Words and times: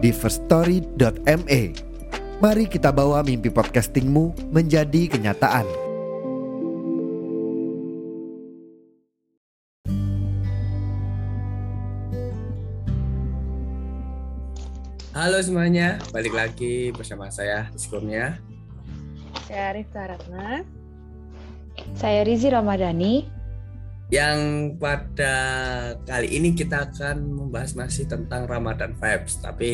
di 0.00 0.10
firststory.me. 0.10 1.62
Mari 2.40 2.64
kita 2.72 2.88
bawa 2.88 3.20
mimpi 3.20 3.52
podcastingmu 3.52 4.48
menjadi 4.48 5.12
kenyataan. 5.12 5.68
Halo 15.12 15.36
semuanya, 15.44 16.00
balik 16.16 16.32
lagi 16.32 16.96
bersama 16.96 17.28
saya 17.28 17.68
Diskurnia. 17.76 18.40
Saya 19.44 19.76
Rifka 19.76 20.16
Ratna. 20.16 20.64
Saya 21.92 22.24
Rizi 22.24 22.48
Ramadhani. 22.48 23.39
Yang 24.10 24.38
pada 24.82 25.34
kali 26.02 26.34
ini 26.34 26.50
kita 26.50 26.90
akan 26.90 27.30
membahas 27.30 27.78
masih 27.78 28.10
tentang 28.10 28.50
Ramadan 28.50 28.90
vibes, 28.98 29.38
tapi 29.38 29.72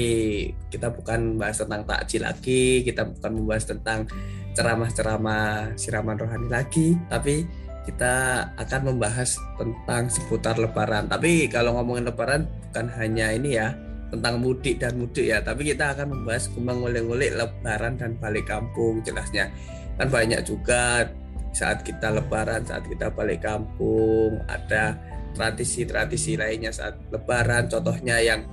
kita 0.68 0.92
bukan 0.92 1.34
membahas 1.34 1.64
tentang 1.64 1.88
takjil 1.88 2.20
lagi, 2.20 2.84
kita 2.84 3.08
bukan 3.16 3.32
membahas 3.32 3.64
tentang 3.64 4.04
ceramah-ceramah 4.52 5.72
siraman 5.80 6.20
rohani 6.20 6.48
lagi, 6.52 7.00
tapi 7.08 7.48
kita 7.88 8.44
akan 8.60 8.92
membahas 8.92 9.40
tentang 9.56 10.12
seputar 10.12 10.60
lebaran. 10.60 11.08
Tapi 11.08 11.48
kalau 11.48 11.80
ngomongin 11.80 12.04
lebaran 12.12 12.44
bukan 12.68 12.92
hanya 12.92 13.32
ini 13.32 13.56
ya, 13.56 13.72
tentang 14.12 14.44
mudik 14.44 14.76
dan 14.84 15.00
mudik 15.00 15.32
ya, 15.32 15.40
tapi 15.40 15.72
kita 15.72 15.96
akan 15.96 16.12
membahas 16.12 16.52
mengoleh-oleh 16.52 17.40
lebaran 17.40 17.96
dan 17.96 18.20
balik 18.20 18.52
kampung 18.52 19.00
jelasnya. 19.00 19.48
Kan 19.96 20.12
banyak 20.12 20.44
juga 20.44 21.08
saat 21.56 21.80
kita 21.80 22.12
lebaran, 22.12 22.68
saat 22.68 22.84
kita 22.84 23.08
balik 23.08 23.48
kampung, 23.48 24.44
ada 24.44 25.00
tradisi-tradisi 25.32 26.36
lainnya 26.36 26.68
saat 26.68 27.00
lebaran, 27.08 27.72
contohnya 27.72 28.20
yang 28.20 28.44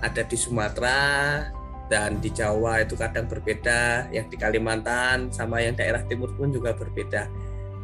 ada 0.00 0.24
di 0.24 0.36
Sumatera 0.40 1.44
dan 1.92 2.16
di 2.24 2.32
Jawa 2.32 2.80
itu 2.80 2.96
kadang 2.96 3.28
berbeda, 3.28 4.08
yang 4.08 4.32
di 4.32 4.40
Kalimantan 4.40 5.28
sama 5.28 5.60
yang 5.60 5.76
daerah 5.76 6.00
timur 6.08 6.32
pun 6.32 6.48
juga 6.48 6.72
berbeda. 6.72 7.28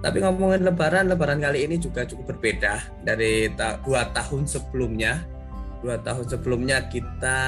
Tapi 0.02 0.18
ngomongin 0.18 0.66
lebaran, 0.66 1.06
lebaran 1.06 1.38
kali 1.38 1.68
ini 1.68 1.76
juga 1.78 2.08
cukup 2.08 2.34
berbeda 2.34 3.04
dari 3.04 3.52
ta 3.54 3.78
dua 3.84 4.08
tahun 4.10 4.48
sebelumnya. 4.48 5.22
Dua 5.78 5.98
tahun 5.98 6.26
sebelumnya 6.26 6.90
kita 6.90 7.38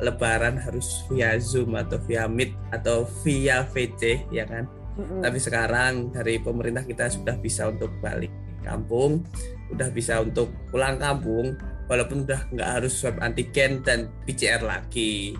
lebaran 0.00 0.60
harus 0.60 1.04
via 1.08 1.36
Zoom 1.36 1.76
atau 1.76 2.00
via 2.08 2.24
Meet 2.28 2.56
atau 2.72 3.08
via 3.24 3.64
VC 3.68 4.24
ya 4.28 4.44
kan 4.44 4.68
Mm-hmm. 4.94 5.20
Tapi 5.26 5.38
sekarang 5.42 5.92
dari 6.14 6.38
pemerintah 6.38 6.86
kita 6.86 7.10
sudah 7.10 7.34
bisa 7.38 7.66
untuk 7.66 7.90
balik 7.98 8.30
kampung, 8.62 9.26
sudah 9.68 9.88
bisa 9.90 10.22
untuk 10.22 10.54
pulang 10.70 10.96
kampung, 10.96 11.58
walaupun 11.90 12.24
udah 12.24 12.48
nggak 12.54 12.70
harus 12.80 12.94
swab 12.96 13.18
antigen 13.20 13.82
dan 13.84 14.08
PCR 14.24 14.62
lagi. 14.64 15.36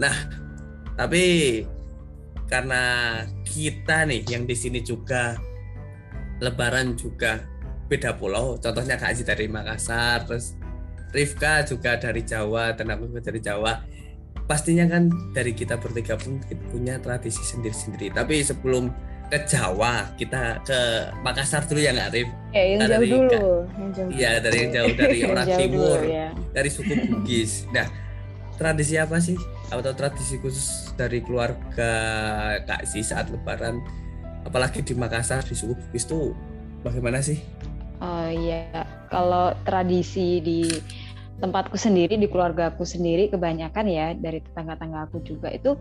Nah, 0.00 0.14
tapi 0.96 1.62
karena 2.46 2.82
kita 3.46 4.06
nih 4.06 4.22
yang 4.26 4.46
di 4.46 4.54
sini 4.54 4.80
juga 4.82 5.36
Lebaran 6.36 6.92
juga 7.00 7.40
beda 7.88 8.12
pulau, 8.12 8.60
contohnya 8.60 9.00
Kak 9.00 9.16
Aziz 9.16 9.24
dari 9.24 9.48
Makassar, 9.48 10.28
terus 10.28 10.52
Rifka 11.16 11.64
juga 11.64 11.96
dari 11.96 12.20
Jawa, 12.28 12.76
dan 12.76 12.92
juga 12.92 13.24
dari 13.24 13.40
Jawa 13.40 13.72
pastinya 14.46 14.86
kan 14.86 15.10
dari 15.34 15.52
kita 15.52 15.76
bertiga 15.78 16.14
pun 16.14 16.38
kita 16.46 16.62
punya 16.70 16.94
tradisi 17.02 17.42
sendiri-sendiri. 17.42 18.14
Tapi 18.14 18.46
sebelum 18.46 18.88
ke 19.26 19.42
Jawa, 19.42 20.14
kita 20.14 20.62
ke 20.62 20.80
Makassar 21.26 21.66
dulu 21.66 21.82
ya 21.82 21.90
nggak 21.90 22.10
Rif? 22.14 22.28
Ya, 22.54 22.62
yang 22.62 22.78
nah, 22.78 22.86
jauh 22.86 22.94
dari, 22.94 23.08
dulu. 23.10 23.46
Iya, 24.14 24.30
dari 24.38 24.56
yang 24.62 24.70
jauh 24.70 24.92
dari 24.94 25.18
orang 25.34 25.46
jauh 25.50 25.58
timur, 25.58 25.98
dulu, 25.98 26.14
ya. 26.14 26.28
dari 26.54 26.70
suku 26.70 26.94
Bugis. 27.10 27.52
Nah, 27.74 27.86
tradisi 28.54 28.94
apa 28.94 29.18
sih? 29.18 29.34
Atau 29.74 29.92
tradisi 29.98 30.38
khusus 30.38 30.94
dari 30.94 31.18
keluarga 31.26 31.90
Kak 32.62 32.86
Si 32.86 33.02
saat 33.02 33.26
Lebaran, 33.34 33.82
apalagi 34.46 34.86
di 34.86 34.94
Makassar 34.94 35.42
di 35.42 35.58
suku 35.58 35.74
Bugis 35.74 36.06
tuh 36.06 36.30
bagaimana 36.86 37.18
sih? 37.18 37.42
Oh 37.98 38.30
iya, 38.30 38.86
kalau 39.10 39.56
tradisi 39.66 40.38
di 40.38 40.70
tempatku 41.36 41.76
sendiri 41.76 42.16
di 42.16 42.28
keluarga 42.30 42.72
aku 42.72 42.88
sendiri 42.88 43.28
kebanyakan 43.28 43.86
ya 43.88 44.16
dari 44.16 44.40
tetangga-tetangga 44.40 45.10
aku 45.10 45.20
juga 45.20 45.52
itu 45.52 45.76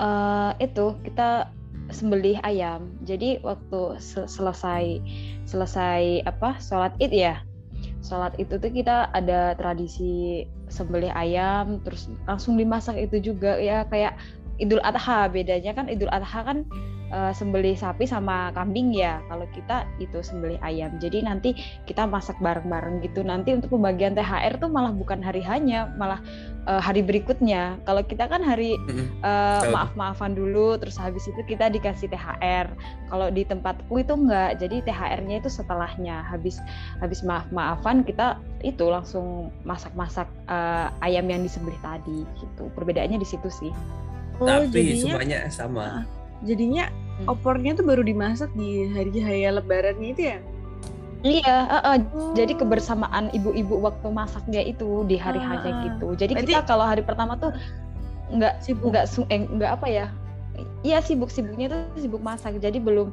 uh, 0.00 0.56
itu 0.56 0.96
kita 1.04 1.52
sembelih 1.92 2.40
ayam. 2.42 2.90
Jadi 3.06 3.38
waktu 3.46 4.00
selesai 4.26 4.98
selesai 5.46 6.26
apa 6.26 6.58
sholat 6.58 6.96
id 6.98 7.12
ya 7.14 7.36
sholat 8.06 8.38
itu 8.38 8.54
tuh 8.58 8.70
kita 8.70 9.10
ada 9.10 9.58
tradisi 9.58 10.46
sembelih 10.70 11.10
ayam 11.14 11.82
terus 11.82 12.10
langsung 12.26 12.54
dimasak 12.54 12.98
itu 12.98 13.32
juga 13.32 13.58
ya 13.58 13.86
kayak 13.90 14.14
idul 14.56 14.80
adha 14.82 15.28
bedanya 15.28 15.72
kan 15.76 15.86
idul 15.88 16.10
adha 16.12 16.40
kan 16.44 16.64
uh, 17.12 17.32
sembelih 17.34 17.76
sapi 17.76 18.06
sama 18.08 18.50
kambing 18.54 18.94
ya. 18.94 19.22
Kalau 19.30 19.46
kita 19.54 19.86
itu 20.02 20.18
sembelih 20.22 20.58
ayam. 20.62 20.96
Jadi 20.98 21.22
nanti 21.26 21.50
kita 21.84 22.06
masak 22.08 22.38
bareng-bareng 22.42 23.02
gitu. 23.04 23.22
Nanti 23.22 23.54
untuk 23.54 23.74
pembagian 23.74 24.16
THR 24.16 24.58
tuh 24.58 24.70
malah 24.70 24.90
bukan 24.94 25.20
hari 25.22 25.42
hanya, 25.44 25.90
malah 25.94 26.22
uh, 26.66 26.82
hari 26.82 27.02
berikutnya. 27.02 27.78
Kalau 27.86 28.02
kita 28.02 28.26
kan 28.26 28.42
hari 28.42 28.74
uh, 29.22 29.62
maaf-maafan 29.70 30.34
dulu, 30.34 30.78
terus 30.80 30.96
habis 30.98 31.26
itu 31.26 31.40
kita 31.46 31.70
dikasih 31.70 32.10
THR. 32.10 32.66
Kalau 33.10 33.28
di 33.30 33.42
tempatku 33.46 33.94
itu 34.00 34.14
enggak. 34.14 34.58
Jadi 34.58 34.82
THR-nya 34.86 35.42
itu 35.42 35.50
setelahnya. 35.50 36.26
Habis 36.26 36.58
habis 36.98 37.22
maaf-maafan 37.22 38.02
kita 38.02 38.38
itu 38.64 38.88
langsung 38.88 39.54
masak-masak 39.62 40.26
uh, 40.50 40.90
ayam 41.04 41.28
yang 41.30 41.44
disembelih 41.44 41.78
tadi 41.84 42.26
gitu. 42.40 42.66
Perbedaannya 42.74 43.20
di 43.20 43.28
situ 43.28 43.46
sih. 43.52 43.70
Oh, 44.36 44.44
Tapi 44.44 44.68
jadinya, 44.68 45.00
semuanya 45.00 45.38
sama 45.48 45.86
jadinya 46.44 46.84
hmm. 46.92 47.32
opornya 47.32 47.72
tuh 47.72 47.84
baru 47.88 48.04
dimasak 48.04 48.52
di 48.52 48.90
hari 48.92 49.16
raya 49.24 49.56
lebaran 49.56 49.96
itu 50.04 50.36
ya 50.36 50.38
Iya, 51.26 51.56
uh, 51.66 51.76
uh, 51.82 51.96
oh. 52.14 52.32
jadi 52.38 52.54
kebersamaan 52.54 53.34
ibu-ibu 53.34 53.82
waktu 53.82 54.04
masaknya 54.14 54.62
itu 54.62 55.02
di 55.10 55.18
hari 55.18 55.42
uh, 55.42 55.48
hanya 55.48 55.72
gitu. 55.82 56.14
Jadi 56.14 56.38
Berarti, 56.38 56.52
kita 56.54 56.62
kalau 56.68 56.86
hari 56.86 57.02
pertama 57.02 57.34
tuh 57.34 57.50
nggak 58.30 58.62
sibuk, 58.62 58.94
nggak 58.94 59.10
eh, 59.32 59.42
nggak 59.42 59.70
apa 59.80 59.86
ya? 59.90 60.06
Iya 60.86 61.02
sibuk 61.02 61.32
sibuknya 61.32 61.72
tuh 61.72 61.98
sibuk 61.98 62.22
masak. 62.22 62.60
Jadi 62.62 62.78
belum 62.78 63.10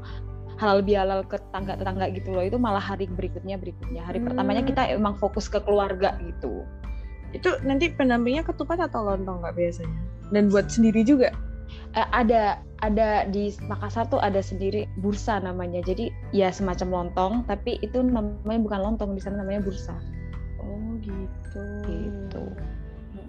halal 0.62 0.86
bihalal 0.86 1.26
ke 1.26 1.42
tetangga-tetangga 1.42 2.14
gitu 2.14 2.30
loh. 2.38 2.44
Itu 2.46 2.62
malah 2.62 2.84
hari 2.84 3.10
berikutnya 3.10 3.58
berikutnya. 3.58 4.06
Hari 4.06 4.22
hmm. 4.22 4.28
pertamanya 4.30 4.62
kita 4.62 4.94
emang 4.94 5.18
fokus 5.18 5.50
ke 5.50 5.58
keluarga 5.64 6.14
gitu. 6.22 6.62
Itu 7.34 7.58
nanti 7.66 7.90
pendampingnya 7.98 8.46
ketupat 8.46 8.78
atau 8.78 9.10
lontong 9.10 9.42
nggak 9.42 9.58
biasanya? 9.58 9.98
Dan 10.34 10.50
buat 10.50 10.68
sendiri 10.68 11.06
juga? 11.06 11.30
uh, 11.96 12.08
ada 12.12 12.62
ada 12.84 13.24
di 13.30 13.54
Makassar 13.64 14.10
tuh 14.12 14.20
ada 14.20 14.44
sendiri 14.44 14.90
bursa 15.00 15.40
namanya. 15.40 15.80
Jadi 15.86 16.12
ya 16.36 16.52
semacam 16.52 17.08
lontong, 17.08 17.34
tapi 17.48 17.80
itu 17.80 18.04
namanya 18.04 18.60
bukan 18.60 18.80
lontong 18.92 19.16
di 19.16 19.22
sana 19.24 19.42
namanya 19.42 19.64
bursa. 19.64 19.96
Oh 20.60 21.00
gitu. 21.00 21.64
Gitu. 21.88 22.44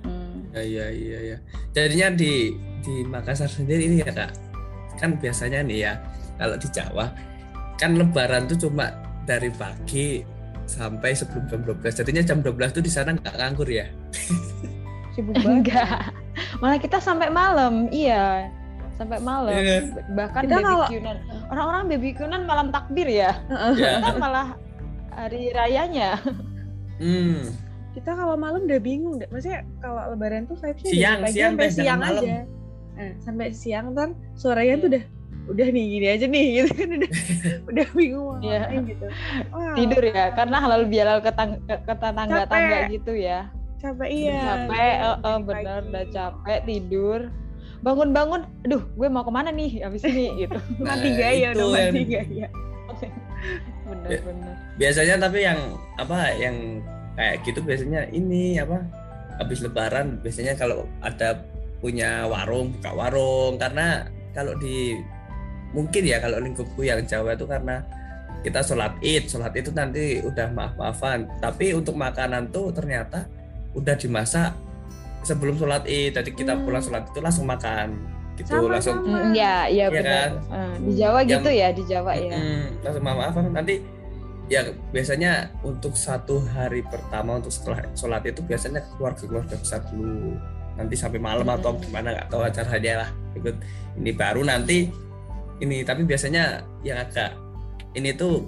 Mm. 0.04 0.36
Ya 0.54 0.62
ya 0.62 0.86
iya 0.90 1.18
ya. 1.34 1.36
Jadinya 1.76 2.08
di 2.18 2.56
di 2.82 2.94
Makassar 3.06 3.48
sendiri 3.48 3.86
ini 3.88 3.96
ya 4.02 4.10
kak, 4.10 4.32
kan 4.98 5.16
biasanya 5.16 5.64
nih 5.64 5.78
ya 5.88 5.92
kalau 6.36 6.56
di 6.58 6.68
Jawa 6.68 7.06
kan 7.78 7.98
Lebaran 7.98 8.46
tuh 8.50 8.68
cuma 8.68 8.90
dari 9.24 9.50
pagi 9.54 10.22
sampai 10.64 11.14
sebelum 11.14 11.46
jam 11.46 11.60
12. 11.62 12.00
Jadinya 12.02 12.22
jam 12.22 12.38
12 12.42 12.76
tuh 12.80 12.82
di 12.84 12.90
sana 12.90 13.14
nggak 13.14 13.34
nganggur 13.38 13.68
ya. 13.70 13.86
Sibuk 15.14 15.38
banget. 15.38 15.70
Enggak. 15.70 16.23
Malah 16.62 16.78
kita 16.78 16.98
sampai 17.02 17.28
malam. 17.30 17.88
Iya. 17.90 18.50
Sampai 18.94 19.18
malam. 19.18 19.50
Yeah. 19.50 19.90
Bahkan 20.14 20.42
kita 20.46 20.62
BBQ-an. 20.62 21.16
Orang-orang 21.50 21.82
BBQ-an 21.90 22.42
malam 22.46 22.66
takbir 22.70 23.08
ya. 23.10 23.34
Yeah. 23.74 24.02
Kita 24.02 24.12
malah 24.22 24.54
hari 25.14 25.50
rayanya. 25.54 26.18
Hmm. 26.98 27.50
Kita 27.94 28.10
kalau 28.18 28.34
malam 28.34 28.66
udah 28.66 28.80
bingung, 28.82 29.22
maksudnya 29.30 29.62
kalau 29.78 30.02
lebaran 30.14 30.50
tuh 30.50 30.58
vibes 30.58 30.82
siang, 30.82 31.22
pagi 31.22 31.38
siang 31.38 31.54
sampai 31.54 31.70
siang 31.70 32.00
malam. 32.02 32.22
aja. 32.22 32.38
Nah, 32.94 33.12
sampai 33.22 33.46
siang 33.54 33.84
ntar 33.94 34.14
suaranya 34.34 34.74
tuh 34.82 34.88
udah 34.94 35.04
udah 35.44 35.66
nih 35.70 35.84
gini 35.90 36.06
aja 36.08 36.26
nih 36.30 36.46
gitu 36.56 36.70
kan 36.74 36.88
udah 36.94 37.10
udah 37.70 37.86
bingung 37.94 38.38
yeah. 38.42 38.66
gitu. 38.82 39.06
Wow. 39.54 39.74
Tidur 39.78 40.02
ya, 40.10 40.34
karena 40.34 40.56
halal 40.58 40.82
bihalal 40.90 41.18
ke, 41.22 41.30
ke 41.70 41.94
tetangga-tangga 41.94 42.78
gitu 42.90 43.12
ya 43.14 43.50
capek 43.84 44.00
Udah 44.00 44.08
iya 44.08 44.40
capek, 44.40 44.94
eh, 44.96 45.14
dari 45.14 45.42
bener 45.44 45.60
pagi. 45.76 45.86
udah 45.86 46.04
capek 46.08 46.58
tidur. 46.64 47.20
Bangun-bangun, 47.78 48.40
aduh, 48.64 48.82
gue 48.90 49.08
mau 49.08 49.20
ke 49.20 49.30
mana 49.30 49.50
nih 49.50 49.84
abis 49.84 50.02
ini 50.02 50.26
gitu. 50.40 50.56
Nah, 50.78 50.96
mati 50.96 51.08
gaya 51.12 51.48
itu 51.50 51.60
udah 51.60 51.68
mati 51.70 52.00
yang- 52.00 52.08
gaya 52.10 52.46
Bener-bener. 53.84 54.54
biasanya 54.74 55.16
tapi 55.20 55.44
yang 55.44 55.60
apa 55.94 56.32
yang 56.34 56.80
kayak 57.14 57.44
gitu 57.44 57.60
biasanya 57.60 58.08
ini 58.10 58.56
apa 58.56 58.80
habis 59.36 59.60
lebaran 59.60 60.16
biasanya 60.18 60.56
kalau 60.56 60.88
ada 60.98 61.44
punya 61.78 62.24
warung 62.24 62.72
buka 62.72 62.90
warung 62.90 63.54
karena 63.54 64.08
kalau 64.32 64.56
di 64.56 64.96
mungkin 65.70 66.02
ya 66.02 66.16
kalau 66.18 66.40
lingkupku 66.40 66.80
yang 66.80 67.04
Jawa 67.04 67.36
itu 67.36 67.44
karena 67.44 67.84
kita 68.40 68.64
sholat 68.64 68.96
id 68.98 69.28
sholat 69.28 69.52
itu 69.52 69.68
nanti 69.70 70.22
udah 70.22 70.48
maaf 70.48 70.72
maafan 70.74 71.28
tapi 71.38 71.70
untuk 71.70 71.92
makanan 71.94 72.48
tuh 72.48 72.72
ternyata 72.72 73.28
udah 73.74 73.94
dimasak 73.94 74.54
sebelum 75.20 75.54
sholat 75.54 75.82
id 75.84 76.12
jadi 76.12 76.30
kita 76.30 76.52
Hmm. 76.52 76.62
pulang 76.62 76.80
sholat 76.80 77.04
itu 77.06 77.18
langsung 77.18 77.44
makan 77.44 77.96
gitu 78.34 78.50
Sama, 78.50 78.66
langsung 78.68 78.98
sama. 79.00 79.18
Mm, 79.20 79.30
Iya, 79.30 79.54
iya 79.64 79.86
Iya 79.86 79.86
benar. 79.88 80.10
kan? 80.10 80.30
Eh, 80.50 80.74
di 80.80 80.92
Jawa 80.96 81.18
Yang- 81.18 81.30
gitu 81.32 81.50
ya, 81.52 81.68
di 81.70 81.82
Jawa 81.84 82.12
ya. 82.12 82.34
Mm, 82.34 82.64
langsung 82.82 83.04
maaf 83.04 83.34
nanti 83.38 83.74
ya 84.44 84.60
biasanya 84.90 85.32
untuk 85.62 85.94
satu 85.94 86.42
hari 86.44 86.82
pertama 86.82 87.38
untuk 87.38 87.48
setelah 87.48 87.80
sholat 87.92 88.20
itu 88.24 88.42
biasanya 88.42 88.84
keluarga 88.92 89.22
keluarga 89.22 89.54
besar 89.56 89.80
dulu 89.86 90.36
nanti 90.74 90.94
sampai 90.94 91.16
malam 91.16 91.46
atau 91.48 91.72
Hmm. 91.72 91.80
gimana 91.80 92.12
nggak 92.12 92.28
tahu 92.28 92.42
acaranya 92.42 92.92
lah 93.00 93.10
ikut 93.32 93.56
ini 93.96 94.10
baru 94.12 94.42
nanti 94.42 94.90
ini 95.56 95.80
tapi 95.80 96.02
biasanya 96.02 96.60
yang 96.82 96.98
agak 97.00 97.32
ini 97.94 98.12
tuh 98.12 98.42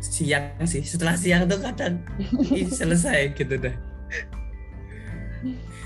siang 0.00 0.42
sih 0.64 0.82
setelah 0.82 1.14
siang 1.14 1.46
tuh 1.46 1.60
kadang 1.60 2.00
selesai 2.72 3.30
gitu 3.36 3.54
dah 3.60 3.76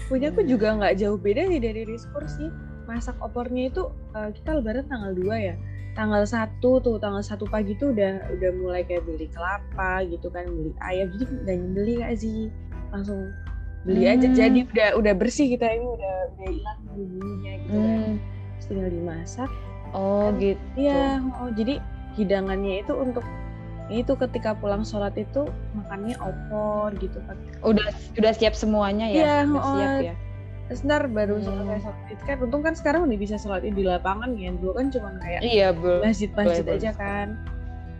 punya 0.07 0.31
aku 0.31 0.47
juga 0.47 0.75
nggak 0.79 1.03
jauh 1.03 1.19
beda 1.19 1.51
sih 1.51 1.61
dari 1.61 1.83
Rizkur 1.83 2.25
sih 2.31 2.49
masak 2.87 3.19
opornya 3.19 3.69
itu 3.69 3.91
eh, 4.15 4.31
kita 4.33 4.63
lebaran 4.63 4.87
tanggal 4.87 5.13
2 5.13 5.27
ya. 5.43 5.55
Tanggal 5.97 6.23
satu 6.29 6.79
tuh 6.85 6.97
tanggal 7.01 7.25
satu 7.25 7.49
pagi 7.49 7.75
tuh 7.81 7.91
udah 7.97 8.31
udah 8.37 8.51
mulai 8.61 8.85
kayak 8.85 9.03
beli 9.09 9.27
kelapa 9.33 10.07
gitu 10.07 10.31
kan 10.31 10.47
beli 10.47 10.73
ayam. 10.87 11.11
Jadi 11.11 11.25
nggak 11.43 11.57
nyembeli 11.57 11.95
kak 12.01 12.13
sih 12.21 12.39
langsung 12.95 13.21
beli 13.83 14.05
aja. 14.07 14.27
Hmm. 14.29 14.37
jadi 14.37 14.61
udah 14.67 14.89
udah 15.03 15.15
bersih 15.17 15.47
kita 15.51 15.67
ini 15.67 15.87
udah 15.87 16.15
udah 16.37 16.49
hilang 16.53 16.81
bumbunya 16.95 17.53
gitu 17.65 17.77
kan. 17.77 17.91
Hmm. 17.91 18.13
Terus 18.57 18.67
tinggal 18.71 18.91
dimasak. 18.93 19.51
Oh 19.95 20.29
gitu. 20.37 20.61
Iya, 20.77 21.23
oh 21.41 21.51
jadi 21.55 21.75
hidangannya 22.19 22.85
itu 22.85 22.93
untuk 22.93 23.25
itu 23.89 24.19
ketika 24.19 24.53
pulang 24.53 24.83
sholat 24.83 25.15
itu 25.15 25.47
makannya 25.73 26.19
opor 26.19 26.91
gitu 26.99 27.23
kan. 27.25 27.39
Udah 27.63 27.87
udah 28.19 28.33
siap 28.35 28.53
semuanya 28.53 29.07
ya? 29.07 29.17
Iya, 29.17 29.35
udah 29.47 29.63
oh, 29.63 29.73
siap 29.73 29.91
ya. 30.03 30.15
Terus 30.67 30.81
ntar 30.83 31.07
baru 31.07 31.39
Hmm. 31.39 31.47
selesai 31.47 31.79
sholat 31.81 32.01
itu 32.11 32.23
kan, 32.23 32.37
untung 32.43 32.63
kan 32.63 32.75
sekarang 32.75 33.01
udah 33.07 33.15
bisa 33.15 33.39
sholat 33.39 33.63
id 33.63 33.75
di 33.75 33.87
lapangan 33.87 34.35
ya. 34.35 34.51
Dulu 34.53 34.73
kan 34.75 34.87
cuma 34.91 35.15
kayak 35.23 35.41
Iya, 35.41 35.71
belum. 35.71 36.03
masjid-masjid 36.03 36.65
boleh, 36.67 36.79
aja 36.83 36.91
kan. 36.93 37.27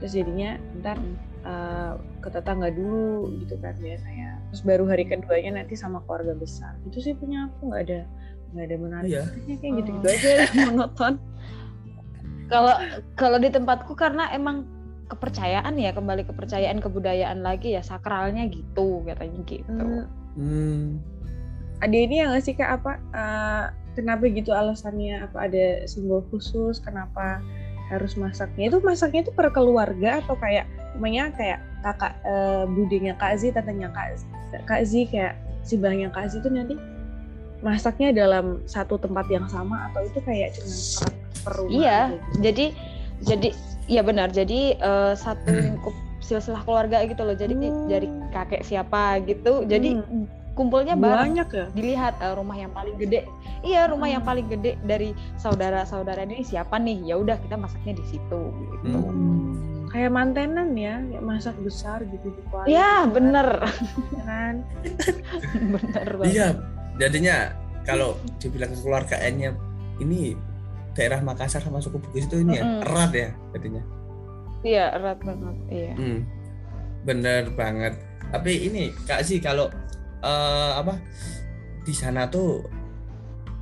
Terus 0.03 0.13
jadinya 0.13 0.51
ntar 0.83 0.99
Hmm. 0.99 1.15
eh, 1.47 1.93
ke 2.19 2.29
tetangga 2.29 2.75
dulu 2.75 3.31
gitu 3.39 3.55
kan 3.63 3.79
biasanya. 3.79 4.43
Terus 4.51 4.63
baru 4.67 4.85
hari 4.91 5.07
keduanya 5.07 5.63
nanti 5.63 5.79
sama 5.79 6.03
keluarga 6.03 6.35
besar. 6.35 6.75
Itu 6.83 6.99
sih 6.99 7.15
punya 7.15 7.47
aku 7.47 7.71
nggak 7.71 7.83
ada 7.87 8.01
nggak 8.51 8.65
ada 8.67 8.77
menarik. 8.83 9.11
Iya. 9.15 9.25
kayak 9.47 9.63
Oh. 9.63 9.77
gitu-gitu 9.79 10.07
aja 10.11 10.31
monoton. 10.67 11.15
Kalau 12.47 12.75
kalau 13.15 13.39
di 13.39 13.51
tempatku 13.51 13.95
karena 13.95 14.31
emang 14.31 14.67
kepercayaan 15.07 15.75
ya 15.79 15.95
kembali 15.95 16.27
kepercayaan 16.27 16.83
kebudayaan 16.83 17.41
lagi 17.47 17.79
ya 17.79 17.83
sakralnya 17.83 18.51
gitu 18.51 19.07
katanya 19.07 19.41
gitu. 19.47 19.71
Hmm, 19.71 20.07
hmm. 20.35 20.83
ada 21.81 21.97
ini 21.97 22.19
yang 22.23 22.35
nggak 22.35 22.43
sih 22.43 22.55
kak 22.59 22.83
apa 22.83 22.99
eh, 23.15 23.65
kenapa 23.95 24.27
gitu 24.29 24.51
alasannya 24.51 25.25
apa 25.31 25.47
ada 25.47 25.87
simbol 25.87 26.27
khusus 26.29 26.83
kenapa 26.83 27.39
harus 27.87 28.19
masaknya 28.19 28.75
itu 28.75 28.83
masaknya 28.83 29.31
itu 29.31 29.33
per 29.33 29.47
keluarga 29.55 30.19
atau 30.27 30.35
kayak 30.35 30.67
namanya 30.99 31.31
kayak 31.39 31.59
kakak 31.87 32.19
eh, 32.27 32.65
budenya 32.67 33.15
kak 33.15 33.39
Z 33.39 33.55
tantenya 33.55 33.93
kak 33.95 34.19
Z, 34.19 34.23
kak 34.67 34.83
Z 34.83 34.93
kayak 35.13 35.39
simbahnya 35.63 36.11
kak 36.11 36.35
Z 36.35 36.43
itu 36.43 36.51
nanti 36.51 36.75
masaknya 37.65 38.13
dalam 38.13 38.61
satu 38.69 38.99
tempat 39.01 39.31
yang 39.33 39.47
sama 39.49 39.89
atau 39.93 40.05
itu 40.05 40.19
kayak 40.27 40.53
cuma 40.59 40.75
per, 40.77 41.09
per 41.41 41.53
rumah 41.57 41.73
Iya, 41.73 41.99
gitu? 42.11 42.37
jadi 42.43 42.67
jadi 43.25 43.49
ya 43.87 44.01
benar. 44.01 44.29
Jadi 44.29 44.75
eh, 44.75 45.13
satu 45.15 45.49
lingkup 45.49 45.95
silsilah 46.19 46.63
keluarga 46.63 47.03
gitu 47.03 47.23
loh. 47.23 47.33
Jadi 47.33 47.55
Hmm. 47.55 47.87
dari 47.87 48.09
kakek 48.31 48.63
siapa 48.63 49.23
gitu. 49.23 49.63
Jadi 49.63 49.95
Hmm, 49.95 50.27
kumpulnya 50.53 50.95
bareng. 50.95 51.37
banyak 51.37 51.49
ya 51.49 51.67
Dilihat 51.71 52.15
eh, 52.19 52.33
rumah 52.33 52.57
yang 52.57 52.71
paling 52.71 52.97
gede. 52.97 53.29
Iya, 53.61 53.89
rumah 53.89 54.07
yang 54.07 54.21
Hmm. 54.21 54.31
paling 54.33 54.47
gede 54.49 54.73
dari 54.83 55.11
saudara-saudara 55.37 56.25
ini 56.25 56.43
siapa 56.43 56.77
nih? 56.77 57.05
Ya 57.05 57.15
udah 57.15 57.39
kita 57.39 57.55
masaknya 57.55 57.95
di 57.95 58.05
situ 58.07 58.41
gitu. 58.75 58.99
Hmm. 58.99 59.65
kayak 59.87 60.13
mantenan 60.13 60.77
ya 60.77 60.99
kayak 61.01 61.25
masak 61.25 61.57
besar 61.63 62.03
gitu 62.05 62.29
di 62.29 62.41
keluarga 62.45 62.69
Ya, 62.69 62.77
gitu 63.01 63.07
kan, 63.07 63.13
bener. 63.17 63.49
ya 64.13 64.23
kan 64.25 64.55
bener 65.73 66.09
banget. 66.13 66.33
Iya, 66.33 66.47
jadinya 66.99 67.37
kalau 67.83 68.11
dibilang 68.37 68.71
kekeluargaannya 68.73 69.51
ini 69.99 70.35
daerah 70.97 71.21
Makassar 71.21 71.61
sama 71.61 71.79
suku 71.85 72.01
Bugis 72.01 72.27
itu 72.27 72.41
ini 72.41 72.57
ya 72.59 72.65
Mm-mm. 72.65 72.83
erat 72.89 73.13
ya 73.13 73.31
jadinya. 73.53 73.83
Iya, 74.65 74.85
erat 74.97 75.19
banget. 75.23 75.57
Iya. 75.69 75.93
Hmm, 75.95 76.21
bener 77.05 77.43
banget. 77.55 77.95
Tapi 78.33 78.53
ini 78.67 78.91
kak 79.05 79.23
sih 79.23 79.39
kalau 79.39 79.69
eh, 80.25 80.73
apa 80.75 80.99
di 81.87 81.95
sana 81.95 82.27
tuh 82.27 82.67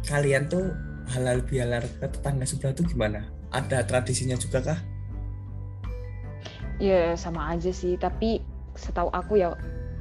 kalian 0.06 0.48
tuh 0.48 0.72
halal 1.12 1.44
bihalal 1.44 1.84
ke 1.84 2.06
tetangga 2.08 2.46
sebelah 2.48 2.72
tuh 2.72 2.86
gimana? 2.88 3.26
Ada 3.52 3.84
tradisinya 3.84 4.38
juga 4.38 4.62
kah? 4.72 4.80
Ya 6.82 7.14
sama 7.14 7.54
aja 7.54 7.70
sih, 7.70 7.94
tapi 7.94 8.42
setahu 8.74 9.10
aku 9.14 9.38
ya 9.38 9.54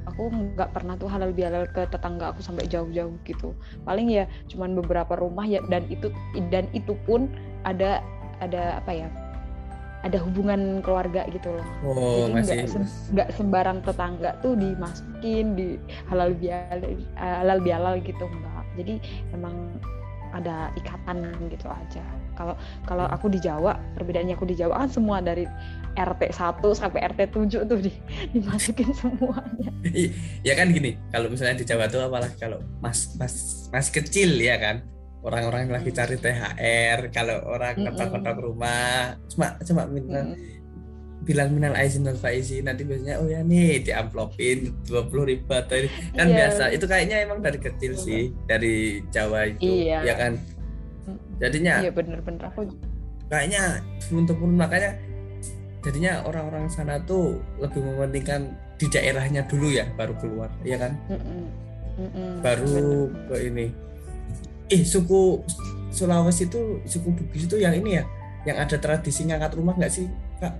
aku 0.07 0.29
nggak 0.29 0.69
pernah 0.75 0.95
tuh 0.99 1.07
halal 1.07 1.31
bihalal 1.31 1.67
ke 1.69 1.87
tetangga 1.87 2.31
aku 2.35 2.43
sampai 2.43 2.67
jauh-jauh 2.67 3.15
gitu. 3.23 3.55
Paling 3.87 4.11
ya 4.11 4.25
cuman 4.51 4.75
beberapa 4.77 5.15
rumah 5.15 5.47
ya 5.47 5.63
dan 5.71 5.85
itu 5.87 6.11
dan 6.51 6.67
itu 6.75 6.97
pun 7.07 7.31
ada 7.63 8.03
ada 8.43 8.79
apa 8.83 8.91
ya? 8.91 9.07
Ada 10.03 10.19
hubungan 10.19 10.83
keluarga 10.83 11.23
gitu 11.31 11.47
loh. 11.47 11.67
Oh 11.87 12.27
Jadi 12.27 12.43
nggak 12.43 12.59
nggak 13.15 13.29
sembarang 13.39 13.79
tetangga 13.87 14.35
tuh 14.43 14.59
dimasukin 14.59 15.55
di 15.55 15.79
halal 16.11 16.35
bihalal 16.35 16.99
halal 17.15 17.59
bihalal 17.63 17.95
gitu 18.03 18.27
enggak. 18.27 18.63
Jadi 18.75 18.93
emang 19.31 19.79
ada 20.33 20.73
ikatan 20.75 21.31
gitu 21.47 21.69
aja. 21.69 22.03
Kalau 22.43 22.55
kalau 22.83 23.05
aku 23.07 23.31
di 23.31 23.39
Jawa, 23.39 23.71
perbedaannya 23.95 24.35
aku 24.35 24.43
di 24.43 24.53
Jawa 24.53 24.83
kan 24.83 24.91
semua 24.91 25.17
dari 25.17 25.47
RT 25.93 26.21
1 26.33 26.59
sampai 26.73 26.99
RT 27.07 27.21
7 27.31 27.63
tuh 27.63 27.79
di, 27.79 27.91
dimasukin 28.33 28.91
semuanya. 28.91 29.71
ya 30.41 30.53
kan 30.53 30.67
gini 30.67 30.99
kalau 31.07 31.29
misalnya 31.29 31.55
di 31.55 31.65
Jawa 31.65 31.87
tuh 31.87 32.03
apalagi 32.03 32.35
kalau 32.35 32.59
mas 32.79 33.13
mas 33.15 33.33
mas 33.69 33.87
kecil 33.87 34.35
ya 34.35 34.57
kan 34.57 34.81
orang-orang 35.21 35.69
lagi 35.69 35.87
cari 35.89 36.17
THR 36.17 37.07
kalau 37.07 37.45
orang 37.47 37.77
ketok-ketok 37.79 38.37
rumah 38.41 39.15
cuma 39.29 39.55
cuma 39.61 39.81
minta 39.85 40.19
Mm. 40.19 40.35
bilang 41.23 41.55
minal 41.55 41.71
aizin 41.73 42.03
wal 42.03 42.19
faizin 42.19 42.67
nanti 42.67 42.83
biasanya 42.83 43.15
oh 43.15 43.31
ya 43.31 43.39
nih 43.39 43.79
diamplopin 43.79 44.75
dua 44.83 45.07
puluh 45.07 45.23
ribu 45.25 45.47
atau 45.47 45.79
ini 45.79 45.87
kan 46.11 46.27
Iya. 46.27 46.35
biasa 46.35 46.63
itu 46.69 46.83
kayaknya 46.83 47.23
emang 47.23 47.39
dari 47.39 47.59
kecil 47.59 47.95
sih 47.95 48.35
dari 48.43 48.99
Jawa 49.07 49.47
itu 49.47 49.63
Iya. 49.87 50.03
ya 50.03 50.13
kan 50.19 50.35
jadinya? 51.39 51.83
Iya 51.83 51.91
bener-bener. 51.91 52.43
Aku 52.51 52.67
kayaknya 53.27 53.81
turun 54.03 54.29
temurun 54.29 54.57
makanya 54.59 54.93
jadinya 55.83 56.23
orang-orang 56.23 56.69
sana 56.71 57.01
tuh 57.03 57.43
lebih 57.59 57.83
mementingkan 57.83 58.55
di 58.79 58.87
daerahnya 58.87 59.43
dulu 59.47 59.67
ya 59.71 59.83
baru 59.99 60.15
keluar 60.19 60.49
ya 60.63 60.79
kan? 60.79 60.95
Mm-mm, 61.11 61.43
mm-mm, 61.99 62.31
baru 62.39 63.11
ke 63.31 63.35
ini. 63.51 63.67
Eh 64.71 64.81
suku 64.87 65.43
Sulawesi 65.93 66.49
itu 66.49 66.81
suku 66.89 67.13
Bugis 67.13 67.45
itu 67.45 67.61
yang 67.61 67.77
ini 67.77 68.01
ya? 68.01 68.03
Yang 68.49 68.57
ada 68.65 68.77
tradisi 68.81 69.29
ngangkat 69.29 69.53
rumah 69.53 69.77
nggak 69.77 69.93
sih 69.93 70.09
kak? 70.41 70.55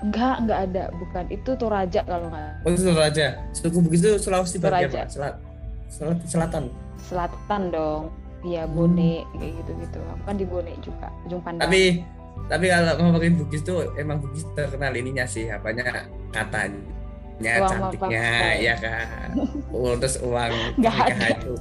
Enggak 0.00 0.34
enggak 0.40 0.58
ada. 0.70 0.84
Bukan. 0.96 1.24
Itu 1.28 1.50
Toraja 1.58 2.00
kalau 2.08 2.32
nggak 2.32 2.64
oh 2.64 2.70
itu 2.72 2.82
Toraja. 2.88 3.26
Suku 3.52 3.78
Bugis 3.84 4.00
itu 4.00 4.16
Sulawesi 4.16 4.56
bagian 4.62 4.88
Toraja. 4.88 5.02
Selat, 5.10 5.34
selat 5.92 6.18
selatan. 6.24 6.64
Selatan 7.02 7.62
dong. 7.68 8.02
Iya 8.42 8.66
Bone 8.66 9.22
kayak 9.32 9.52
gitu-gitu. 9.58 9.98
Aku 10.04 10.22
kan 10.22 10.34
di 10.34 10.44
Bone 10.44 10.72
juga 10.78 11.08
ujung 11.24 11.40
pandang. 11.40 11.64
tapi 11.64 12.02
tapi 12.48 12.66
kalau 12.66 12.92
ngomongin 12.98 13.34
Bugis 13.36 13.62
tuh 13.62 13.94
emang 13.94 14.18
Bugis 14.18 14.42
terkenal 14.52 14.90
ininya 14.92 15.22
sih 15.24 15.46
apanya 15.46 16.04
katanya 16.30 16.82
Uang 17.60 17.70
cantiknya 17.92 18.28
ya 18.56 18.74
kan 18.76 19.28
oh, 19.70 19.94
terus 19.94 20.16
uang 20.18 20.52
pernikahan 20.74 21.38
itu 21.38 21.54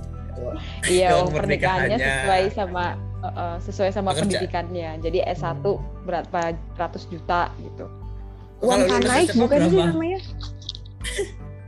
Iya, 0.88 1.08
Uang 1.12 1.22
uang 1.22 1.38
pernikahannya 1.38 1.98
sesuai 2.02 2.44
sama 2.50 2.86
uh, 3.22 3.28
uh, 3.30 3.56
sesuai 3.62 3.90
sama 3.92 4.10
Pekerja. 4.10 4.42
pendidikannya. 4.42 4.90
Jadi 5.00 5.20
S1 5.28 5.62
Hmm. 5.62 5.78
berapa 6.02 6.40
ratus 6.76 7.06
juta 7.06 7.54
gitu. 7.60 7.86
Kalau 8.58 8.66
uang 8.66 8.80
lulus 8.80 8.94
panai 8.96 9.22
bukan 9.32 9.60
sih 9.64 9.78
namanya 9.78 10.20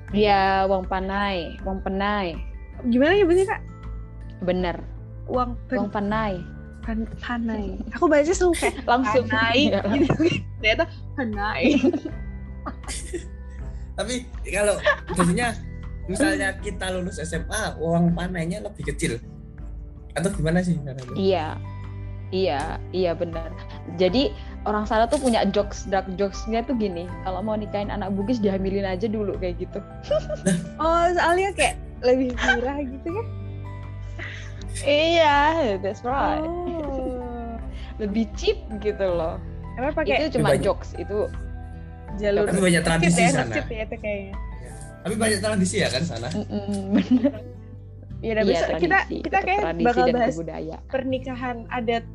Iya, 0.09 0.41
uang 0.65 0.85
panai, 0.85 1.37
uang 1.61 1.79
penai. 1.81 2.37
gimana 2.83 3.13
nyebutnya 3.13 3.45
kak 3.47 3.61
bener 4.41 4.75
uang 5.25 5.51
pen, 5.67 5.77
uang 5.79 5.89
panai 5.89 6.33
pan- 6.83 7.09
panai 7.19 7.79
aku 7.91 8.05
baca 8.05 8.27
selalu 8.27 8.55
kayak 8.59 8.75
langsung 8.91 9.25
panai 9.25 9.71
Iya. 9.71 9.79
gitu 9.93 10.23
ternyata 10.59 10.83
panai 11.15 11.63
Tapi 13.93 14.25
kalau 14.49 14.75
biasanya 15.13 15.53
misalnya 16.09 16.57
kita 16.57 16.89
lulus 16.89 17.21
SMA, 17.21 17.77
uang 17.77 18.17
panainya 18.17 18.57
lebih 18.57 18.89
kecil. 18.89 19.21
Atau 20.17 20.33
gimana 20.33 20.65
sih? 20.65 20.81
caranya? 20.81 21.13
Iya, 21.13 21.47
iya, 22.33 22.61
iya 22.89 23.11
benar. 23.13 23.53
Jadi 24.01 24.33
orang 24.65 24.89
sana 24.89 25.05
tuh 25.05 25.21
punya 25.21 25.45
jokes, 25.45 25.85
dark 25.85 26.09
jokesnya 26.17 26.65
tuh 26.65 26.73
gini. 26.73 27.05
Kalau 27.21 27.45
mau 27.45 27.53
nikahin 27.53 27.93
anak 27.93 28.17
Bugis 28.17 28.41
dihamilin 28.41 28.81
aja 28.81 29.05
dulu 29.05 29.37
kayak 29.37 29.61
gitu. 29.61 29.77
oh 30.81 31.05
soalnya 31.13 31.53
kayak 31.53 31.77
lebih 32.01 32.33
murah 32.33 32.81
gitu 32.81 33.07
kan 33.13 33.25
iya, 34.81 35.37
that's 35.77 36.01
right. 36.01 36.41
oh 36.41 37.57
Lebih 37.95 38.25
cheap 38.33 38.57
gitu 38.79 39.05
loh. 39.05 39.37
emang 39.73 39.93
pakai 39.93 40.17
itu 40.23 40.37
cuma 40.37 40.51
banyak. 40.51 40.63
jokes 40.63 40.93
itu. 40.95 41.29
jalur 42.15 42.45
Tapi 42.45 42.61
banyak 42.63 42.83
tradisi 42.83 43.19
ya, 43.19 43.29
sana. 43.31 43.53
ya 43.63 43.81
itu 43.81 43.95
kayaknya 43.95 44.33
Tapi 45.01 45.15
banyak 45.15 45.39
tradisi 45.39 45.75
ya 45.77 45.89
kan 45.89 46.03
sana. 46.03 46.29
Bener. 46.29 47.41
ya 48.19 48.31
udah 48.31 48.43
Iya, 48.43 48.51
besok 48.55 48.69
kita 48.77 48.99
tradisi, 48.99 49.15
kita 49.19 49.29
tetap 49.35 49.43
kayak 49.43 49.63
bakal 49.83 50.05
bahas 50.09 50.31
kebudayaan. 50.31 50.81
pernikahan 50.87 51.57
adat 51.67 52.05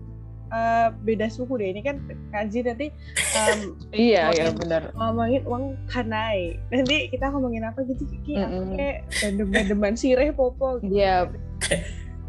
eh, 0.49 0.89
beda 0.99 1.27
suku 1.29 1.53
deh 1.57 1.69
ini 1.69 1.81
kan 1.81 1.97
kaji 2.29 2.59
nanti 2.63 2.87
em, 3.35 3.61
Iya, 3.93 4.23
iya 4.31 4.45
Ngomongin- 4.47 4.57
benar. 4.57 4.83
ngomongin 4.95 5.43
uang 5.45 5.65
panai 5.87 6.41
nanti 6.69 6.97
kita 7.09 7.29
ngomongin 7.29 7.63
apa 7.63 7.83
gitu 7.85 8.07
Kiki 8.09 8.33
apa 8.37 8.49
Mm-mm. 8.49 8.73
kayak 8.73 8.99
bandem-bandeman 9.13 9.95
sireh 9.95 10.31
popo 10.31 10.79
gitu. 10.79 10.95
Iya. 10.97 11.29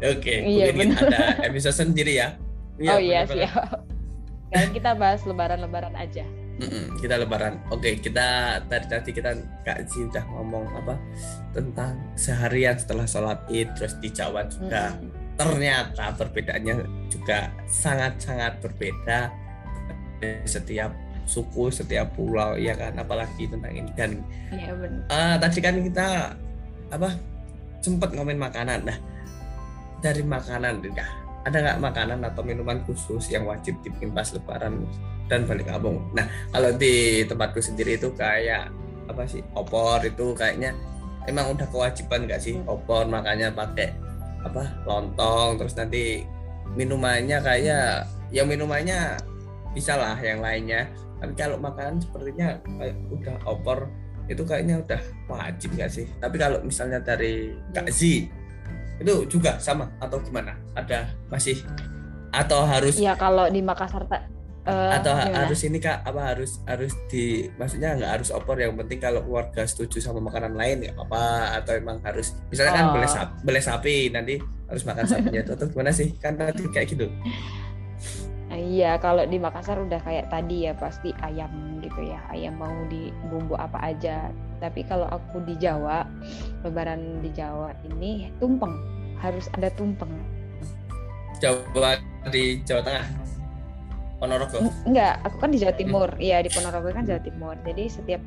Oke, 0.00 0.34
Iya, 0.40 0.72
mungkin 0.72 0.96
benar. 0.96 1.12
ada 1.12 1.20
episode 1.44 1.76
sendiri 1.76 2.16
ya. 2.16 2.34
oh 2.80 2.96
iya 2.96 3.28
benar-benar. 3.28 3.52
siap. 3.52 3.68
Sekarang 4.50 4.72
kita 4.72 4.90
bahas 4.96 5.20
lebaran-lebaran 5.22 5.94
aja. 5.94 6.24
Mm-mm, 6.60 6.96
kita 6.98 7.16
lebaran. 7.16 7.56
Oke, 7.68 7.96
kita 7.96 8.26
tadi 8.64 8.86
tadi 8.86 9.10
kita 9.12 9.32
Kak 9.62 9.84
udah 9.88 10.24
ngomong 10.28 10.64
apa 10.74 10.94
tentang 11.52 11.96
seharian 12.14 12.76
setelah 12.76 13.04
sholat 13.04 13.40
Id 13.48 13.72
terus 13.76 13.96
di 13.96 14.08
Jawa 14.08 14.44
juga. 14.44 14.92
Mm-mm. 14.96 15.36
Ternyata 15.36 16.12
perbedaannya 16.16 16.74
juga 17.08 17.48
sangat-sangat 17.64 18.60
berbeda 18.60 19.32
setiap 20.44 20.92
suku, 21.24 21.70
setiap 21.70 22.12
pulau 22.12 22.58
ya 22.58 22.74
kan 22.74 22.92
apalagi 22.98 23.46
tentang 23.46 23.72
ini 23.72 23.88
dan 23.94 24.20
Iya 24.50 24.74
benar. 24.74 25.00
eh, 25.08 25.34
tadi 25.40 25.58
kan 25.62 25.74
kita 25.80 26.08
apa 26.90 27.08
sempat 27.80 28.12
ngomongin 28.12 28.36
makanan. 28.36 28.84
Nah, 28.84 28.98
dari 30.00 30.24
makanan 30.24 30.80
ya, 30.92 31.06
ada 31.44 31.56
nggak 31.56 31.78
makanan 31.80 32.20
atau 32.24 32.42
minuman 32.44 32.80
khusus 32.84 33.32
yang 33.32 33.48
wajib 33.48 33.76
dibikin 33.80 34.12
pas 34.12 34.28
lebaran 34.32 34.84
dan 35.30 35.46
balik 35.46 35.68
kampung? 35.68 36.02
Nah, 36.12 36.26
kalau 36.52 36.74
di 36.74 37.24
tempatku 37.24 37.60
sendiri 37.62 37.96
itu 37.96 38.12
kayak 38.16 38.68
apa 39.08 39.26
sih 39.26 39.42
opor 39.54 40.02
itu 40.04 40.32
kayaknya 40.36 40.74
emang 41.26 41.54
udah 41.54 41.66
kewajiban 41.68 42.26
nggak 42.26 42.40
sih? 42.42 42.58
Opor 42.66 43.06
makanya 43.06 43.52
pakai 43.52 43.92
apa 44.40 44.72
lontong 44.88 45.60
terus 45.60 45.76
nanti 45.76 46.24
minumannya 46.72 47.44
kayak 47.44 48.08
ya 48.32 48.42
minumannya 48.44 49.20
bisa 49.76 49.94
lah 50.00 50.16
yang 50.20 50.40
lainnya. 50.40 50.88
Tapi 51.20 51.36
kalau 51.36 51.60
makanan 51.60 52.00
sepertinya 52.00 52.56
kayak 52.64 52.96
udah 53.12 53.36
opor 53.44 53.92
itu 54.30 54.46
kayaknya 54.46 54.80
udah 54.80 55.00
wajib 55.28 55.74
nggak 55.76 55.90
sih? 55.92 56.06
Tapi 56.22 56.36
kalau 56.38 56.62
misalnya 56.64 57.02
dari 57.02 57.52
Kak 57.74 57.90
Z 57.92 58.30
itu 59.00 59.14
juga 59.26 59.56
sama 59.56 59.88
atau 59.96 60.20
gimana? 60.20 60.54
Ada 60.72 61.08
masih 61.26 61.64
atau 62.30 62.62
harus 62.62 62.94
Ya 62.96 63.16
kalau 63.16 63.48
di 63.48 63.58
Makassar 63.58 64.06
tak 64.06 64.28
eh, 64.62 64.90
atau 64.94 65.16
gimana? 65.16 65.48
harus 65.48 65.60
ini 65.64 65.80
kak? 65.80 66.04
Apa 66.04 66.20
harus 66.30 66.60
harus 66.62 66.92
di 67.08 67.48
maksudnya 67.56 67.96
nggak 67.96 68.10
harus 68.20 68.28
opor 68.30 68.54
yang 68.54 68.76
penting 68.76 69.00
kalau 69.00 69.24
keluarga 69.24 69.64
setuju 69.64 69.98
sama 69.98 70.20
makanan 70.20 70.54
lain 70.54 70.86
ya 70.86 70.92
apa 70.94 71.22
atau 71.58 71.74
emang 71.74 71.98
harus 72.04 72.36
misalnya 72.46 72.72
kan 72.72 72.84
Oh. 72.86 72.92
boleh 72.94 73.08
sapi, 73.08 73.32
boleh 73.42 73.62
sapi 73.62 73.94
nanti 74.12 74.34
harus 74.68 74.82
makan 74.84 75.04
sapinya. 75.04 75.40
Itu 75.40 75.52
atau 75.56 75.66
gimana 75.66 75.90
sih? 75.90 76.12
Kan 76.16 76.38
nanti 76.38 76.62
kayak 76.68 76.86
gitu 76.92 77.08
Iya, 78.60 79.00
kalau 79.00 79.24
di 79.24 79.40
Makassar 79.40 79.80
udah 79.80 79.96
kayak 80.04 80.28
tadi 80.28 80.68
ya 80.68 80.76
pasti 80.76 81.16
ayam 81.24 81.80
gitu 81.80 82.04
ya. 82.04 82.20
Ayam 82.28 82.60
mau 82.60 82.76
di 82.92 83.08
bumbu 83.32 83.56
apa 83.56 83.80
aja. 83.80 84.28
Tapi 84.60 84.84
kalau 84.84 85.08
aku 85.08 85.40
di 85.48 85.56
Jawa, 85.56 86.04
lebaran 86.60 87.24
di 87.24 87.32
Jawa 87.32 87.72
ini 87.88 88.28
tumpeng. 88.36 88.76
Harus 89.16 89.48
ada 89.56 89.72
tumpeng. 89.72 90.12
Jawa 91.40 91.96
di 92.28 92.60
Jawa 92.68 92.84
Tengah 92.84 93.06
Ponorogo 94.20 94.60
Eng- 94.60 94.76
Enggak, 94.92 95.14
aku 95.24 95.36
kan 95.40 95.48
di 95.48 95.58
Jawa 95.58 95.72
Timur. 95.72 96.08
Iya, 96.20 96.44
di 96.44 96.52
Ponorogo 96.52 96.92
kan 96.92 97.08
Jawa 97.08 97.24
Timur. 97.24 97.56
Jadi 97.64 97.88
setiap 97.88 98.20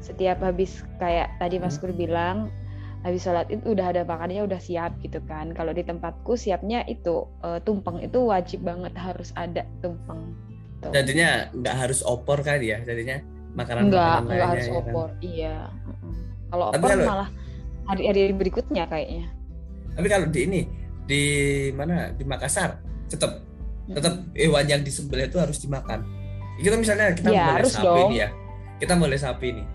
setiap 0.00 0.44
habis 0.44 0.84
kayak 1.00 1.32
tadi 1.40 1.56
Mas 1.56 1.80
Kur 1.80 1.96
bilang 1.96 2.52
habis 3.00 3.20
sholat 3.20 3.48
itu 3.48 3.64
udah 3.66 3.86
ada 3.88 4.02
makanannya 4.02 4.44
udah 4.44 4.58
siap 4.58 4.96
gitu 5.00 5.20
kan. 5.22 5.50
Kalau 5.50 5.70
di 5.70 5.80
tempatku 5.80 6.34
siapnya 6.34 6.84
itu 6.84 7.24
eh, 7.40 7.58
tumpeng 7.60 7.98
itu 7.98 8.18
wajib 8.22 8.60
banget 8.60 8.92
harus 8.94 9.32
ada 9.34 9.64
tumpeng. 9.78 10.36
Tuh. 10.80 10.88
jadinya 10.90 11.44
nggak 11.52 11.76
harus 11.76 12.00
opor 12.00 12.40
kan 12.40 12.56
ya 12.56 12.80
jadinya 12.80 13.20
makanan 13.52 13.92
Enggak, 13.92 14.00
makanan 14.00 14.24
enggak 14.26 14.48
harus 14.48 14.64
ya 14.64 14.70
kan? 14.70 14.80
opor. 14.82 15.08
Iya. 15.20 15.56
Mm-mm. 15.82 16.12
Kalau 16.46 16.64
opor 16.70 16.88
kalau- 16.88 17.06
malah 17.06 17.28
hari-hari 17.86 18.32
berikutnya 18.32 18.84
kayaknya. 18.86 19.26
tapi 19.90 20.06
kalau 20.06 20.26
di 20.26 20.40
ini 20.40 20.60
di 21.02 21.22
mana 21.70 22.08
di 22.10 22.22
Makassar 22.22 22.78
tetap 23.04 23.42
tetap 23.86 24.22
hewan 24.32 24.64
yang 24.64 24.80
disembelih 24.80 25.26
itu 25.26 25.36
harus 25.36 25.58
dimakan 25.58 26.06
kita 26.56 26.78
misalnya 26.78 27.10
kita 27.10 27.28
Ya, 27.28 27.42
boleh 27.42 27.56
harus 27.58 27.72
sapi 27.74 27.84
dong. 27.90 28.08
nih 28.08 28.18
ya 28.18 28.28
kita 28.78 28.92
boleh 28.94 29.18
sapi 29.18 29.46
nih 29.50 29.66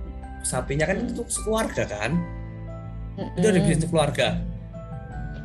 sapinya 0.42 0.86
kan 0.86 0.96
Hmm. 0.96 1.04
itu 1.04 1.12
untuk 1.14 1.28
keluarga 1.38 1.84
kan 1.86 2.12
Mm-mm. 3.16 3.36
itu 3.36 3.46
ada 3.46 3.60
bisnis 3.62 3.88
keluarga 3.88 4.28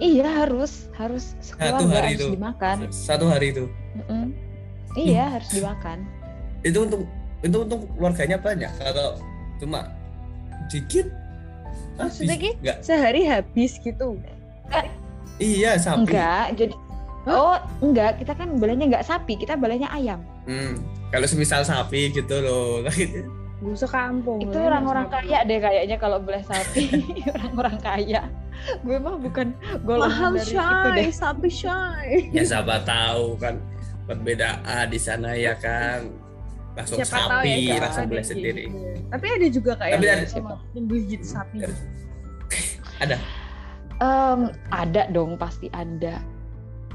Iya 0.01 0.25
harus 0.25 0.89
harus 0.97 1.37
sekeluarga 1.39 1.85
hari 1.93 2.09
harus 2.11 2.21
itu. 2.21 2.27
dimakan. 2.33 2.77
satu 2.89 3.29
hari 3.29 3.53
itu 3.53 3.65
Mm-mm. 3.99 4.33
Iya 4.93 5.39
harus 5.39 5.51
dimakan. 5.51 5.99
itu 6.61 6.79
untuk 6.79 7.01
itu 7.41 7.57
untuk 7.57 7.81
keluarganya 7.95 8.37
banyak 8.37 8.73
atau 8.77 9.17
cuma 9.57 9.93
dikit 10.69 11.09
habis 11.97 12.17
Maksudnya 12.17 12.37
Ki? 12.37 12.51
enggak 12.57 12.79
sehari 12.81 13.23
habis 13.23 13.77
gitu 13.77 14.17
iya 15.37 15.77
sapi 15.77 16.05
Enggak, 16.05 16.47
jadi 16.55 16.75
Oh, 17.23 17.53
enggak, 17.85 18.17
kita 18.17 18.33
kan 18.33 18.57
balenya 18.57 18.89
enggak 18.89 19.05
sapi, 19.05 19.37
kita 19.37 19.53
balenya 19.53 19.93
ayam. 19.93 20.25
Hmm, 20.49 20.81
kalau 21.09 21.29
semisal 21.29 21.61
sapi 21.61 22.09
gitu 22.11 22.33
loh 22.41 22.81
busa 23.61 23.85
kampung 23.85 24.41
Itu 24.41 24.57
orang-orang 24.57 25.07
kaya 25.07 25.45
deh 25.45 25.59
kayaknya 25.59 25.97
kalau 25.97 26.17
boleh 26.17 26.41
sapi. 26.43 26.89
orang-orang 27.31 27.77
kaya. 27.79 28.23
Gue 28.81 28.97
mah 28.97 29.17
bukan 29.17 29.53
golongan 29.83 30.09
mahal 30.11 30.31
dari 30.35 30.45
itu 30.45 30.89
deh. 30.91 31.05
shy 31.07 31.13
sapi 31.15 31.49
shy 31.49 32.09
ya 32.29 32.43
siapa 32.43 32.85
tahu 32.85 33.37
kan 33.37 33.57
perbedaan 34.05 34.85
di 34.87 34.97
sana 34.97 35.33
ya 35.33 35.57
kan 35.57 36.13
langsung 36.73 36.99
Siapa 36.99 37.09
tahu 37.09 37.41
sapi 37.41 37.53
ya, 37.67 37.77
langsung 37.79 38.05
ada 38.05 38.11
beli 38.11 38.19
yang 38.19 38.29
sendiri 38.29 38.63
gitu. 38.67 39.01
tapi 39.09 39.27
ada 39.27 39.47
juga 39.49 39.73
kayak 39.75 39.95
Tapi 39.95 40.05
yang 40.05 40.21
ada- 40.21 40.61
menggigit 40.73 41.23
sapi 41.23 41.57
Em, 44.01 44.41
ada 44.71 45.03
dong, 45.09 45.37
pasti 45.37 45.69
ada. 45.71 46.21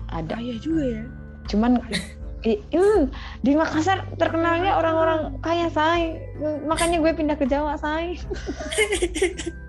Ada. 0.07 0.37
kaya 0.37 0.55
juga 0.57 0.83
ya 0.91 1.03
Cuman 1.45 1.81
hmm, 2.45 3.01
di 3.41 3.51
Makassar 3.53 4.05
terkenalnya 4.13 4.73
orang-orang 4.73 5.19
kaya, 5.39 5.65
say. 5.67 6.21
Makanya 6.61 6.99
gue 6.99 7.11
pindah 7.11 7.33
ke 7.33 7.43
Jawa, 7.43 7.73
say. 7.75 8.13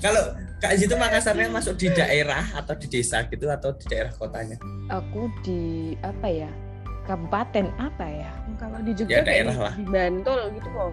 kalau 0.00 0.24
Kak 0.56 0.72
itu 0.74 0.88
Makassarnya 0.90 1.46
masuk 1.46 1.76
di 1.76 1.88
daerah 1.90 2.42
atau 2.52 2.72
di 2.74 2.88
desa 2.88 3.22
gitu 3.24 3.46
atau 3.46 3.70
di 3.70 3.84
daerah 3.86 4.08
kotanya 4.10 4.56
Aku 4.88 5.28
di 5.42 5.60
apa 6.00 6.26
ya? 6.26 6.48
Kabupaten 7.04 7.70
apa 7.76 8.02
ya? 8.04 8.32
kalau 8.56 8.80
di 8.80 8.90
Ya, 8.90 8.96
Jogja 8.96 9.20
daerah 9.20 9.52
kayak 9.52 9.62
lah. 9.62 9.74
di 9.76 9.84
Bantul 9.86 10.40
gitu 10.52 10.68
kok 10.70 10.90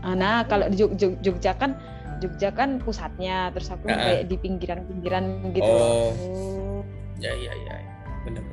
Ah, 0.00 0.14
Nah, 0.14 0.44
kalau 0.44 0.68
di 0.68 0.76
Jog- 0.76 0.96
Jog- 0.96 1.20
Jogja 1.20 1.52
kan 1.52 1.76
Jogja 2.20 2.52
kan 2.52 2.76
pusatnya, 2.78 3.48
terus 3.50 3.68
aku 3.68 3.84
Ah, 3.86 3.92
ah. 3.92 4.00
kayak 4.06 4.22
di 4.28 4.36
pinggiran-pinggiran 4.36 5.24
gitu 5.50 5.64
oh 5.66 6.12
oh 6.12 6.80
ya 7.16 7.32
ya 7.32 7.52
ya 7.56 7.74
benar 8.22 8.44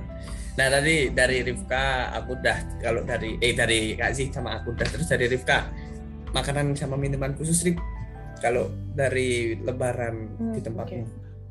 nah 0.54 0.68
tadi 0.70 0.96
dari 1.10 1.38
Rifka 1.44 1.86
aku 2.14 2.34
udah 2.34 2.58
kalau 2.78 3.02
dari 3.02 3.38
eh 3.38 3.54
dari 3.54 3.94
Kak 3.94 4.10
Aziz 4.10 4.30
sama 4.30 4.58
aku 4.58 4.74
udah 4.74 4.88
terus 4.88 5.06
dari 5.06 5.28
Rifka 5.28 5.70
makanan 6.30 6.76
sama 6.76 6.94
minuman 6.94 7.32
khusus 7.34 7.64
Rif. 7.64 7.78
Kalau 8.38 8.68
dari 8.92 9.58
Lebaran 9.58 10.30
Hmm, 10.36 10.54
di 10.54 10.60
tempatmu. 10.60 11.06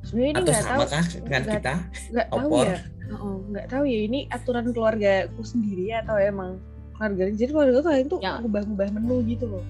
sebenarnya 0.04 0.30
ini 0.30 0.36
atau 0.36 0.44
nggak 0.44 0.60
tahu 0.60 0.70
sama 0.78 0.84
kah 0.86 1.04
dengan 1.18 1.42
nggak- 1.42 1.54
kita? 1.56 1.74
nggak 2.12 2.26
tahu 2.28 2.38
opor? 2.46 2.66
ya. 2.66 2.78
Oh, 3.12 3.36
nggak 3.44 3.66
tahu 3.66 3.84
ya. 3.84 3.98
Ini 4.04 4.18
aturan 4.28 4.66
keluargaku 4.70 5.42
sendiri 5.42 5.86
atau 5.96 6.14
emang 6.14 6.50
keluarga 6.92 7.22
jadi 7.28 7.50
keluarga 7.50 7.72
tuh 7.76 7.84
kalian 7.84 8.06
tuh 8.06 8.20
Ya. 8.20 8.32
ngubah-ngubah 8.38 8.88
menu 8.92 9.16
gitu 9.24 9.44
loh. 9.48 9.64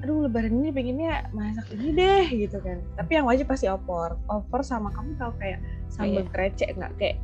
Aduh 0.00 0.16
lebaran 0.22 0.54
ini 0.54 0.70
pengennya 0.70 1.26
masak 1.30 1.66
ini 1.72 1.88
deh 1.90 2.24
gitu 2.28 2.58
kan. 2.58 2.78
Tapi 2.94 3.10
yang 3.12 3.26
wajib 3.26 3.46
pasti 3.46 3.66
opor. 3.66 4.14
Opor 4.26 4.60
sama 4.62 4.88
kamu 4.90 5.16
tahu 5.16 5.32
kayak 5.36 5.58
sambal 5.88 6.22
iya. 6.22 6.30
krecek 6.30 6.70
nggak? 6.72 6.92
Kayak 6.96 7.16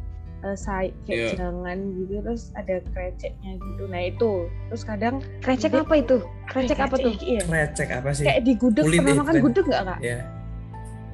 uh, 0.46 0.54
say 0.54 0.94
kayak 1.04 1.34
Iya. 1.34 1.42
jangan 1.42 1.76
gitu 1.98 2.22
terus 2.22 2.54
ada 2.54 2.78
kreceknya 2.94 3.52
gitu 3.58 3.82
nah 3.90 4.02
itu 4.06 4.32
terus 4.70 4.82
kadang 4.86 5.18
Krecek 5.42 5.74
apa 5.74 5.94
itu? 5.98 6.16
Krecek 6.46 6.78
apa 6.78 6.94
tuh? 6.94 7.12
iya 7.18 7.42
Krecek 7.42 7.88
apa 7.90 8.10
sih? 8.14 8.22
kayak 8.22 8.46
di 8.46 8.52
gudeg 8.54 8.84
Kulit 8.86 8.98
pernah 9.02 9.18
makan 9.26 9.34
keren. 9.34 9.44
gudeg 9.50 9.64
nggak 9.66 9.82
kak 9.82 9.98
Ya. 10.00 10.18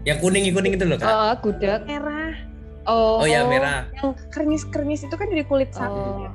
Yang 0.02 0.18
kuning 0.20 0.44
kuning 0.50 0.72
itu 0.76 0.84
loh 0.84 0.98
kak. 0.98 1.08
Oh, 1.08 1.32
gudeg. 1.40 1.80
merah 1.88 2.34
Oh, 2.82 3.22
Oh 3.22 3.26
ya 3.26 3.46
merah. 3.46 3.86
yang 3.94 4.10
kernis 4.28 4.66
kernis 4.68 5.06
itu 5.06 5.14
kan 5.14 5.30
dari 5.30 5.46
kulit 5.46 5.70
sapi 5.72 5.94
Oh, 5.94 6.26
ya. 6.26 6.30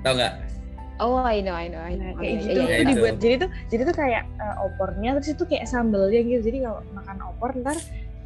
Tahu 0.00 0.14
nggak? 0.16 0.34
oh 1.00 1.16
I 1.24 1.40
know, 1.40 1.56
I 1.56 1.64
know, 1.72 1.80
I 1.80 1.96
know. 1.96 2.12
Nah, 2.12 2.20
kayak 2.20 2.28
iya, 2.28 2.40
gitu 2.44 2.50
iya, 2.52 2.52
itu 2.52 2.60
iya. 2.60 2.76
iya. 2.76 2.88
dibuat 2.92 3.14
jadi 3.16 3.34
tuh 3.40 3.50
jadi 3.72 3.82
tuh 3.88 3.96
kayak 3.96 4.22
uh, 4.36 4.56
opornya 4.68 5.10
terus 5.16 5.28
itu 5.32 5.44
kayak 5.48 5.64
sambelnya 5.64 6.20
gitu 6.20 6.40
jadi 6.44 6.58
kalau 6.68 6.80
makan 6.92 7.16
opor 7.24 7.50
ntar 7.56 7.76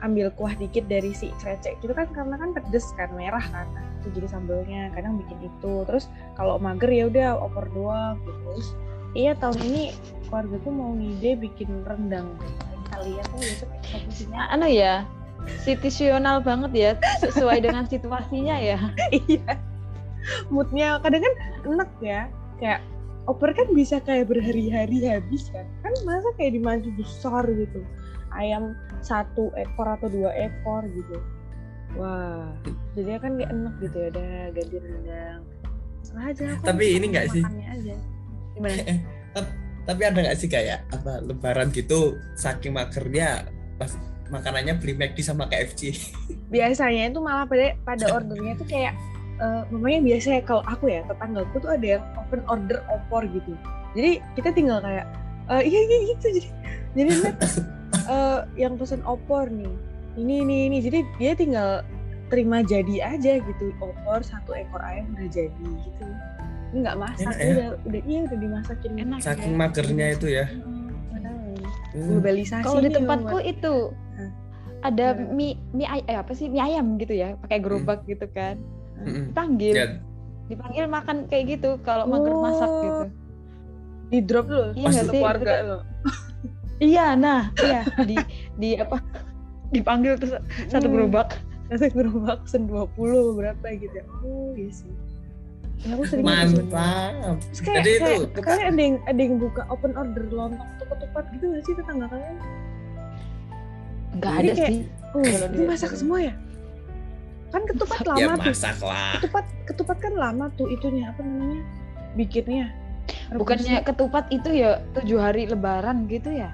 ambil 0.05 0.29
kuah 0.37 0.53
dikit 0.61 0.85
dari 0.85 1.17
si 1.17 1.33
krecek 1.41 1.81
itu 1.81 1.97
kan 1.97 2.05
karena 2.13 2.37
kan 2.37 2.53
pedes 2.53 2.93
kan 3.01 3.09
merah 3.17 3.43
kan. 3.49 3.65
Nah, 3.73 3.85
itu 4.05 4.21
jadi 4.21 4.29
sambelnya 4.29 4.93
kadang 4.93 5.17
bikin 5.17 5.49
itu. 5.49 5.75
Terus 5.89 6.13
kalau 6.37 6.61
mager 6.61 6.93
ya 6.93 7.09
udah 7.09 7.29
opor 7.41 7.67
doang 7.73 8.21
gitu. 8.21 8.41
Terus 8.53 8.69
iya 9.17 9.33
tahun 9.41 9.59
ini 9.65 9.83
keluarga 10.29 10.57
tuh 10.61 10.73
mau 10.77 10.93
ngide 10.93 11.41
bikin 11.41 11.71
rendang. 11.89 12.29
Kita 12.85 12.97
lihat 13.09 13.27
tuh 13.33 13.41
besok 13.41 13.69
komposisinya 13.89 14.45
Anu 14.53 14.69
ya, 14.69 14.95
situasional 15.65 16.45
banget 16.45 16.73
ya, 16.77 16.91
sesuai 17.25 17.65
dengan 17.65 17.89
situasinya 17.89 18.61
ya. 18.61 18.79
iya. 19.33 19.57
Moodnya 20.53 21.01
kadang 21.01 21.25
kan 21.25 21.35
enak 21.65 21.91
ya. 22.05 22.21
Kayak 22.61 22.81
opor 23.25 23.57
kan 23.57 23.73
bisa 23.73 24.05
kayak 24.05 24.29
berhari-hari 24.29 25.01
habis 25.09 25.49
kan. 25.49 25.65
Kan 25.81 25.97
masa 26.05 26.29
kayak 26.37 26.61
dimancu 26.61 26.93
besar 26.93 27.49
gitu 27.49 27.81
ayam 28.35 28.75
satu 29.01 29.51
ekor 29.55 29.87
atau 29.87 30.09
dua 30.11 30.31
ekor 30.35 30.83
gitu. 30.91 31.17
Wah. 31.95 32.51
Jadi 32.99 33.19
kan 33.19 33.39
gak 33.39 33.51
enak 33.51 33.75
gitu 33.83 33.97
ya 33.99 34.09
udah 34.11 34.31
ganti 34.55 34.77
rendang. 34.79 35.43
Aja 36.15 36.45
aku 36.55 36.65
Tapi 36.69 36.85
ini 36.95 37.07
nggak 37.11 37.27
sih? 37.35 37.43
makannya 37.43 37.67
aja. 37.75 37.95
Gimana? 38.55 38.83
Tapi 39.85 40.01
ada 40.01 40.19
nggak 40.25 40.39
sih 40.41 40.49
kayak 40.49 40.79
apa 40.95 41.21
Lebaran 41.21 41.69
gitu 41.75 42.17
saking 42.41 42.73
magernya 42.73 43.45
pas 43.77 43.93
makanannya 44.33 44.81
beli 44.81 44.95
McD 44.97 45.21
sama 45.21 45.45
KFC. 45.51 45.93
biasanya 46.55 47.13
itu 47.13 47.21
malah 47.21 47.45
pada 47.45 47.77
pada 47.85 48.05
ordernya 48.15 48.57
tuh 48.57 48.69
kayak 48.69 48.95
eh 49.35 49.63
mamanya 49.75 50.01
biasa 50.15 50.29
ya 50.39 50.43
kalau 50.47 50.63
aku 50.71 50.87
ya 50.89 51.03
tetanggaku 51.11 51.57
tuh 51.59 51.71
ada 51.75 51.87
yang 51.99 52.03
open 52.17 52.41
order 52.47 52.79
opor 52.89 53.27
gitu. 53.29 53.53
Jadi 53.93 54.23
kita 54.39 54.55
tinggal 54.55 54.79
kayak 54.81 55.05
eh 55.51 55.63
iya 55.67 55.81
iya 55.85 55.99
gitu. 56.15 56.27
Jadi 56.33 56.49
jadi 56.95 57.11
eh, 58.05 58.39
yang 58.57 58.75
pesan 58.75 59.01
opor 59.03 59.47
nih 59.47 59.71
ini 60.15 60.43
ini 60.43 60.57
ini 60.69 60.79
jadi 60.81 60.99
dia 61.17 61.33
tinggal 61.35 61.71
terima 62.27 62.61
jadi 62.61 62.95
aja 63.11 63.39
gitu 63.39 63.65
opor 63.79 64.21
satu 64.21 64.53
ekor 64.53 64.81
ayam 64.81 65.11
udah 65.13 65.29
jadi 65.29 65.51
gitu 65.81 66.07
ini 66.71 66.79
nggak 66.81 66.97
masak 66.97 67.23
Enak 67.25 67.37
ya? 67.37 67.47
udah 67.49 67.69
udah 67.85 68.01
iya 68.03 68.19
udah 68.23 68.39
dimasakin 68.41 68.93
Enak 68.97 69.19
Saking 69.21 69.53
ya. 69.53 69.57
magernya 69.57 70.07
itu 70.11 70.27
ya. 70.29 70.47
Hmm. 71.95 72.11
globalisasi 72.11 72.65
Kalau 72.65 72.81
di 72.81 72.91
nih, 72.91 72.97
tempatku 72.97 73.23
membuat- 73.33 73.47
itu 73.49 73.75
Hah. 74.13 74.31
ada 74.83 75.07
Gimana? 75.15 75.31
mie 75.33 75.55
mie 75.71 75.87
ay- 75.89 76.03
eh, 76.05 76.19
apa 76.19 76.33
sih 76.33 76.47
mie 76.49 76.59
ayam 76.61 76.99
gitu 76.99 77.15
ya, 77.15 77.39
pakai 77.39 77.59
gerobak 77.59 78.03
gitu 78.05 78.27
kan. 78.29 78.59
Mm-mm. 78.97 79.31
Dipanggil, 79.31 79.73
Ya, 79.73 79.87
dipanggil 80.45 80.85
makan 80.89 81.17
kayak 81.25 81.45
gitu 81.53 81.79
kalau 81.81 82.05
mager 82.05 82.35
masak 82.37 82.67
Oh. 82.69 82.81
gitu. 82.81 83.05
di 84.05 84.19
drop 84.21 84.47
dulu 84.47 84.69
Iya 84.75 85.03
keluarga 85.03 85.55
lo 85.65 85.79
Iya, 86.85 87.17
nah, 87.17 87.49
iya 87.59 87.81
di 88.05 88.17
di 88.55 88.69
apa? 88.77 89.01
Dipanggil 89.71 90.21
terus 90.21 90.37
satu 90.69 90.85
Hmm. 90.85 90.95
gerobak. 90.95 91.29
Satu 91.67 91.89
gerobak 91.91 92.45
pesen 92.45 92.69
20 92.69 92.93
berapa 93.35 93.65
gitu 93.75 93.95
ya. 93.95 94.05
Oh 94.21 94.53
iya 94.53 94.69
sih. 94.69 94.93
Ya, 95.83 95.97
aku 95.97 96.05
sering 96.07 96.25
gitu. 96.25 96.65
Mantap. 96.69 97.37
Terus 97.43 97.61
kayak, 97.61 97.77
Jadi 97.79 97.91
itu 97.91 98.13
kayak, 98.39 98.63
ada 98.69 98.81
yang 98.81 98.97
ada 99.03 99.21
yang 99.21 99.35
buka 99.37 99.63
open 99.67 99.93
order 99.95 100.25
lontong 100.31 100.61
atau 100.77 100.87
ketupat 100.87 101.25
gitu 101.31 101.45
gak 101.51 101.63
sih 101.65 101.75
tetangga 101.75 102.07
kalian? 102.07 102.37
Enggak 104.13 104.33
ada 104.35 104.53
kayak- 104.53 104.69
sih. 104.71 104.81
Oh, 105.11 105.23
itu 105.23 105.63
masak 105.65 105.93
semua 105.95 106.19
ya? 106.21 106.35
Kan 107.49 107.63
ketupat 107.65 107.99
Masak. 107.99 108.09
lama 108.09 108.19
ya 108.19 108.27
tuh. 108.29 108.43
masak 108.45 108.77
lah. 108.81 109.13
Ketupat 109.17 109.45
ketupat 109.65 109.97
kan 110.01 110.13
lama 110.15 110.45
tuh 110.53 110.67
itunya 110.69 111.05
apa 111.09 111.21
namanya? 111.23 111.63
Bikinnya. 112.15 112.67
Bukannya 113.31 113.83
ketupat 113.83 114.25
itu 114.31 114.51
ya 114.55 114.83
tujuh 114.93 115.19
hari 115.19 115.47
lebaran 115.47 116.07
gitu 116.07 116.31
ya? 116.31 116.51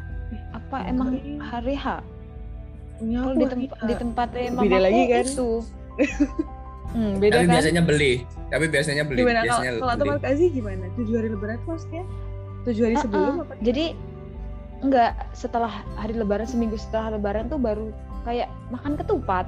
Apa 0.71 0.87
emang 0.87 1.19
iya. 1.19 1.43
hari 1.43 1.75
H? 1.75 1.87
punya 3.01 3.19
Kalau 3.27 3.35
di, 3.35 3.47
tempat 3.51 3.75
H. 3.75 3.83
di 3.83 3.95
tempatnya 3.99 4.43
Beda 4.47 4.55
mamaku 4.55 4.79
lagi 4.87 5.03
kan? 5.11 5.25
itu. 5.27 5.51
hmm, 6.95 7.13
beda 7.19 7.35
Tapi 7.35 7.43
kan? 7.43 7.55
biasanya 7.59 7.83
beli. 7.83 8.13
Tapi 8.51 8.65
biasanya 8.71 9.03
beli. 9.03 9.19
gimana 9.19 9.35
kalau 9.35 9.47
biasanya 9.51 9.71
kalau 9.75 9.91
beli. 9.91 10.01
tempat 10.07 10.21
kasih 10.23 10.49
gimana? 10.55 10.85
Tujuh 10.95 11.15
hari 11.19 11.29
lebaran 11.29 11.59
maksudnya? 11.67 12.05
Tujuh 12.63 12.83
hari 12.87 12.95
Uh-uh. 12.95 13.05
sebelum 13.05 13.35
apa? 13.43 13.55
Jadi 13.61 13.85
enggak 14.81 15.11
setelah 15.35 15.73
hari 15.99 16.15
lebaran 16.15 16.47
seminggu 16.47 16.79
setelah 16.79 17.19
lebaran 17.19 17.51
tuh 17.51 17.59
baru 17.59 17.91
kayak 18.23 18.47
makan 18.71 18.95
ketupat. 18.95 19.45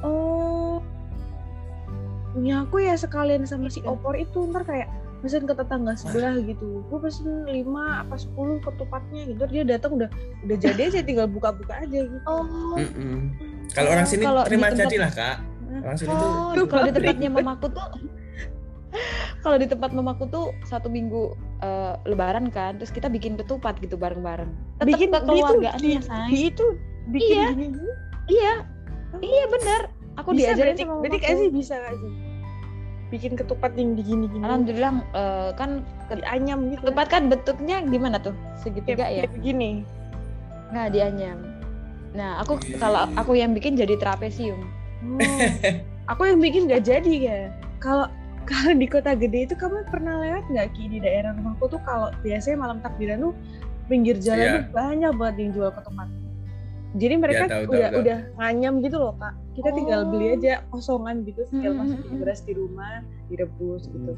Oh, 0.00 0.80
punya 2.32 2.64
aku 2.64 2.80
ya 2.80 2.96
sekalian 2.96 3.44
sama 3.44 3.68
si 3.68 3.82
Gitu. 3.82 3.92
opor 3.92 4.16
itu 4.16 4.46
ntar 4.48 4.64
kayak 4.64 4.88
pesen 5.22 5.42
ke 5.42 5.54
tetangga 5.54 5.94
sebelah 5.94 6.34
gitu. 6.36 6.82
Gue 6.84 6.98
pesen 7.00 7.46
lima 7.46 8.02
apa 8.02 8.14
sepuluh 8.16 8.58
ketupatnya 8.58 9.22
gitu. 9.24 9.42
Dia 9.46 9.62
datang 9.64 9.96
udah 9.96 10.10
udah 10.42 10.56
jadi 10.58 10.82
aja 10.84 11.00
tinggal 11.00 11.26
buka-buka 11.26 11.78
aja 11.78 11.98
gitu. 12.02 12.18
Oh, 12.26 12.74
Mm-mm. 12.74 13.30
Kalau 13.70 13.88
orang 13.88 14.04
sini 14.04 14.22
Kalau 14.22 14.42
di 14.42 14.48
terima 14.50 14.66
tempat- 14.68 14.80
jadilah 14.82 15.10
kak. 15.10 15.36
Orang 15.72 15.96
sini 15.96 16.12
tuh 16.12 16.28
oh 16.28 16.52
Tuh, 16.52 16.66
kalau 16.66 16.84
di 16.84 16.92
tempatnya 16.92 17.28
mamaku 17.30 17.66
tuh 17.70 17.86
kalau 19.42 19.56
di 19.56 19.64
tempat 19.64 19.90
mamaku 19.90 20.24
tuh 20.28 20.46
satu 20.62 20.86
minggu 20.86 21.32
eh, 21.60 21.94
lebaran 22.04 22.46
kan, 22.48 22.76
terus 22.76 22.90
kita 22.90 23.06
bikin 23.06 23.34
ketupat 23.34 23.78
gitu 23.78 23.94
bareng-bareng. 23.94 24.50
Tetap 24.76 24.86
Bikin 24.86 25.08
ke 25.08 25.18
di 25.18 25.22
itu 25.22 25.30
keluargaannya, 25.32 25.80
di, 25.80 26.04
say. 26.04 26.26
di 26.28 26.38
itu 26.46 26.66
bikin 27.08 27.32
Iya. 27.32 27.46
gini 27.48 27.64
gini. 27.70 27.92
Iya, 28.28 28.54
iya 29.18 29.44
bener. 29.48 29.80
Aku 30.14 30.30
Bisa 30.30 30.52
diajarin 30.52 30.76
berarti, 30.76 30.82
sama 30.82 30.94
berarti 30.98 31.16
mamaku. 31.16 31.24
gak 31.24 31.40
sih 31.40 31.48
bisa 31.50 31.74
gak 31.78 31.94
sih? 31.96 32.12
Bikin 33.12 33.36
ketupat 33.36 33.76
yang 33.76 33.92
digini-gini. 33.92 34.40
Alhamdulillah 34.40 34.92
eh, 35.12 35.50
kan 35.54 35.84
Dianyam 36.08 36.72
gitu. 36.72 36.80
ketupat 36.88 37.06
kan 37.12 37.28
bentuknya 37.28 37.84
gimana 37.84 38.16
tuh? 38.16 38.32
Segitiga 38.58 39.04
kayak, 39.04 39.12
ya? 39.12 39.22
kayak 39.28 39.32
begini. 39.36 39.70
Nggak 40.72 40.88
dianyam. 40.96 41.38
Nah, 42.12 42.40
aku 42.40 42.56
Iya. 42.60 42.76
kalau 42.76 43.08
aku 43.16 43.32
yang 43.36 43.52
bikin 43.52 43.76
jadi 43.76 43.96
trapesium. 43.96 44.60
Oh. 45.02 45.18
aku 46.12 46.28
yang 46.28 46.40
bikin 46.40 46.68
gak 46.68 46.84
jadi 46.84 47.14
ya. 47.18 47.38
Kalau 47.80 48.08
kalau 48.42 48.74
di 48.74 48.86
kota 48.86 49.14
gede 49.14 49.46
itu 49.46 49.54
kamu 49.54 49.86
pernah 49.86 50.18
lewat 50.18 50.44
nggak 50.50 50.68
ki 50.74 50.90
di 50.90 50.98
daerah 50.98 51.30
rumahku 51.32 51.70
tuh 51.70 51.80
kalau 51.86 52.10
biasanya 52.20 52.58
malam 52.58 52.78
takbiran 52.82 53.22
tuh 53.22 53.34
pinggir 53.86 54.18
jalan 54.18 54.42
Iya. 54.42 54.52
tuh 54.58 54.64
banyak 54.72 55.12
banget 55.14 55.36
yang 55.38 55.50
jual 55.52 55.70
ketupat. 55.70 56.08
Jadi 56.92 57.14
mereka 57.16 57.44
tahu, 57.46 57.64
tahu, 57.64 57.72
udah 57.72 57.88
tahu. 57.88 58.00
udah 58.04 58.18
nganyam 58.36 58.74
gitu 58.80 58.96
loh 58.96 59.14
kak. 59.16 59.32
Kita 59.52 59.68
tinggal 59.72 60.00
Oh. 60.02 60.08
beli 60.08 60.26
aja 60.30 60.52
kosongan 60.68 61.16
gitu, 61.22 61.40
tinggal 61.48 61.72
Hmm, 61.72 61.80
masukin 61.82 62.10
hmm, 62.10 62.20
beras 62.20 62.40
di 62.42 62.52
rumah, 62.52 62.94
direbus 63.26 63.82
gitu. 63.86 64.12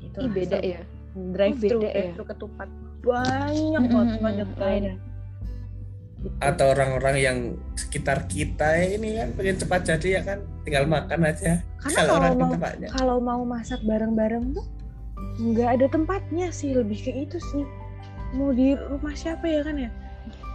Itu 0.00 0.18
Ih 0.20 0.30
beda 0.30 0.58
ya. 0.58 0.80
Drive 1.12 1.58
thru, 1.58 1.66
beda 1.76 1.88
ya. 1.88 1.92
drive 1.92 2.12
thru 2.14 2.24
ketupat 2.24 2.68
banyak 3.02 3.82
Hmm, 3.82 3.90
banget 3.90 4.08
hmm, 4.12 4.22
banyak 4.22 4.48
hmm, 4.48 4.60
lain. 4.60 4.82
Gitu. 4.84 4.96
atau 6.38 6.70
orang-orang 6.70 7.16
yang 7.18 7.38
sekitar 7.74 8.30
kita 8.30 8.78
ini 8.78 9.18
kan 9.18 9.34
pengen 9.34 9.58
cepat 9.58 9.80
jadi 9.84 10.08
ya 10.08 10.22
kan 10.22 10.38
tinggal 10.62 10.86
makan 10.86 11.26
aja. 11.26 11.58
Karena 11.76 11.98
Kalau 11.98 12.14
kalau 12.14 12.30
mau 12.32 12.50
tempatnya. 12.54 12.88
kalau 12.94 13.16
mau 13.18 13.42
masak 13.42 13.80
bareng-bareng 13.82 14.54
tuh 14.54 14.62
nggak 15.42 15.68
ada 15.74 15.86
tempatnya 15.88 16.46
sih 16.48 16.78
lebih 16.78 16.94
ke 16.96 17.10
itu 17.18 17.42
sih 17.42 17.66
mau 18.32 18.54
di 18.54 18.78
rumah 18.78 19.10
siapa 19.12 19.42
ya 19.44 19.66
kan 19.66 19.74
ya 19.76 19.90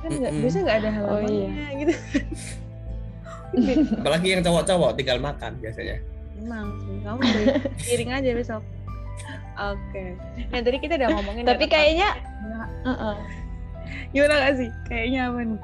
kan 0.07 0.11
nggak 0.13 0.31
Mm-mm. 0.31 0.41
biasanya 0.41 0.63
nggak 0.63 0.77
ada 0.77 0.87
Oh, 0.87 0.95
halamannya 0.95 1.35
iya. 1.35 1.77
gitu 1.77 1.93
Apalagi 3.97 4.27
yang 4.29 4.41
cowok-cowok 4.41 4.91
tinggal 4.95 5.19
makan 5.19 5.51
biasanya. 5.57 5.97
emang 6.37 6.69
sih 6.79 7.01
kamu 7.01 7.17
beli 7.19 7.45
piring 7.81 8.11
aja 8.13 8.29
besok 8.31 8.61
oke 9.57 10.03
nah 10.47 10.59
tadi 10.61 10.77
kita 10.77 10.93
udah 10.95 11.09
ngomongin 11.11 11.43
Tapi 11.43 11.65
ya, 11.65 11.71
kayaknya 11.71 12.09
tempat- 12.13 12.71
Heeh. 12.85 13.15
gimana 14.13 14.33
gak 14.39 14.55
sih 14.55 14.69
kayaknya 14.85 15.21
apa 15.25 15.39
nih 15.43 15.61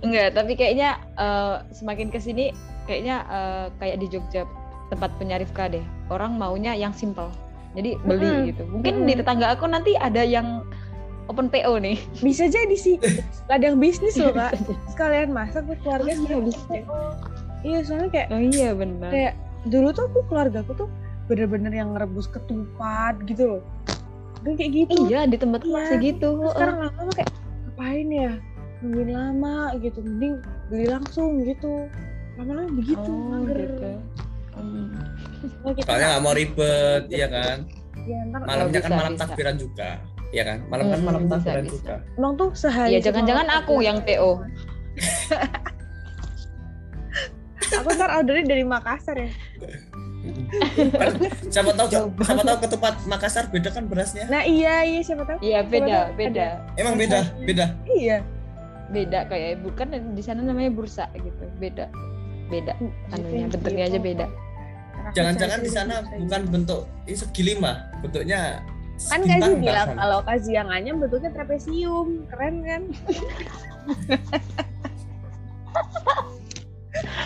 Enggak, 0.00 0.28
tapi 0.32 0.52
kayaknya 0.54 0.88
eh, 1.14 1.56
semakin 1.72 2.08
ke 2.08 2.16
sini 2.16 2.54
kayaknya 2.84 3.16
eh, 3.24 3.66
kayak 3.76 3.96
di 3.98 4.06
Jogja 4.08 4.46
tempat 4.88 5.10
penyarifka 5.18 5.66
deh. 5.68 5.82
Orang 6.08 6.38
maunya 6.38 6.72
yang 6.72 6.90
simple. 6.92 7.26
Jadi 7.74 7.98
beli 8.00 8.22
Mm-mm. 8.24 8.48
gitu. 8.48 8.62
Mungkin 8.64 8.94
Mm-mm. 8.96 9.08
di 9.08 9.14
tetangga 9.14 9.50
aku 9.50 9.66
nanti 9.66 9.92
ada 9.92 10.22
yang 10.22 10.62
open 11.28 11.46
PO 11.46 11.76
nih. 11.76 11.96
bisa 12.18 12.44
jadi 12.44 12.72
sih 12.72 12.96
ladang 13.48 13.76
bisnis 13.76 14.16
loh 14.16 14.32
kak 14.32 14.56
sekalian 14.92 15.30
masak 15.30 15.64
buat 15.64 15.78
keluarga 15.80 16.10
Oh, 16.10 16.18
iya, 16.18 16.36
bisa. 16.40 16.74
iya 17.62 17.78
soalnya 17.80 18.08
kayak 18.10 18.26
Oh 18.28 18.40
iya 18.40 18.68
benar. 18.72 19.10
kayak 19.10 19.34
dulu 19.64 19.88
tuh 19.90 20.04
aku 20.06 20.20
keluarga 20.26 20.60
aku 20.60 20.72
tuh 20.76 20.88
bener-bener 21.26 21.70
yang 21.70 21.92
ngerebus 21.92 22.26
ketupat 22.26 23.20
gitu 23.24 23.56
loh 23.56 23.62
Kan 24.38 24.54
kayak 24.54 24.70
gitu. 24.72 24.94
Iya 25.04 25.26
di 25.26 25.34
tempat 25.34 25.60
Iya. 25.60 25.74
masih 25.74 25.96
gitu. 26.00 26.28
Terus 26.38 26.52
sekarang 26.54 26.76
lama-lama 26.80 27.12
kayak 27.12 27.30
ngapain 27.66 28.06
ya? 28.08 28.32
Nungguin 28.78 29.10
lama 29.10 29.56
gitu. 29.76 29.98
Mending 29.98 30.34
beli 30.70 30.86
langsung 30.86 31.42
gitu. 31.42 31.90
Lama-lama 32.38 32.70
begitu. 32.72 33.10
Oh, 33.10 33.34
mager. 33.34 33.58
gitu. 33.58 33.90
Hmm. 34.54 34.94
Oh, 35.66 35.70
Soalnya 35.76 36.06
nggak 36.08 36.22
mau 36.22 36.32
ribet, 36.32 37.02
iya 37.10 37.26
kan? 37.26 37.66
Ya, 38.00 38.18
ntar 38.24 38.40
Malamnya 38.40 38.62
Oh, 38.70 38.70
kan 38.80 38.88
bisa, 38.88 38.96
malam 38.96 39.12
bisa. 39.12 39.22
takbiran 39.26 39.56
juga, 39.58 39.90
iya 40.30 40.42
kan? 40.44 40.58
Malam 40.66 40.84
kan 40.86 40.98
Hmm, 40.98 41.06
malam 41.06 41.20
bisa, 41.22 41.34
takbiran 41.38 41.64
bisa. 41.64 41.72
juga. 41.72 41.94
Emang 42.14 42.32
tuh 42.34 42.50
sehari 42.52 42.90
Iya, 42.90 42.98
jangan-jangan 43.04 43.48
aku 43.54 43.74
yang 43.80 43.98
PO. 44.02 44.30
Aku 47.68 47.88
ntar 47.94 48.10
ordernya 48.14 48.46
dari 48.48 48.64
Makassar 48.64 49.14
ya. 49.14 49.28
Kan 50.90 51.12
siapa 51.46 51.70
tahu 51.72 51.86
siapa 52.18 52.42
tahu 52.42 52.58
ketupat 52.64 52.94
Makassar 53.04 53.44
beda 53.48 53.68
kan 53.70 53.84
berasnya? 53.86 54.24
Nah 54.26 54.42
iya 54.42 54.82
iya 54.82 55.00
siapa 55.00 55.24
tahu. 55.24 55.38
Iya 55.40 55.60
Siapa 55.62 55.70
beda, 55.70 55.98
tahu 56.00 56.16
beda, 56.16 56.46
Emang 56.76 56.94
beda, 56.96 57.20
beda. 57.44 57.66
Iya. 57.86 58.18
beda 58.88 59.28
kayak 59.28 59.60
bukan 59.60 59.86
di 60.16 60.22
sana 60.24 60.40
namanya 60.40 60.72
bursa 60.72 61.12
gitu, 61.12 61.44
beda, 61.60 61.92
beda. 62.48 62.72
Anunya, 63.12 63.44
Gitu, 63.44 63.60
bentuknya 63.60 63.84
aja 63.84 63.98
beda. 64.00 64.26
Jangan-jangan 65.12 65.60
di 65.60 65.68
sana 65.68 65.94
bukan 66.08 66.42
bentuk 66.48 66.80
ini 67.04 67.12
segi 67.12 67.42
lima, 67.44 67.84
bentuknya 68.00 68.64
kan 69.06 69.20
Kazi 69.22 69.52
bilang 69.56 69.88
kalau 69.94 70.18
Kazi 70.26 70.50
yang 70.58 70.68
anyam 70.68 70.98
bentuknya 70.98 71.30
trapesium 71.30 72.26
keren 72.26 72.66
kan 72.66 72.82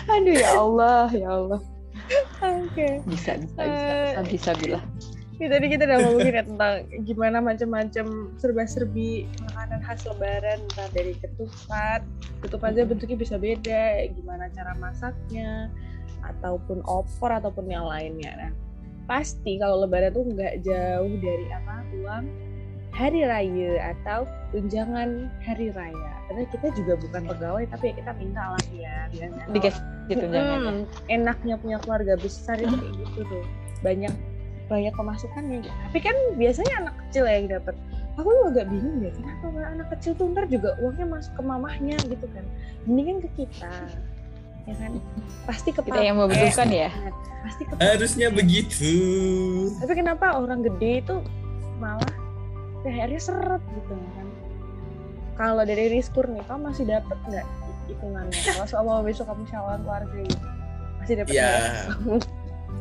Aduh 0.05 0.35
ya 0.37 0.51
Allah, 0.53 1.07
ya 1.09 1.29
Allah. 1.33 1.61
oke 2.43 2.87
Bisa, 3.09 3.39
bisa, 3.39 3.57
bisa. 3.57 3.61
Eh, 3.63 4.13
Bisa, 4.13 4.21
bisa 4.29 4.51
bilah. 4.59 4.83
Ini 5.33 5.49
tadi 5.49 5.65
kita 5.65 5.89
udah 5.89 5.97
ngomongin 6.05 6.33
ya 6.37 6.43
tentang 6.45 6.73
gimana 7.09 7.37
macam-macam 7.41 8.05
serba-serbi 8.37 9.25
makanan 9.49 9.81
khas 9.81 10.05
lebaran 10.05 10.61
entah 10.61 10.87
dari 10.93 11.17
ketupat 11.17 12.05
ketupat 12.45 12.77
aja 12.77 12.85
bentuknya 12.85 13.17
bisa 13.17 13.35
beda 13.41 14.13
gimana 14.13 14.45
cara 14.53 14.77
masaknya 14.77 15.73
ataupun 16.21 16.85
opor 16.85 17.33
ataupun 17.33 17.65
yang 17.65 17.89
lainnya 17.89 18.31
nah 18.37 18.51
pasti 19.13 19.61
kalau 19.61 19.85
lebaran 19.85 20.09
tuh 20.09 20.25
nggak 20.25 20.65
jauh 20.65 21.13
dari 21.21 21.45
apa 21.53 21.85
uang 22.01 22.25
hari 22.93 23.21
raya 23.25 23.93
atau 23.93 24.25
tunjangan 24.49 25.29
hari 25.45 25.69
raya. 25.69 26.09
Karena 26.29 26.49
kita 26.49 26.67
juga 26.73 26.93
bukan 26.97 27.21
pegawai 27.29 27.65
tapi 27.69 27.93
ya 27.93 27.93
kita 28.01 28.11
minta 28.17 28.43
lah 28.57 28.65
ya 28.73 28.95
Dikasih 29.53 29.81
tunjangannya. 30.09 30.73
Hmm, 30.81 30.85
enaknya 31.13 31.55
punya 31.61 31.77
keluarga 31.85 32.17
besar 32.17 32.57
itu 32.57 32.73
kayak 32.73 32.93
gitu 33.05 33.21
tuh. 33.29 33.43
Banyak 33.85 34.13
banyak 34.71 34.95
pemasukannya 34.95 35.59
gitu. 35.59 35.75
tapi 35.91 35.99
kan 35.99 36.15
biasanya 36.39 36.73
anak 36.87 36.95
kecil 37.05 37.27
ya 37.27 37.35
yang 37.35 37.51
dapat 37.51 37.75
aku 38.15 38.29
juga 38.31 38.47
agak 38.55 38.65
bingung 38.71 38.95
deh 39.03 39.11
kenapa 39.11 39.45
anak 39.59 39.87
kecil 39.91 40.11
tuh 40.15 40.31
ntar 40.31 40.47
juga 40.47 40.71
uangnya 40.79 41.05
masuk 41.19 41.33
ke 41.35 41.43
mamahnya 41.43 41.97
gitu 42.07 42.25
kan. 42.31 42.45
Mendingan 42.87 43.17
ke 43.21 43.29
kita 43.43 43.91
ya 44.63 44.75
kan 44.75 44.91
pasti 45.43 45.69
ke 45.69 45.81
Kita 45.81 45.99
yang 45.99 46.15
membutuhkan 46.15 46.67
ya. 46.67 46.89
pasti 47.43 47.63
ke 47.63 47.73
Harusnya 47.75 48.27
begitu. 48.31 48.93
tapi 49.77 49.93
kenapa 49.93 50.39
orang 50.39 50.63
gede 50.63 51.03
itu 51.03 51.15
malah 51.77 52.07
THR-nya 52.81 53.19
seret 53.19 53.63
gitu 53.73 53.93
kan 54.15 54.27
kalau 55.33 55.63
dari 55.63 55.89
Riskur 55.89 56.29
nih 56.29 56.43
kamu 56.45 56.71
masih 56.71 56.85
dapat 56.85 57.17
nggak 57.25 57.47
hitungannya 57.85 58.31
kalau 58.31 58.65
soal 58.65 59.03
besok 59.03 59.27
kamu 59.27 59.43
syawal 59.49 59.75
keluarga 59.77 60.17
gitu 60.21 60.47
masih 60.99 61.15
dapat 61.19 61.33
Ya. 61.33 61.51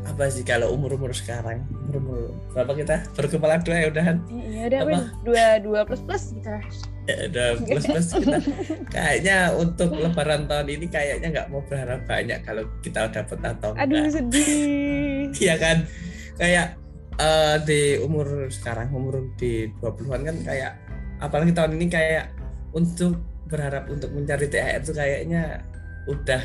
Apa 0.02 0.26
sih 0.26 0.42
kalau 0.42 0.74
umur-umur 0.74 1.14
sekarang? 1.14 1.62
Umur 1.88 2.34
berapa 2.50 2.74
kita? 2.74 3.06
Berkepala 3.14 3.62
dua 3.62 3.76
ya 3.76 3.86
udahan. 3.86 4.16
Iya 4.26 4.62
udah 4.66 4.80
dua 5.22 5.44
dua 5.62 5.80
plus 5.86 6.02
plus 6.02 6.34
gitu. 6.34 6.50
Ya 7.02 7.14
udah 7.26 7.48
plus 7.66 7.84
plus 7.90 8.08
kita. 8.14 8.38
Kayaknya 8.94 9.36
untuk 9.58 9.90
Lebaran 9.98 10.46
tahun 10.46 10.68
ini 10.70 10.86
kayaknya 10.86 11.28
nggak 11.34 11.48
mau 11.50 11.58
berharap 11.66 12.06
banyak 12.06 12.46
kalau 12.46 12.62
kita 12.78 13.10
dapat 13.10 13.38
atau 13.42 13.74
Aduh 13.74 14.06
enggak. 14.06 14.12
sedih. 14.22 15.34
Iya 15.42 15.54
kan? 15.58 15.76
Kayak 16.38 16.66
eh, 17.18 17.56
di 17.66 17.80
umur 17.98 18.46
sekarang 18.52 18.94
umur 18.94 19.34
di 19.34 19.66
20-an 19.82 20.22
kan 20.22 20.36
kayak 20.46 20.72
apalagi 21.18 21.52
tahun 21.54 21.78
ini 21.78 21.86
kayak 21.90 22.30
untuk 22.74 23.18
berharap 23.46 23.84
untuk 23.90 24.10
mencari 24.16 24.48
THR 24.48 24.80
itu 24.80 24.92
kayaknya 24.96 25.60
udah 26.08 26.42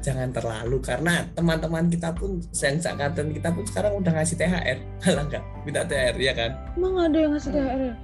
jangan 0.00 0.30
terlalu 0.30 0.78
karena 0.80 1.26
teman-teman 1.34 1.90
kita 1.90 2.14
pun 2.14 2.38
yang 2.62 2.78
seangkatan 2.78 3.32
kita 3.34 3.48
pun 3.50 3.64
sekarang 3.66 3.92
udah 3.98 4.12
ngasih 4.16 4.36
THR 4.38 4.78
malah 5.04 5.24
nggak 5.28 5.44
minta 5.66 5.82
THR 5.84 6.16
ya 6.16 6.32
kan 6.32 6.50
Emang 6.78 6.94
ada 6.96 7.16
yang 7.16 7.32
ngasih 7.34 7.50
THR 7.52 7.80
ya? 7.80 7.94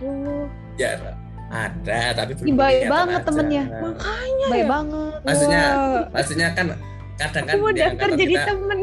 Oh, 0.00 0.44
ya 0.80 0.90
ada 1.50 2.00
tapi 2.14 2.32
Ih, 2.40 2.54
baik 2.54 2.86
banget 2.86 3.20
aja. 3.20 3.26
temennya. 3.26 3.64
makanya 3.76 4.46
Baik 4.46 4.62
ya. 4.62 4.68
banget. 4.68 5.12
maksudnya 5.20 5.62
Wah, 5.66 6.02
maksudnya 6.08 6.48
kan 6.54 6.66
kadang 7.12 7.44
kan 7.44 7.54
mau 7.58 7.68
di 7.68 7.80
daftar 7.80 8.08
jadi 8.14 8.24
kita 8.32 8.42
temen. 8.48 8.78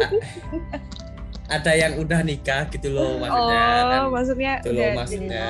ada 1.47 1.71
yang 1.73 1.93
udah 1.95 2.19
nikah 2.21 2.67
gitu 2.67 2.87
loh 2.91 3.17
maksudnya 3.17 3.63
oh, 3.63 3.87
kan 3.87 4.01
maksudnya 4.11 4.51
Itu 4.59 4.69
loh 4.69 4.83
udah 4.83 4.91
maksudnya. 4.93 5.47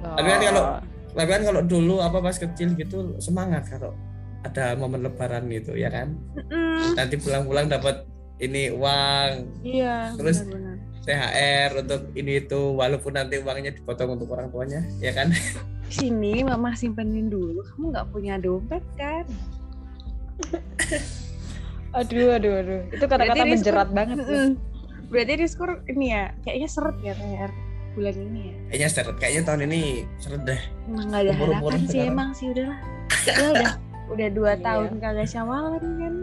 Oh. 0.00 0.14
Tapi 0.14 0.28
kan 0.28 0.40
kalau 0.44 0.64
tapi 1.10 1.30
kan 1.32 1.42
kalau 1.42 1.60
dulu 1.60 1.96
apa 1.98 2.18
pas 2.20 2.36
kecil 2.36 2.68
gitu 2.72 2.96
semangat 3.18 3.66
kalau 3.66 3.90
ada 4.40 4.78
momen 4.78 5.02
lebaran 5.02 5.50
gitu 5.50 5.74
ya 5.74 5.90
kan. 5.90 6.14
Mm-mm. 6.38 6.94
Nanti 6.94 7.18
pulang-pulang 7.18 7.66
dapat 7.66 8.06
ini 8.38 8.70
uang 8.70 9.30
Iya, 9.60 10.14
Terus- 10.14 10.46
benar-benar. 10.46 10.75
THR 11.06 11.70
untuk 11.80 12.10
ini 12.12 12.42
itu 12.42 12.74
walaupun 12.74 13.14
nanti 13.14 13.38
uangnya 13.38 13.70
dipotong 13.72 14.18
untuk 14.18 14.28
orang 14.28 14.50
tuanya 14.50 14.82
ya 14.98 15.14
kan. 15.14 15.30
Sini 15.86 16.42
mama 16.42 16.74
simpenin 16.74 17.30
dulu. 17.30 17.62
Kamu 17.62 17.94
nggak 17.94 18.06
punya 18.10 18.34
dompet 18.36 18.82
kan? 18.98 19.22
Aduh, 21.94 22.36
aduh, 22.36 22.52
aduh. 22.60 22.80
Itu 22.92 23.04
kata-kata 23.06 23.44
menjerat 23.46 23.88
banget. 23.90 24.18
Mm-mm. 24.20 24.48
Berarti 25.06 25.32
di 25.38 25.46
skor 25.46 25.80
ini 25.86 26.10
ya, 26.10 26.34
kayaknya 26.42 26.68
seret 26.68 26.96
ya 27.00 27.14
THR 27.14 27.52
bulan 27.94 28.14
ini 28.18 28.40
ya. 28.42 28.54
Kayaknya 28.68 28.88
seret 28.90 29.16
kayaknya 29.16 29.42
tahun 29.46 29.60
ini 29.70 29.80
seret 30.18 30.42
deh. 30.44 30.60
Emang 30.84 31.06
nggak 31.08 31.20
ada 31.22 31.30
Umur-umur 31.32 31.70
harapan 31.70 31.78
sih 31.78 31.88
sekarang. 31.88 32.10
emang 32.12 32.28
sih 32.34 32.46
udahlah. 32.52 32.78
Ya 33.24 33.46
udah 33.48 33.70
udah 34.06 34.28
dua 34.30 34.52
Iya. 34.52 34.64
tahun 34.66 34.90
kagak 34.98 35.28
syawalan 35.30 35.84
kan. 35.96 36.14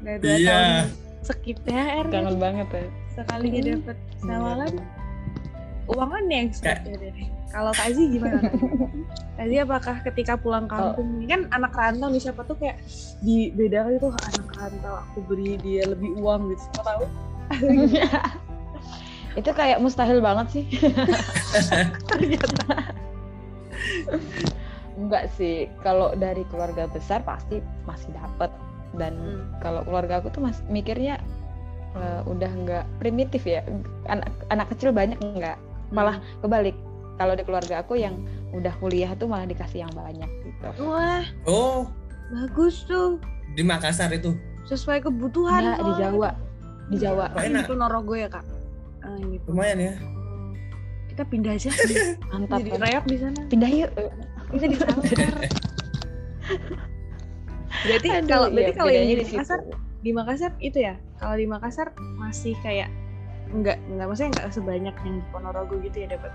Udah 0.00 0.14
dua 0.16 0.32
Iya. 0.32 0.48
tahun 0.48 0.72
skip 1.22 1.58
THR 1.60 2.04
kan. 2.06 2.22
Kangen 2.24 2.38
banget 2.38 2.68
ya. 2.70 2.86
Sekalinya 3.12 3.60
Hmm. 3.60 3.70
dapet 3.76 3.96
syawalan 4.18 4.72
uangan 5.84 6.24
yang 6.26 6.48
Kayak- 6.50 6.82
skip 6.82 7.00
ya. 7.02 7.26
Kalau 7.52 7.68
Kak 7.70 7.84
Azi 7.84 8.02
gimana 8.08 8.38
Kak 8.42 8.54
Azi? 8.54 8.66
Kak 9.36 9.42
Azi 9.42 9.56
apakah 9.58 9.96
ketika 10.02 10.32
pulang 10.34 10.64
kampung 10.66 11.20
ini 11.20 11.26
kan 11.26 11.40
anak 11.50 11.72
rantau 11.72 12.08
nih 12.08 12.16
siapa 12.18 12.40
tuh 12.42 12.56
kayak 12.56 12.80
di 13.20 13.52
beda 13.52 13.84
kali 13.84 13.96
tuh 13.98 14.08
anak 14.10 14.48
rantau 14.50 14.94
aku 14.98 15.18
beri 15.22 15.58
dia 15.58 15.84
lebih 15.84 16.16
uang 16.16 16.48
gitu 16.48 16.62
siapa 16.66 16.82
tahu 16.86 17.04
Itu 19.34 19.48
kayak 19.50 19.80
mustahil 19.80 20.20
banget 20.20 20.46
sih. 20.50 20.64
Enggak 24.94 25.32
sih. 25.34 25.72
Kalau 25.80 26.12
dari 26.14 26.44
keluarga 26.46 26.84
besar 26.86 27.20
pasti 27.22 27.58
masih 27.82 28.12
dapat 28.12 28.52
dan 28.92 29.16
Hmm. 29.16 29.48
kalau 29.58 29.80
keluarga 29.82 30.20
aku 30.20 30.28
tuh 30.28 30.44
mas 30.44 30.60
mikirnya 30.66 31.16
eh, 31.94 32.20
udah 32.24 32.50
nggak 32.52 32.84
primitif 32.98 33.42
ya. 33.42 33.60
Anak 34.06 34.28
anak 34.48 34.66
kecil 34.70 34.90
banyak 34.90 35.18
enggak. 35.18 35.56
Malah 35.90 36.16
kebalik. 36.40 36.74
Kalau 37.16 37.36
di 37.36 37.44
keluarga 37.44 37.80
aku 37.80 37.94
yang 37.94 38.16
udah 38.50 38.72
kuliah 38.78 39.12
tuh 39.14 39.28
malah 39.28 39.44
dikasih 39.44 39.84
yang 39.84 39.92
banyak 39.92 40.28
gitu. 40.42 40.68
wah 40.82 41.22
Oh, 41.44 41.86
bagus 42.28 42.84
tuh 42.84 43.20
di 43.52 43.60
Makassar 43.62 44.08
itu. 44.10 44.32
sesuai 44.64 45.02
kebutuhan 45.02 45.60
Enggak 45.60 45.78
di. 45.78 45.92
Jawa. 45.98 46.30
Di 46.88 46.96
Jawa. 46.98 47.24
Enak? 47.36 47.64
di 47.64 47.68
Ponorogo 47.68 48.14
ya 48.14 48.28
kak 48.28 48.44
ah, 49.02 49.16
gitu. 49.20 49.44
Lumayan 49.48 49.78
ya. 49.78 49.92
kita 51.08 51.22
pindah 51.26 51.52
aja 51.52 51.68
Mantap 52.32 52.58
jadi 52.60 52.70
kan. 52.72 52.80
rayap 52.80 53.04
di 53.04 53.16
sana 53.18 53.40
Pindah 53.46 53.70
yuk. 53.70 53.90
kita 54.50 54.66
di 54.66 54.76
sana 54.76 54.92
berarti 57.82 58.08
Aduh, 58.08 58.26
kalau 58.26 58.46
iya, 58.46 58.54
berarti 58.54 58.72
kalau 58.72 58.90
yang 58.90 59.04
di. 59.04 59.14
Makassar 59.26 59.60
di 60.02 60.10
Makassar 60.10 60.52
itu 60.58 60.78
ya 60.78 60.94
kalau 61.16 61.34
di 61.34 61.46
Makassar 61.46 61.90
masih 62.16 62.58
kayak 62.60 62.90
enggak 63.48 63.78
enggak 63.86 64.06
maksudnya 64.06 64.30
enggak 64.34 64.48
sebanyak 64.50 64.94
yang 64.98 65.14
di 65.16 65.24
Ponorogo 65.30 65.74
gitu 65.78 65.96
ya 65.98 66.08
dapat 66.10 66.32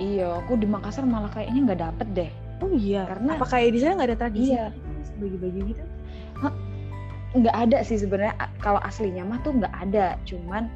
Iya, 0.00 0.40
aku 0.40 0.56
di 0.56 0.64
Makassar 0.64 1.04
malah 1.04 1.28
kayaknya 1.28 1.60
nggak 1.68 1.80
dapet 1.82 2.08
deh. 2.16 2.30
oh 2.60 2.72
iya 2.72 3.04
Karena- 3.04 3.36
apa 3.36 3.44
kayak 3.46 3.68
di 3.68 3.78
sana 3.78 3.92
nggak 3.94 4.08
ada 4.08 4.18
tradisi 4.18 4.48
Iya. 4.50 4.72
bagi-bagi 5.16 5.60
gitu? 5.68 5.82
Nggak 7.30 7.54
ada 7.54 7.78
sih 7.84 7.94
sebenarnya 7.94 8.32
kalau 8.58 8.80
aslinya 8.80 9.22
mah 9.22 9.38
tuh 9.38 9.52
nggak 9.54 9.70
ada. 9.70 10.16
Cuman 10.24 10.72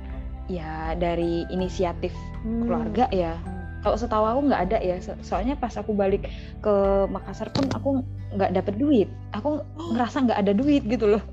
ya 0.46 0.92
dari 0.94 1.48
inisiatif 1.48 2.12
Hmm. 2.44 2.68
keluarga 2.68 3.09
ya. 3.11 3.40
Kalau 3.81 3.96
setahu 3.96 4.24
aku 4.24 4.40
nggak 4.44 4.62
ada 4.62 4.79
ya 4.79 4.96
So- 5.00 5.16
soalnya 5.18 5.57
pas 5.57 5.72
aku 5.72 5.92
balik 5.92 6.29
ke 6.61 6.74
Makassar 7.09 7.48
pun 7.48 7.64
aku 7.70 8.05
nggak 8.31 8.53
dapet 8.53 8.74
duit. 8.77 9.09
Aku 9.33 9.64
ngerasa 9.90 10.20
nggak 10.20 10.38
ada 10.38 10.53
duit 10.53 10.85
gitu 10.85 11.09
loh 11.11 11.24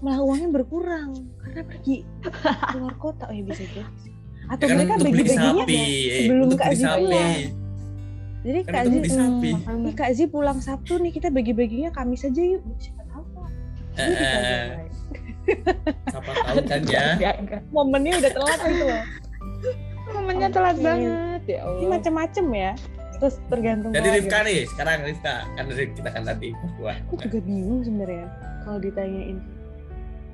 malah 0.00 0.20
uangnya 0.20 0.48
berkurang 0.52 1.10
karena 1.40 1.62
pergi 1.64 1.96
keluar 2.72 2.94
kota 3.00 3.24
oh 3.28 3.34
ya 3.34 3.42
bisa 3.44 3.64
jadi 3.64 3.82
atau 4.46 4.64
Ya 4.64 4.70
kan 4.70 4.76
mereka 4.78 4.94
bagi-baginya 5.02 5.50
sapi, 5.58 5.74
eh, 5.74 6.18
sebelum 6.22 6.48
Kak 6.54 6.70
Zi 6.70 6.84
pulang. 6.86 7.34
jadi 8.46 8.60
Kan 8.62 8.72
Kak 8.72 8.84
Zi 8.86 8.98
hmm, 9.10 9.86
Kak 9.98 10.10
Zi 10.14 10.24
pulang 10.30 10.58
Sabtu 10.62 10.92
nih 11.02 11.10
kita 11.10 11.28
bagi-baginya 11.34 11.90
Kamis 11.90 12.22
aja 12.22 12.42
yuk 12.46 12.62
siapa 12.78 13.02
tahu 13.10 13.24
Kak. 13.34 13.50
Eh, 13.98 14.06
eh, 14.06 14.64
siapa 16.06 16.30
tahu 16.30 16.58
kan 16.62 16.80
ya. 16.86 17.06
Enggak. 17.42 17.60
momennya 17.74 18.12
udah 18.22 18.32
telat 18.32 18.58
gitu 18.64 18.84
loh 18.86 19.02
Momennya 20.06 20.48
telat 20.54 20.76
banget 20.78 21.42
ya 21.50 21.58
ini 21.66 21.82
Allah. 21.82 21.90
macem-macem 21.98 22.46
ya 22.54 22.72
terus 23.16 23.40
tergantung 23.48 23.90
Jadi. 23.96 24.08
Rifka 24.12 24.38
nih, 24.44 24.58
sekarang 24.70 24.98
Rifka 25.08 25.34
kan 25.56 25.64
kita 25.72 26.08
kan 26.12 26.22
tadi 26.22 26.52
berdua. 26.52 26.92
aku 27.08 27.14
juga 27.16 27.38
bingung 27.42 27.80
sebenarnya 27.82 28.28
kalau 28.62 28.78
ditanyain 28.78 29.40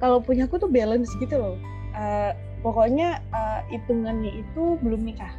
kalau 0.02 0.18
punya 0.18 0.50
aku 0.50 0.58
tuh 0.58 0.66
balance 0.66 1.14
gitu 1.22 1.38
loh. 1.38 1.54
Eh, 1.94 2.34
pokoknya 2.66 3.22
eh, 3.30 3.60
hitungannya 3.70 4.42
itu 4.42 4.74
belum 4.82 5.06
nikah. 5.06 5.30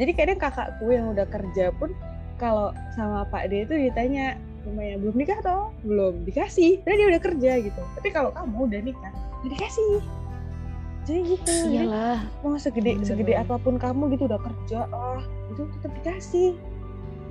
Jadi 0.00 0.10
kadang 0.16 0.40
kakakku 0.40 0.88
yang 0.88 1.12
udah 1.12 1.28
kerja 1.28 1.70
pun 1.76 1.92
kalau 2.40 2.72
sama 2.96 3.28
Pak 3.28 3.52
D 3.52 3.68
itu 3.68 3.76
ditanya 3.76 4.40
lumayan 4.64 5.04
belum 5.04 5.14
nikah 5.20 5.38
toh? 5.44 5.70
Belum 5.84 6.24
dikasih. 6.24 6.80
Karena 6.82 6.96
dia 6.96 7.06
udah 7.12 7.22
kerja 7.22 7.52
gitu. 7.60 7.82
Tapi 8.00 8.08
kalau 8.08 8.32
kamu 8.32 8.72
udah 8.72 8.80
nikah 8.80 9.12
nggak 9.44 9.52
dikasih. 9.60 10.00
Jadi 11.04 11.20
gitu. 11.36 11.52
Jadi 11.68 11.84
Iyalah. 11.84 12.18
mau 12.40 12.56
segede 12.56 12.96
Bener 12.96 13.04
segede 13.04 13.34
apa 13.36 13.60
pun 13.60 13.76
kamu 13.76 14.16
gitu 14.16 14.24
udah 14.24 14.40
kerja 14.40 14.88
ah 14.88 15.20
itu 15.52 15.68
tetap 15.78 15.92
dikasih 16.00 16.56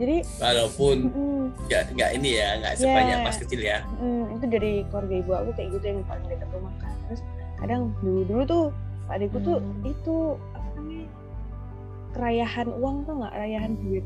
jadi 0.03 0.17
Walaupun 0.37 0.97
mm, 1.07 1.43
nggak 1.63 1.83
nggak 1.93 2.09
ini 2.13 2.29
ya, 2.35 2.49
nggak 2.59 2.73
sebanyak 2.75 3.17
Ya. 3.17 3.23
pas 3.23 3.35
kecil 3.37 3.61
ya. 3.61 3.77
Mm, 3.97 4.23
itu 4.33 4.45
dari 4.49 4.73
keluarga 4.85 5.15
ibu 5.15 5.31
aku 5.33 5.49
kayak 5.53 5.69
gitu 5.71 5.85
yang 5.87 5.99
paling 6.03 6.25
dekat 6.27 6.49
rumah 6.51 6.73
kan 6.77 6.91
terus 7.05 7.21
kadang 7.55 7.81
dulu 7.99 8.21
dulu 8.23 8.41
tuh 8.43 8.63
pak 9.03 9.15
adikku 9.15 9.37
tuh 9.39 9.57
Hmm. 9.57 9.83
itu 9.85 10.15
apa 10.51 10.67
namanya 10.73 11.07
kerayahan 12.11 12.67
uang 12.69 12.95
tuh 13.03 13.13
nggak 13.17 13.33
rayahan 13.33 13.71
duit 13.77 14.05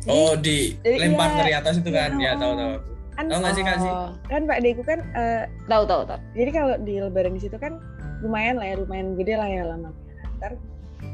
Jadi, 0.00 0.10
Oh 0.10 0.32
di 0.34 0.58
jadi 0.78 0.96
lempar 1.02 1.28
iya, 1.30 1.36
dari 1.38 1.52
atas 1.54 1.74
itu 1.78 1.88
kan, 1.88 2.10
iya, 2.14 2.26
ya 2.26 2.32
tahu 2.36 2.52
tahu. 2.54 2.72
kan 3.10 3.24
Tahu 3.24 3.38
nggak 3.40 3.54
sih 3.54 3.62
kak 3.62 3.76
sih? 3.78 3.88
Oh, 3.90 4.08
kan 4.26 4.40
pak 4.44 4.56
adikku 4.58 4.82
kan 4.82 4.98
eh, 5.12 5.42
tahu 5.64 5.82
tahu 5.84 6.02
tahu. 6.04 6.18
jadi 6.32 6.50
kalau 6.50 6.74
di 6.78 6.94
lebaran 6.98 7.32
di 7.32 7.40
situ 7.40 7.56
kan 7.56 7.72
lumayan 8.20 8.56
lah 8.56 8.66
ya 8.66 8.76
lumayan 8.76 9.14
gede 9.14 9.34
lah 9.34 9.46
ya 9.46 9.62
lama 9.64 9.90
ntar 10.36 10.52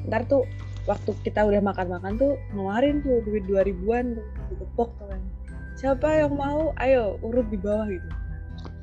ntar 0.06 0.22
tuh 0.24 0.42
waktu 0.82 1.10
kita 1.20 1.40
udah 1.42 1.60
makan-makan 1.60 2.12
tuh 2.16 2.32
ngeluarin 2.50 3.00
tuh 3.00 3.20
duit 3.22 3.44
dua 3.44 3.62
ribuan 3.62 4.14
tuh 4.14 4.24
ditepok 4.48 4.90
tuh 4.94 5.06
kan 5.06 5.20
siapa 5.74 6.08
yang 6.18 6.32
mau 6.32 6.72
ayo 6.78 7.16
urut 7.20 7.46
di 7.46 7.56
bawah 7.56 7.86
gitu 7.86 8.08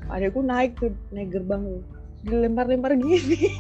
adekku 0.07 0.39
naik 0.39 0.73
tuh 0.75 0.93
naik 1.09 1.29
gerbang 1.29 1.61
tuh 1.61 1.81
dilempar-lempar 2.23 2.95
gini 2.95 3.57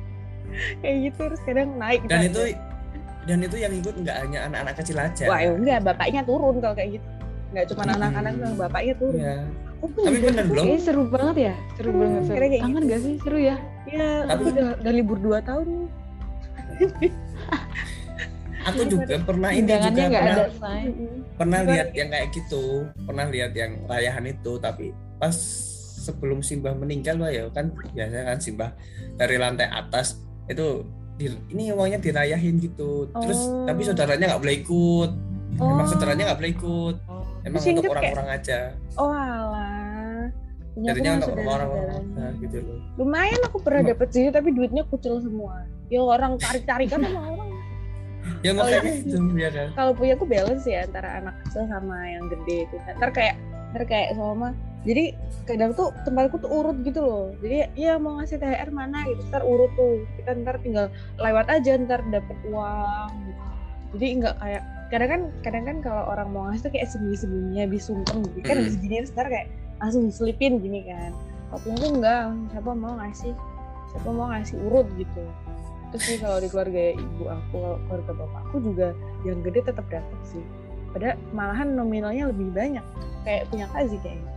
kayak 0.80 0.96
gitu 1.04 1.20
terus 1.24 1.40
kadang 1.40 1.76
naik 1.76 2.02
Dan 2.04 2.26
kita- 2.26 2.48
itu 2.48 2.58
dan 3.20 3.38
itu 3.38 3.56
yang 3.56 3.70
ikut 3.70 3.94
nggak 3.96 4.16
hanya 4.18 4.48
anak-anak 4.48 4.74
kecil 4.76 4.96
aja. 4.96 5.24
wah 5.28 5.38
ya 5.38 5.52
enggak 5.52 5.78
bapaknya 5.84 6.20
turun 6.24 6.56
kalau 6.56 6.72
kayak 6.72 6.96
gitu 6.96 7.06
nggak 7.50 7.64
cuma 7.66 7.82
Hmm. 7.82 7.94
anak-anak 7.94 8.32
doang 8.34 8.56
bapaknya 8.56 8.94
turun 8.96 9.18
Iya. 9.18 9.36
Aku 9.80 9.88
tuh 9.90 10.02
Tapi 10.04 10.18
bener 10.20 10.44
belum? 10.44 10.60
Kayaknya 10.62 10.80
seru 10.84 11.02
banget 11.08 11.36
ya. 11.40 11.54
Seru 11.72 11.88
Hmm, 11.88 12.00
banget. 12.04 12.22
Seru. 12.22 12.36
Kangen 12.36 12.68
gitu. 12.76 12.84
gak 12.86 13.00
sih? 13.00 13.14
Seru 13.16 13.38
ya. 13.40 13.56
Iya, 13.88 14.08
Tapi- 14.20 14.28
aku 14.28 14.44
udah, 14.52 14.68
udah 14.76 14.92
libur 14.92 15.18
2 15.18 15.40
tahun. 15.40 15.68
Aku 18.62 18.80
juga 18.84 19.16
pernah 19.18 19.50
ini 19.50 19.64
juga 19.64 19.88
pernah 20.04 20.20
ada 20.20 20.44
pernah 21.34 21.60
lihat 21.64 21.88
yang 21.92 22.08
kayak 22.08 22.28
gitu, 22.30 22.64
pernah 23.00 23.26
lihat 23.26 23.52
yang 23.52 23.72
rayahan 23.84 24.24
itu, 24.26 24.52
tapi 24.56 24.92
pas 25.16 25.32
sebelum 26.00 26.40
Simbah 26.40 26.72
meninggal 26.72 27.16
lah 27.16 27.28
ya 27.28 27.44
kan 27.48 27.68
biasanya 27.92 28.24
kan 28.26 28.38
Simbah 28.38 28.70
dari 29.14 29.36
lantai 29.36 29.68
atas 29.68 30.20
itu 30.46 30.84
di- 31.14 31.40
ini 31.48 31.70
uangnya 31.70 31.96
dirayahin 31.98 32.56
gitu. 32.58 33.08
Terus 33.14 33.40
Oh. 33.42 33.64
tapi 33.64 33.80
saudaranya 33.82 34.32
nggak 34.32 34.42
boleh 34.42 34.56
ikut. 34.58 35.10
Emang 35.54 35.78
Oh. 35.78 35.88
saudaranya 35.88 36.24
nggak 36.26 36.38
boleh 36.38 36.52
ikut. 36.52 36.96
Emang 37.40 37.60
Singkat 37.60 37.80
untuk 37.80 37.84
kayak- 37.90 38.12
orang-orang 38.12 38.28
aja. 38.30 38.58
Oh 38.96 39.10
alah. 39.10 40.24
Jadinya 40.72 41.10
untuk 41.18 41.34
orang-orang 41.36 42.02
gitu 42.38 42.56
loh. 42.62 42.78
Lumayan 42.96 43.40
aku 43.44 43.58
pernah 43.60 43.82
dapet 43.82 44.08
sini 44.08 44.28
tapi 44.30 44.48
duitnya 44.50 44.84
kucel 44.86 45.20
semua. 45.20 45.64
Ya 45.88 46.00
orang 46.00 46.38
tarik-tarikan 46.38 47.00
sama 47.02 47.20
orang. 47.26 47.39
Ya 48.40 48.50
Oh, 48.52 48.64
makanya 48.64 48.82
iya. 48.84 48.94
itu 49.04 49.18
ya 49.36 49.50
kan. 49.52 49.68
Kalau 49.76 49.92
punya 49.92 50.12
aku 50.16 50.24
balance 50.24 50.64
ya 50.64 50.84
antara 50.88 51.08
anak 51.20 51.34
kecil 51.44 51.64
sama 51.68 51.96
yang 52.08 52.24
gede 52.32 52.56
itu. 52.68 52.76
Ntar 52.96 53.10
kayak 53.12 53.34
ntar 53.70 53.82
kayak 53.86 54.18
sama 54.18 54.56
jadi 54.80 55.12
kadang 55.44 55.76
tuh 55.76 55.92
tempatku 56.08 56.40
tuh 56.40 56.48
urut 56.48 56.80
gitu 56.80 57.00
loh. 57.04 57.26
Jadi 57.44 57.68
ya 57.76 58.00
mau 58.00 58.16
ngasih 58.16 58.40
THR 58.40 58.72
mana 58.72 59.04
gitu. 59.12 59.20
Ntar 59.28 59.44
urut 59.44 59.68
tuh. 59.76 60.08
Kita 60.16 60.30
ntar 60.40 60.56
tinggal 60.64 60.88
lewat 61.20 61.52
aja 61.52 61.76
ntar 61.76 62.00
dapet 62.08 62.36
uang 62.48 63.10
gitu. 63.28 63.42
Jadi 63.96 64.06
nggak 64.24 64.34
kayak 64.40 64.62
kadang 64.90 65.10
kan 65.10 65.22
kadang 65.44 65.64
kan 65.68 65.76
kalau 65.84 66.02
orang 66.08 66.28
mau 66.32 66.42
ngasih 66.48 66.66
tuh 66.66 66.72
kayak 66.74 66.88
sembunyi-sembunyi 66.90 67.62
habis 67.62 67.86
sungkem 67.86 68.26
gitu 68.26 68.38
kan 68.42 68.58
habis 68.58 68.74
gini 68.82 69.06
ntar 69.06 69.26
kayak 69.30 69.46
langsung 69.78 70.08
diselipin 70.08 70.58
gini 70.64 70.80
kan. 70.88 71.12
Kalau 71.50 71.76
aku 71.76 71.86
enggak, 71.98 72.30
siapa 72.54 72.70
mau 72.72 72.94
ngasih 72.96 73.32
siapa 73.90 74.08
mau 74.14 74.26
ngasih 74.30 74.56
urut 74.70 74.86
gitu. 74.96 75.22
Terus 75.90 76.02
sih 76.06 76.16
kalau 76.22 76.38
di 76.38 76.48
keluarga 76.48 76.94
ibu 76.94 77.24
aku, 77.26 77.54
kalau 77.58 77.78
keluarga 77.86 78.12
bapakku 78.14 78.56
juga 78.62 78.88
yang 79.26 79.42
gede 79.42 79.60
tetap 79.66 79.86
dapat 79.90 80.20
sih. 80.22 80.42
Padahal 80.90 81.18
malahan 81.34 81.68
nominalnya 81.74 82.30
lebih 82.30 82.50
banyak. 82.50 82.84
Kayak 83.26 83.46
punya 83.50 83.66
Kazi 83.70 83.96
kayaknya. 84.02 84.30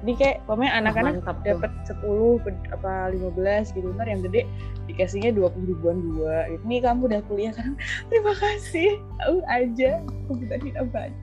Jadi 0.00 0.12
kayak 0.16 0.36
pokoknya 0.48 0.72
anak-anak 0.80 1.14
dapat 1.44 1.72
10 1.84 2.40
ber- 2.40 2.68
apa 2.72 3.12
15 3.12 3.76
gitu 3.76 3.92
ntar 3.92 4.08
yang 4.08 4.24
gede 4.24 4.48
dikasihnya 4.88 5.36
20 5.36 5.70
ribuan 5.76 6.00
dua 6.00 6.48
gitu. 6.48 6.64
Nih 6.64 6.80
kamu 6.80 7.12
udah 7.12 7.20
kuliah 7.28 7.52
kan 7.52 7.76
terima 8.08 8.32
kasih 8.32 8.96
tahu 9.20 9.44
aja 9.44 10.00
kebutuhan 10.24 10.72
apa 10.80 10.98
aja 11.12 11.20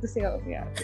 itu 0.00 0.06
sih 0.16 0.20
kalau 0.24 0.40
punya 0.42 0.64
aku. 0.66 0.74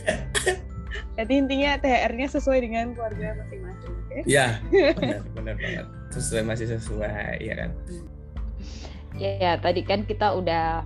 Jadi 1.18 1.32
intinya 1.34 1.70
THR-nya 1.80 2.28
sesuai 2.30 2.58
dengan 2.62 2.92
keluarga 2.92 3.36
masing-masing 3.42 3.92
oke 3.92 4.18
Ya, 4.28 4.60
benar 4.96 5.20
benar 5.34 5.56
banget. 5.56 5.86
Sesuai 6.16 6.48
masih 6.48 6.72
sesuai 6.72 7.44
ya 7.44 7.54
kan. 7.60 7.70
Ya, 9.20 9.30
ya, 9.36 9.52
tadi 9.60 9.84
kan 9.84 10.08
kita 10.08 10.32
udah 10.32 10.84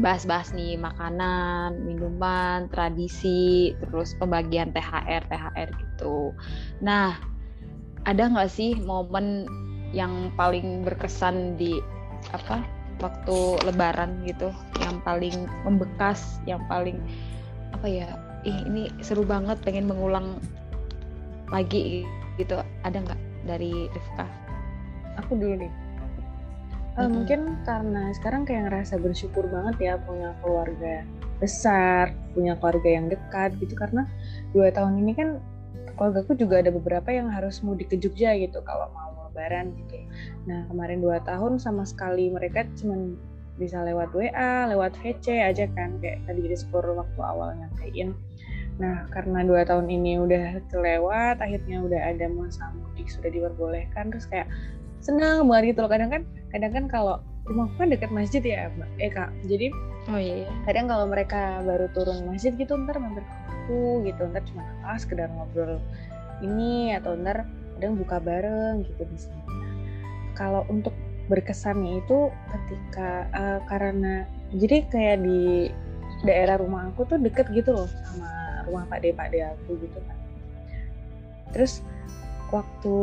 bahas-bahas 0.00 0.56
nih 0.56 0.80
makanan, 0.80 1.84
minuman, 1.84 2.68
tradisi, 2.72 3.76
terus 3.80 4.16
pembagian 4.16 4.72
THR, 4.72 5.24
THR 5.28 5.68
gitu. 5.72 6.32
Nah, 6.80 7.16
ada 8.08 8.28
nggak 8.28 8.48
sih 8.48 8.76
momen 8.80 9.44
yang 9.92 10.32
paling 10.36 10.80
berkesan 10.84 11.60
di 11.60 11.76
apa 12.32 12.64
waktu 13.04 13.60
Lebaran 13.68 14.24
gitu, 14.24 14.48
yang 14.80 15.00
paling 15.04 15.44
membekas, 15.68 16.40
yang 16.48 16.64
paling 16.72 16.96
apa 17.76 17.84
ya? 17.88 18.08
Ih, 18.48 18.64
ini 18.64 18.88
seru 19.04 19.28
banget, 19.28 19.60
pengen 19.60 19.88
mengulang 19.88 20.40
lagi 21.52 22.08
gitu. 22.40 22.56
Ada 22.84 22.96
nggak 22.96 23.20
dari 23.44 23.92
Rifka? 23.92 24.41
Aku 25.18 25.36
dulu 25.36 25.54
nih. 25.66 25.72
Eh, 26.92 27.00
Mm-mm. 27.00 27.24
mungkin 27.24 27.40
karena 27.64 28.12
sekarang 28.12 28.44
kayak 28.44 28.68
ngerasa 28.68 29.00
bersyukur 29.00 29.48
banget 29.48 29.76
ya 29.80 29.94
punya 29.96 30.36
keluarga 30.44 31.08
besar 31.40 32.12
punya 32.36 32.54
keluarga 32.60 32.88
yang 32.88 33.06
dekat 33.08 33.56
gitu. 33.58 33.72
Karena 33.74 34.04
dua 34.52 34.68
tahun 34.68 35.00
ini 35.00 35.12
kan 35.16 35.28
keluargaku 35.96 36.36
juga 36.36 36.60
ada 36.60 36.70
beberapa 36.72 37.08
yang 37.08 37.32
harus 37.32 37.64
mudik 37.64 37.92
ke 37.92 37.96
Jogja 37.96 38.36
gitu 38.36 38.60
kalau 38.62 38.92
mau 38.92 39.12
lebaran 39.28 39.72
gitu. 39.80 40.04
Nah 40.44 40.68
kemarin 40.68 41.00
dua 41.00 41.24
tahun 41.24 41.56
sama 41.56 41.88
sekali 41.88 42.28
mereka 42.28 42.68
cuman 42.76 43.16
bisa 43.56 43.84
lewat 43.84 44.12
WA 44.16 44.68
lewat 44.68 44.96
VC 45.00 45.44
aja 45.44 45.68
kan 45.76 46.00
kayak 46.00 46.24
tadi 46.24 46.40
di 46.44 46.56
skor 46.56 46.84
waktu 46.92 47.20
awal 47.20 47.56
nyampein. 47.56 48.16
Nah, 48.80 49.04
karena 49.12 49.44
dua 49.44 49.68
tahun 49.68 49.92
ini 49.92 50.16
udah 50.16 50.64
kelewat, 50.72 51.44
akhirnya 51.44 51.84
udah 51.84 52.00
ada 52.08 52.24
masa 52.32 52.72
mudik 52.72 53.04
sudah 53.12 53.28
diperbolehkan, 53.28 54.08
terus 54.08 54.24
kayak 54.24 54.48
senang 55.02 55.50
banget 55.50 55.74
gitu 55.74 55.84
loh. 55.84 55.90
Kadang 55.90 56.10
kan, 56.10 56.22
kadang 56.54 56.72
kan 56.72 56.84
kalau 56.88 57.16
rumahku 57.44 57.74
kan 57.76 57.90
dekat 57.90 58.10
masjid 58.14 58.40
ya, 58.40 58.70
Mbak. 58.72 58.88
Eh 59.02 59.10
kak, 59.10 59.30
jadi 59.50 59.68
Oh 60.10 60.18
iya. 60.18 60.50
kadang 60.66 60.90
kalau 60.90 61.06
mereka 61.06 61.62
baru 61.62 61.86
turun 61.94 62.26
masjid 62.26 62.50
gitu, 62.54 62.74
ntar 62.74 62.98
mampir 62.98 63.22
ke 63.22 63.34
aku 63.50 64.02
gitu, 64.06 64.22
ntar 64.30 64.42
cuma 64.50 64.66
ah 64.82 64.98
sekedar 64.98 65.30
ngobrol 65.30 65.78
ini 66.42 66.94
atau 66.98 67.14
ntar 67.14 67.46
kadang 67.78 67.94
buka 67.98 68.18
bareng 68.18 68.82
gitu 68.82 69.02
di 69.06 69.18
sini. 69.18 69.42
Nah, 69.46 69.74
Kalau 70.34 70.66
untuk 70.66 70.94
berkesannya 71.30 72.02
itu 72.02 72.34
ketika 72.50 73.30
eh, 73.30 73.60
karena 73.70 74.26
jadi 74.58 74.82
kayak 74.90 75.18
di 75.22 75.70
daerah 76.26 76.58
rumah 76.58 76.90
aku 76.90 77.06
tuh 77.06 77.18
deket 77.18 77.50
gitu 77.54 77.74
loh 77.74 77.86
sama 77.86 78.30
rumah 78.66 78.84
Pak 78.90 78.98
D 79.02 79.14
Pak 79.14 79.28
D 79.30 79.42
aku 79.42 79.78
gitu 79.82 79.98
kan. 80.02 80.18
Terus 81.54 81.82
waktu 82.52 82.94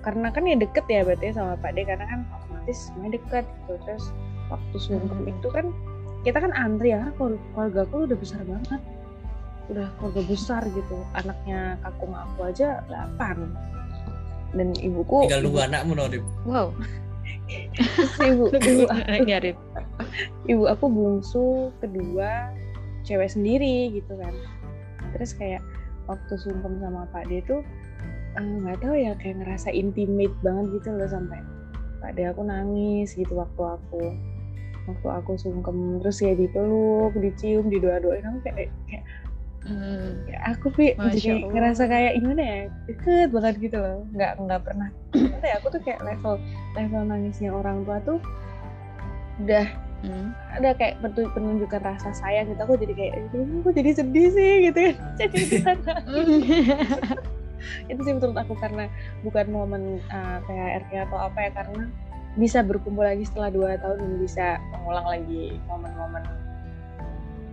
karena 0.00 0.32
kan 0.32 0.48
ya 0.48 0.56
deket 0.56 0.84
ya 0.88 1.04
berarti 1.04 1.36
sama 1.36 1.60
Pak 1.60 1.76
D 1.76 1.84
karena 1.84 2.08
kan 2.08 2.20
otomatis 2.32 2.88
semuanya 2.88 3.20
deket 3.20 3.44
gitu. 3.44 3.72
Terus 3.84 4.04
waktu 4.48 4.76
sungkem 4.80 5.18
Hmm. 5.22 5.32
itu 5.36 5.48
kan 5.52 5.66
kita 6.24 6.40
kan 6.40 6.52
antri 6.56 6.96
ya 6.96 7.04
karena 7.04 7.36
keluarga, 7.52 7.80
aku 7.84 7.96
udah 8.08 8.16
besar 8.16 8.40
banget. 8.48 8.80
Udah 9.68 9.86
keluarga 10.00 10.22
besar 10.24 10.62
gitu. 10.72 10.96
Anaknya 11.12 11.76
kakung 11.84 12.16
aku 12.16 12.48
aja 12.48 12.80
8. 12.88 13.52
Dan 14.56 14.72
ibuku 14.80 15.28
Tinggal 15.28 15.42
nunggu 15.44 15.60
anakmu 15.60 15.92
Norip. 15.98 16.24
Wow. 16.48 16.72
Terus 17.76 18.12
ibu, 18.32 18.44
ibu, 18.72 18.82
Nyari. 19.28 19.52
ibu 20.48 20.64
aku 20.64 20.84
bungsu 20.88 21.68
kedua 21.80 22.50
cewek 23.04 23.28
sendiri 23.28 23.92
gitu 23.92 24.16
kan 24.16 24.32
terus 25.12 25.36
kayak 25.36 25.60
waktu 26.08 26.34
sungkem 26.40 26.80
sama 26.80 27.04
Pak 27.12 27.28
D 27.28 27.44
tuh 27.44 27.60
eh, 28.34 28.42
nggak 28.60 28.76
tahu 28.78 28.94
ya 28.94 29.12
kayak 29.14 29.34
ngerasa 29.40 29.68
intimate 29.70 30.34
banget 30.40 30.64
gitu 30.74 30.88
loh 30.90 31.06
sampai 31.06 31.38
Pak 31.98 32.10
D 32.14 32.24
aku 32.24 32.40
nangis 32.42 33.12
gitu 33.12 33.32
waktu 33.32 33.62
aku 33.62 34.00
waktu 34.84 35.06
aku 35.08 35.30
sungkem 35.34 35.98
terus 35.98 36.18
ya 36.18 36.32
dipeluk 36.32 37.10
dicium 37.16 37.66
didoa-doain 37.66 38.22
aku 38.22 38.38
kayak 38.44 38.70
kayak 38.86 39.02
Hmm. 39.64 40.20
ya 40.28 40.36
aku 40.44 40.68
Pi, 40.68 40.92
Masya 40.92 41.16
jadi 41.16 41.40
Allah. 41.40 41.48
ngerasa 41.48 41.82
kayak 41.88 42.12
gimana 42.20 42.42
ya 42.44 42.60
deket 42.84 43.28
banget 43.32 43.54
gitu 43.64 43.76
loh 43.80 44.04
nggak 44.12 44.32
nggak 44.36 44.60
pernah 44.60 44.88
ya 45.40 45.56
aku 45.56 45.66
tuh 45.72 45.80
kayak 45.80 46.04
level 46.04 46.36
level 46.76 47.00
nangisnya 47.02 47.48
orang 47.48 47.80
tua 47.82 47.98
tuh 48.04 48.20
udah 49.40 49.66
Hmm. 50.04 50.36
ada 50.52 50.76
kayak 50.76 51.00
penunjukan 51.32 51.80
rasa 51.80 52.12
sayang 52.12 52.52
gitu 52.52 52.60
aku 52.60 52.76
jadi 52.76 52.92
kayak 52.92 53.12
"Aduh, 53.24 53.64
aku 53.64 53.72
jadi 53.72 53.90
sedih 53.96 54.28
sih 54.36 54.52
gitu 54.68 54.78
kan 54.84 54.94
jadi 55.24 55.40
itu 57.86 58.00
sih 58.04 58.12
menurut 58.16 58.36
aku 58.36 58.54
karena 58.58 58.88
bukan 59.22 59.46
momen 59.50 59.82
uh, 60.10 60.38
THR-nya 60.46 61.08
atau 61.10 61.18
apa 61.18 61.38
ya 61.38 61.50
karena 61.52 61.82
bisa 62.34 62.66
berkumpul 62.66 63.06
lagi 63.06 63.22
setelah 63.22 63.50
dua 63.50 63.78
tahun 63.78 63.98
dan 64.02 64.12
bisa 64.18 64.46
mengulang 64.74 65.06
lagi 65.06 65.54
momen-momen 65.70 66.22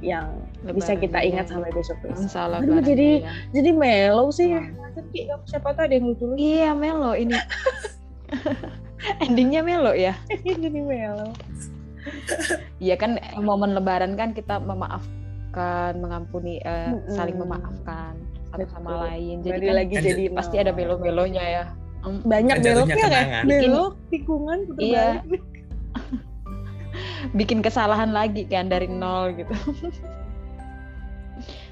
yang 0.02 0.34
bisa 0.74 0.97
Lebaran, 0.97 1.04
kita 1.06 1.19
ingat 1.21 1.45
iya. 1.45 1.52
sampai 1.54 1.69
besok 1.78 1.97
besok. 2.02 2.26
Aduh, 2.58 2.82
jadi- 2.82 3.21
iya. 3.21 3.32
Jadi 3.54 3.69
mellow 3.69 4.34
sih 4.34 4.50
ya. 4.50 4.65
Tapi 4.97 5.30
kamu 5.30 5.43
siapa 5.45 5.78
tahu 5.78 5.86
ada 5.86 5.93
yang 5.93 6.06
lucu 6.10 6.24
lucu 6.26 6.41
Iya 6.41 6.74
melo 6.74 7.13
ini. 7.13 7.38
Endingnya 9.30 9.62
melo 9.62 9.93
ya. 9.93 10.17
jadi 10.41 10.80
mellow. 10.82 11.30
Iya 12.82 12.97
kan 12.97 13.21
momen 13.38 13.78
lebaran 13.78 14.17
kan 14.17 14.34
kita 14.34 14.58
memaafkan, 14.58 16.02
mengampuni, 16.02 16.58
eh, 16.65 16.97
Mm-mm. 16.97 17.13
saling 17.13 17.38
memaafkan 17.38 18.17
satu 18.51 18.65
sama 18.67 18.89
Betul. 18.89 19.01
lain. 19.05 19.35
Jadi 19.39 19.49
Jadi 19.49 19.65
kan 19.65 19.75
lagi 19.75 19.93
kan 19.93 20.03
jadi 20.03 20.23
pasti 20.29 20.55
ada 20.57 20.71
melo-melonya 20.71 21.43
ya. 21.43 21.63
Banyak 22.03 22.55
Kan 22.57 22.65
beloknya 22.65 22.95
kan? 22.97 23.09
kenangan. 23.09 23.43
Belok, 23.45 23.93
tikungan, 24.09 24.59
putar 24.67 24.81
Iya. 24.83 25.07
balik. 25.21 25.43
Bikin 27.31 27.59
kesalahan 27.61 28.11
lagi 28.11 28.43
kan 28.45 28.67
dari 28.67 28.85
nol 28.85 29.31
gitu. 29.35 29.53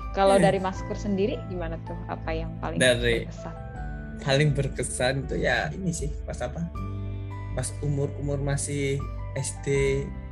Kalau 0.10 0.36
dari 0.36 0.58
Maskur 0.58 0.96
sendiri 0.96 1.38
gimana 1.48 1.78
tuh? 1.84 1.98
Apa 2.08 2.32
yang 2.32 2.50
paling 2.58 2.80
Dari- 2.80 3.26
berkesan? 3.26 3.56
paling 4.20 4.52
berkesan 4.52 5.24
itu 5.24 5.40
ya 5.40 5.72
ini 5.72 5.96
sih 5.96 6.12
pas 6.28 6.36
apa 6.44 6.60
pas 7.56 7.72
umur 7.80 8.12
umur 8.20 8.36
masih 8.36 9.00
SD 9.32 9.68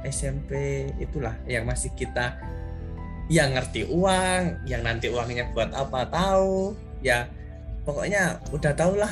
SMP 0.03 0.51
itulah 0.99 1.31
yang 1.47 1.63
masih 1.63 1.95
kita 1.95 2.35
yang 3.27 3.51
ngerti 3.55 3.83
uang 3.91 4.63
yang 4.63 4.81
nanti 4.87 5.11
uangnya 5.11 5.51
buat 5.51 5.71
apa 5.75 6.07
tahu. 6.07 6.75
Ya 7.03 7.27
pokoknya 7.83 8.39
udah 8.55 8.73
tau 8.75 8.95
lah 8.95 9.11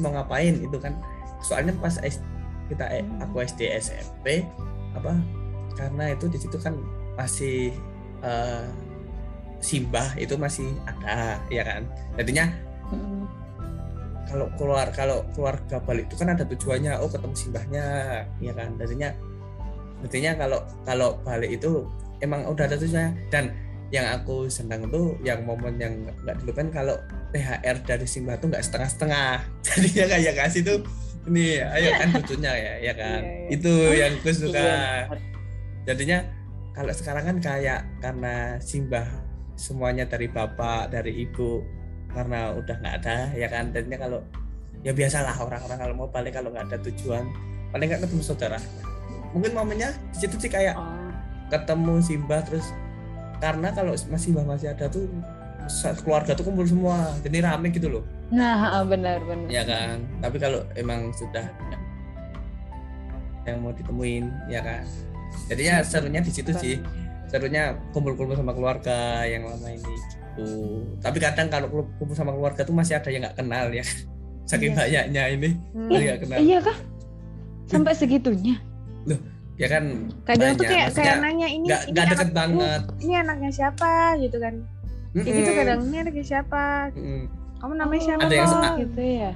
mau 0.00 0.12
ngapain 0.12 0.60
itu 0.60 0.76
kan. 0.80 0.96
Soalnya 1.44 1.76
pas 1.80 2.00
kita 2.64 2.84
eh, 2.88 3.04
Hmm. 3.04 3.20
aku 3.20 3.44
SD 3.44 3.68
SMP 3.76 4.48
apa 4.96 5.12
karena 5.76 6.16
itu 6.16 6.30
di 6.32 6.38
situ 6.40 6.56
kan 6.56 6.72
masih 7.18 7.76
eh, 8.24 8.66
simbah 9.60 10.16
itu 10.16 10.36
masih 10.40 10.72
ada 10.88 11.40
ya 11.52 11.64
kan. 11.64 11.84
Jadinya 12.16 12.48
Mm, 12.92 13.24
kalau 14.28 14.46
keluar 14.60 14.92
kalau 14.92 15.24
keluarga 15.32 15.80
balik 15.80 16.04
itu 16.12 16.20
kan 16.20 16.36
ada 16.36 16.44
tujuannya 16.44 17.00
oh 17.00 17.08
ketemu 17.08 17.34
simbahnya 17.36 17.86
ya 18.44 18.52
kan. 18.52 18.76
Jadinya 18.76 19.08
artinya 20.04 20.32
kalau 20.36 20.60
kalau 20.84 21.10
balik 21.24 21.56
itu 21.56 21.88
emang 22.24 22.48
udah 22.48 22.64
ada 22.64 22.80
tujuannya. 22.80 23.28
Dan 23.28 23.52
yang 23.92 24.10
aku 24.10 24.48
senang 24.48 24.88
tuh 24.88 25.14
yang 25.22 25.44
momen 25.44 25.76
yang 25.76 25.92
nggak 26.24 26.40
dilupain 26.42 26.72
kalau 26.72 26.96
THR 27.30 27.76
dari 27.84 28.06
simbah 28.08 28.40
tuh 28.40 28.48
nggak 28.50 28.64
setengah-setengah. 28.64 29.44
Jadinya 29.68 30.04
kayak 30.16 30.34
kasih 30.40 30.62
tuh 30.64 30.78
ini 31.24 31.56
ayo 31.60 31.90
kan 31.96 32.08
lucunya 32.12 32.52
ya 32.52 32.74
ya 32.90 32.92
kan? 32.96 33.20
Iya, 33.24 33.36
iya. 33.48 33.54
itu 33.54 33.72
yang 33.96 34.12
aku 34.20 34.30
suka. 34.32 34.60
Iya. 34.60 35.16
jadinya 35.84 36.18
kalau 36.72 36.92
sekarang 36.96 37.24
kan 37.28 37.36
kayak 37.44 37.80
karena 38.00 38.56
simbah 38.60 39.04
semuanya 39.54 40.08
dari 40.08 40.32
bapak 40.32 40.88
dari 40.88 41.28
ibu 41.28 41.60
karena 42.08 42.56
udah 42.56 42.76
nggak 42.80 42.94
ada 43.04 43.16
ya 43.36 43.48
kan? 43.48 43.72
Jadinya 43.72 43.98
kalau 44.00 44.20
ya 44.84 44.92
biasalah 44.92 45.36
orang-orang 45.40 45.78
kalau 45.80 45.94
mau 45.96 46.08
balik 46.08 46.36
kalau 46.36 46.52
nggak 46.52 46.72
ada 46.72 46.78
tujuan 46.88 47.24
paling 47.72 47.86
nggak 47.88 48.02
ketemu 48.04 48.22
saudara. 48.24 48.58
Mungkin 49.32 49.52
momennya 49.56 49.92
di 50.12 50.18
situ 50.24 50.36
sih 50.38 50.50
kayak 50.52 50.76
Oh, 50.76 51.03
ketemu 51.46 52.00
simbah 52.00 52.40
terus 52.40 52.66
karena 53.36 53.68
kalau 53.70 53.92
masih 53.92 54.18
simbah 54.24 54.44
masih 54.44 54.68
ada 54.68 54.86
tuh 54.86 55.04
keluarga 56.00 56.32
tuh 56.32 56.44
kumpul 56.44 56.64
semua 56.64 56.96
jadi 57.20 57.44
rame 57.44 57.68
gitu 57.68 57.88
loh 57.90 58.04
Nah, 58.28 58.80
benar 58.90 59.20
benar. 59.20 59.48
ya 59.48 59.62
kan 59.62 60.00
tapi 60.18 60.36
kalau 60.36 60.64
emang 60.74 61.12
sudah 61.12 61.44
yang 63.44 63.60
mau 63.60 63.70
ditemuin 63.70 64.24
ya 64.48 64.60
kan 64.60 64.84
jadinya 65.46 65.80
serunya 65.80 66.20
di 66.20 66.32
situ 66.32 66.52
sih 66.54 66.80
serunya 67.26 67.76
kumpul-kumpul 67.92 68.32
sama 68.32 68.52
keluarga 68.52 68.96
yang 69.24 69.44
lama 69.44 69.68
ini 69.68 69.84
gitu 69.84 70.16
tapi 70.98 71.18
kadang 71.18 71.48
kalau 71.48 71.68
kumpul 71.94 72.12
sama 72.12 72.32
keluarga 72.32 72.62
tuh 72.62 72.72
masih 72.72 72.96
ada 72.96 73.08
yang 73.08 73.22
nggak 73.22 73.36
kenal 73.36 73.68
ya 73.68 73.84
saking 74.44 74.72
Iya. 74.72 74.78
banyaknya 75.06 75.22
ini 75.30 75.50
Hmm. 75.72 75.88
nggak 75.90 76.18
kenal 76.20 76.38
Iya 76.38 76.58
kah? 76.60 76.78
Sampai 77.64 77.96
segitunya. 77.96 78.60
Ya 79.54 79.68
kan 79.68 79.84
Kadang 80.24 80.52
tuh 80.52 80.64
kayak 80.64 80.86
Maksudnya 80.88 81.04
kayak 81.04 81.16
nanya 81.20 81.48
ini 81.48 81.64
nggak 81.64 81.80
ini 81.80 81.92
nggak 81.92 82.06
deket 82.08 82.20
anakku, 82.24 82.36
banget 82.36 82.82
Ini 82.98 83.14
anaknya 83.18 83.50
siapa 83.50 83.92
gitu 84.18 84.36
kan. 84.36 84.54
Kayak 85.14 85.24
gitu 85.30 85.46
Mm-mm. 85.46 85.60
kadang 85.60 85.80
ini 85.84 85.96
anaknya 86.00 86.24
siapa. 86.24 86.64
Mm-mm. 86.90 87.22
Kamu 87.54 87.72
namanya 87.74 87.96
Oh, 87.96 88.04
siapa? 88.04 88.20
Ada 88.20 88.34
yang 88.34 88.48
Kok? 88.50 88.76
gitu 88.76 89.00
ya. 89.00 89.30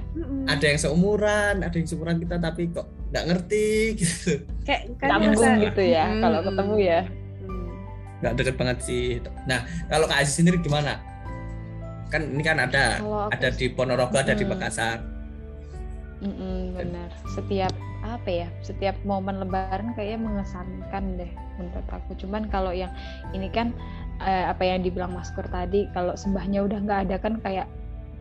Ada 0.45 0.65
yang 0.65 0.79
seumuran 0.79 1.55
ada 1.59 1.75
yang 1.75 1.87
seumuran 1.87 2.17
kita 2.19 2.35
tapi 2.37 2.61
kok 2.67 2.85
nggak 3.09 3.23
ngerti 3.25 3.67
gitu 3.99 4.31
kayak 4.61 4.81
kan 4.95 5.07
ngerasa- 5.49 5.63
gitu 5.65 5.81
ya 5.83 6.03
Hmm. 6.05 6.21
kalau 6.21 6.39
ketemu 6.43 6.75
ya. 6.77 6.99
Hmm. 7.39 7.67
nggak 8.19 8.33
deket 8.35 8.55
banget 8.55 8.77
sih 8.79 9.05
nah 9.45 9.59
kalau 9.87 10.05
Kak 10.05 10.19
Aziz 10.19 10.35
sendiri 10.35 10.59
gimana 10.59 11.01
kan 12.05 12.21
ini 12.21 12.43
kan 12.43 12.59
ada 12.59 12.99
Kalau 12.99 13.25
aku 13.25 13.33
ada 13.33 13.49
di 13.49 13.65
Ponorogo 13.67 14.13
ada 14.13 14.29
di 14.31 14.43
Mm-mm. 14.43 14.53
Makassar 16.19 16.27
Mm-mm, 16.27 16.75
benar. 16.75 17.09
Setiap 17.31 17.73
apa 18.03 18.29
ya? 18.29 18.47
Setiap 18.63 18.95
momen 19.03 19.39
Lebaran 19.39 19.95
kayaknya 19.95 20.19
mengesankan 20.27 21.03
deh 21.19 21.31
menurut 21.59 21.87
aku. 21.91 22.15
Cuman 22.19 22.47
kalau 22.51 22.71
yang 22.71 22.91
ini 23.31 23.47
kan 23.51 23.71
eh, 24.23 24.45
apa 24.47 24.63
yang 24.63 24.83
dibilang 24.83 25.15
Maskur 25.15 25.47
tadi, 25.47 25.87
kalau 25.95 26.15
sembahnya 26.15 26.63
udah 26.63 26.79
nggak 26.83 26.99
ada 27.07 27.15
kan 27.19 27.39
kayak 27.39 27.67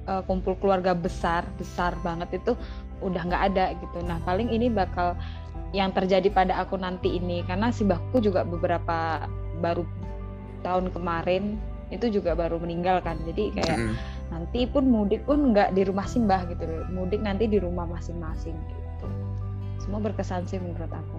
eh, 0.06 0.22
kumpul 0.26 0.54
keluarga 0.58 0.94
besar, 0.94 1.46
besar 1.58 1.94
banget 2.06 2.38
itu 2.38 2.54
udah 3.02 3.22
nggak 3.22 3.42
ada 3.54 3.66
gitu. 3.78 3.98
Nah 4.06 4.18
paling 4.26 4.50
ini 4.50 4.70
bakal 4.70 5.14
yang 5.76 5.92
terjadi 5.92 6.32
pada 6.32 6.64
aku 6.64 6.80
nanti 6.80 7.20
ini 7.20 7.44
karena 7.44 7.68
simbahku 7.68 8.24
juga 8.24 8.40
beberapa 8.40 9.28
baru 9.60 9.84
tahun 10.64 10.90
kemarin 10.90 11.60
itu 11.88 12.08
juga 12.08 12.34
baru 12.36 12.60
meninggal 12.60 13.00
kan. 13.04 13.18
Jadi 13.26 13.52
kayak 13.54 13.78
Mm. 13.78 13.94
Nanti 14.28 14.68
pun 14.68 14.84
mudik 14.84 15.24
pun 15.24 15.52
nggak 15.52 15.72
di 15.72 15.82
rumah 15.88 16.04
simbah 16.04 16.44
gitu 16.52 16.64
loh 16.68 16.84
mudik 16.92 17.20
nanti 17.24 17.48
di 17.48 17.56
rumah 17.56 17.88
masing-masing 17.88 18.54
gitu 18.54 19.06
semua 19.80 20.00
berkesan 20.04 20.44
sih 20.44 20.60
menurut 20.60 20.90
aku 20.92 21.18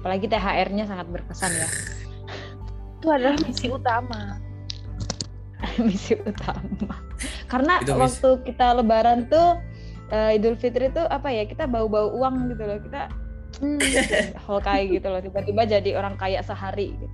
apalagi 0.00 0.28
THR-nya 0.28 0.84
sangat 0.88 1.06
berkesan 1.08 1.52
ya 1.56 1.68
Itu 3.00 3.08
adalah 3.08 3.40
misi 3.40 3.72
utama. 3.72 4.36
misi 5.88 6.12
utama 6.20 7.00
karena 7.48 7.80
Itu 7.80 7.96
waktu 7.96 8.30
kita 8.44 8.76
lebaran 8.76 9.24
tuh 9.32 9.56
eh, 10.12 10.36
Idul 10.36 10.56
Fitri 10.56 10.92
tuh 10.92 11.08
apa 11.08 11.32
ya 11.32 11.48
kita 11.48 11.64
bau-bau 11.64 12.12
uang 12.12 12.52
gitu 12.52 12.64
loh 12.64 12.80
kita 12.80 13.08
Hmm. 13.60 13.76
holkai 14.48 14.88
gitu 14.88 15.10
loh 15.10 15.20
tiba-tiba 15.20 15.68
jadi 15.68 15.92
orang 15.98 16.16
kaya 16.16 16.40
sehari 16.40 16.96
gitu 16.96 17.12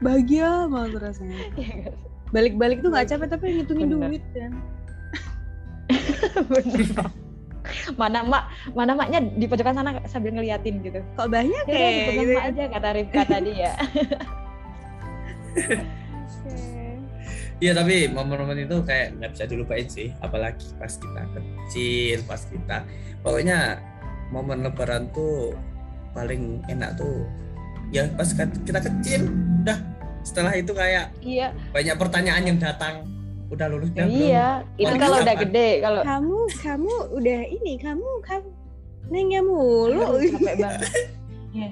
Bahagia 0.00 0.68
banget 0.68 1.02
rasanya. 1.02 1.40
Iya? 1.56 1.92
Balik-balik 2.34 2.82
tuh 2.82 2.90
nggak 2.90 3.06
capek 3.06 3.28
tapi 3.30 3.44
ngitungin 3.60 3.88
Bener. 3.92 4.08
duit 4.10 4.24
kan. 4.34 4.52
Bener. 6.52 7.06
mana 7.98 8.22
mak 8.22 8.46
mana 8.78 8.94
maknya 8.94 9.18
di 9.26 9.42
pojokan 9.50 9.74
sana 9.74 9.98
sambil 10.06 10.30
ngeliatin 10.30 10.78
gitu 10.86 11.02
Kok 11.18 11.26
banyak 11.26 11.66
ya 11.66 11.74
udah 11.74 11.82
ya? 11.82 11.90
dipegang 11.98 12.14
gitu 12.22 12.30
mak 12.30 12.38
kan. 12.38 12.50
aja 12.54 12.62
kata 12.70 12.88
Rifka 12.94 13.22
tadi 13.26 13.52
ya 13.58 13.72
Iya 17.56 17.72
tapi 17.72 18.04
momen-momen 18.12 18.68
itu 18.68 18.84
kayak 18.84 19.16
nggak 19.16 19.32
bisa 19.32 19.44
dilupain 19.48 19.88
sih, 19.88 20.12
apalagi 20.20 20.68
pas 20.76 20.92
kita 20.92 21.24
kecil, 21.32 22.20
pas 22.28 22.42
kita 22.44 22.84
pokoknya 23.24 23.80
momen 24.28 24.60
Lebaran 24.60 25.08
tuh 25.16 25.56
paling 26.12 26.60
enak 26.68 27.00
tuh 27.00 27.24
ya 27.88 28.12
pas 28.12 28.28
kita 28.36 28.76
kecil, 28.76 29.32
udah 29.64 29.78
setelah 30.26 30.52
itu 30.58 30.74
kayak 30.74 31.14
iya 31.22 31.54
banyak 31.70 31.94
pertanyaan 31.94 32.42
yang 32.42 32.58
datang, 32.58 33.06
udah 33.46 33.66
lulus 33.70 33.94
belum? 33.94 34.10
iya, 34.10 34.66
itu 34.74 34.90
Warna 34.90 35.02
kalau 35.06 35.16
udah 35.22 35.36
gede, 35.46 35.70
kalau 35.78 36.02
Kamu 36.02 36.38
kamu 36.58 36.94
udah 37.14 37.40
ini 37.46 37.72
kamu 37.78 38.08
kamu 38.26 38.48
nengnya 39.06 39.40
mulu 39.46 40.18
capek 40.18 40.54
banget. 40.58 40.90
Iya. 41.54 41.70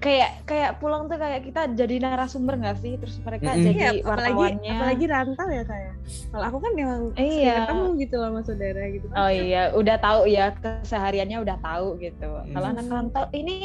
Kayak 0.00 0.48
kayak 0.48 0.70
pulang 0.80 1.06
tuh 1.06 1.20
kayak 1.20 1.44
kita 1.44 1.76
jadi 1.76 2.00
narasumber 2.00 2.56
nggak 2.56 2.80
sih? 2.80 2.96
Terus 2.96 3.20
mereka 3.20 3.52
Mm-mm. 3.52 3.64
jadi 3.68 3.76
Iya, 3.76 3.90
apalagi 4.00 4.32
wartawannya. 4.32 4.72
apalagi 4.72 5.04
rantau 5.04 5.48
ya 5.48 5.62
kayak 5.62 5.94
kalau 6.32 6.44
aku 6.48 6.58
kan 6.58 6.72
memang 6.72 7.00
Iya. 7.14 7.54
ketemu 7.60 7.86
gitu 8.00 8.14
loh 8.16 8.28
sama 8.28 8.40
saudara 8.42 8.82
gitu 8.88 9.06
kan 9.06 9.16
Oh 9.18 9.30
iya, 9.30 9.62
udah 9.70 9.96
tahu 10.00 10.20
ya 10.24 10.46
kesehariannya 10.56 11.38
udah 11.38 11.56
tahu 11.60 11.86
gitu. 12.00 12.30
Kalau 12.32 12.66
Hmm. 12.66 12.74
anak 12.74 12.86
rantau 12.88 13.24
ini 13.30 13.56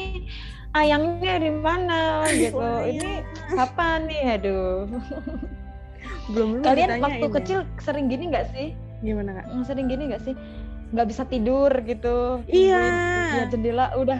ayangnya 0.71 1.33
di 1.39 1.51
mana 1.55 1.99
gitu. 2.35 2.59
Oh, 2.59 2.83
iya. 2.83 2.91
Ini 2.91 3.11
kapan 3.55 3.99
nih? 4.05 4.21
Aduh. 4.35 4.75
belum 6.35 6.47
belum 6.59 6.65
Kalian 6.65 6.89
waktu 6.99 7.25
ya. 7.25 7.33
kecil 7.39 7.59
sering 7.79 8.05
gini 8.07 8.27
nggak 8.27 8.51
sih? 8.51 8.75
gimana 8.99 9.37
kak 9.37 9.45
Mm, 9.53 9.63
Sering 9.63 9.87
gini 9.87 10.03
nggak 10.09 10.23
sih? 10.23 10.33
Nggak 10.91 11.07
bisa 11.07 11.23
tidur 11.23 11.71
gitu. 11.81 12.41
Iya. 12.45 12.83
Jendela 13.47 13.93
udah 13.95 14.19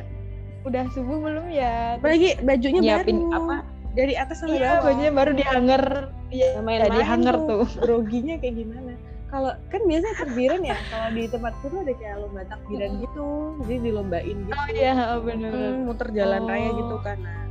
udah 0.65 0.83
subuh 0.91 1.17
belum 1.19 1.45
ya? 1.47 1.95
Apalagi 1.97 2.41
bajunya 2.41 2.79
nyiapin 2.81 3.17
baru 3.21 3.37
apa? 3.37 3.55
dari 3.95 4.13
atas 4.13 4.43
sampai 4.43 4.57
Iya, 4.57 4.67
bawah 4.67 4.81
bajunya 4.83 5.11
baru 5.13 5.31
dihanger. 5.33 5.83
Iya, 6.27 6.49
main-main 6.59 6.91
di 6.91 7.01
hanger 7.01 7.35
tuh. 7.39 7.63
groginya 7.83 8.35
kayak 8.37 8.55
gimana 8.57 8.93
kalau 9.25 9.51
kan 9.67 9.81
biasanya 9.83 10.15
takbiran 10.15 10.61
ya 10.63 10.77
kalau 10.87 11.09
di 11.11 11.23
tempatku 11.27 11.65
tuh 11.67 11.79
ada 11.81 11.93
kayak 11.93 12.15
lomba 12.17 12.41
takbiran 12.45 12.91
gitu 12.99 13.25
jadi 13.61 13.79
dilombain 13.81 14.37
gitu 14.37 14.55
Oh 14.55 14.67
iya, 14.71 14.93
bener. 15.17 15.51
Hmm, 15.51 15.77
muter 15.83 16.07
jalan 16.13 16.41
Oh. 16.41 16.47
raya 16.47 16.69
gitu 16.71 16.95
kan 17.01 17.17
nah 17.19 17.41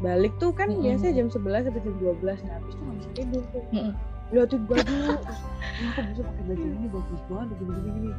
balik 0.00 0.32
tuh 0.36 0.52
kan 0.52 0.68
Mm-mm. 0.68 0.80
biasanya 0.80 1.12
jam 1.16 1.28
11 1.28 1.66
sampai 1.66 1.80
jam 1.80 1.94
12 1.96 2.22
nah 2.22 2.54
habis 2.54 2.72
itu 2.72 2.80
nggak 2.80 2.96
bisa 2.96 3.10
tidur 3.12 3.42
tuh 3.50 3.62
Mm-mm. 3.72 3.92
Liatin 4.30 4.62
baju 4.64 4.80
terus 4.80 5.40
"Ini 5.74 5.86
aku 5.86 6.00
bisa 6.06 6.22
pakai 6.22 6.44
baju 6.44 6.64
ini 6.66 6.86
bagus 6.88 7.20
banget 7.26 7.48
gini 7.54 7.72
gini 7.74 7.90
gini 7.90 8.10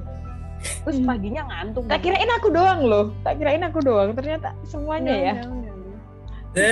terus 0.82 0.98
Hmm. 0.98 1.06
paginya 1.06 1.42
ngantuk 1.46 1.84
Tak 1.86 2.00
kirain 2.00 2.32
aku 2.32 2.48
doang 2.50 2.82
loh. 2.84 3.06
Tak 3.22 3.34
kirain 3.38 3.62
aku 3.62 3.80
doang. 3.82 4.10
Ternyata 4.14 4.50
semuanya 4.64 5.14
ya 5.14 5.34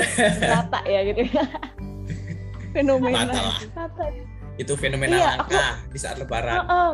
rata 0.50 0.80
ya 0.86 1.00
gitu. 1.04 1.22
fenomena 2.72 3.28
Rata 3.28 3.36
lah. 3.36 3.58
Rata. 3.76 4.04
Itu 4.56 4.74
fenomena 4.74 5.14
Iya, 5.14 5.30
langka 5.36 5.64
di 5.90 5.98
saat 5.98 6.18
lebaran. 6.18 6.56
Heeh. 6.56 6.90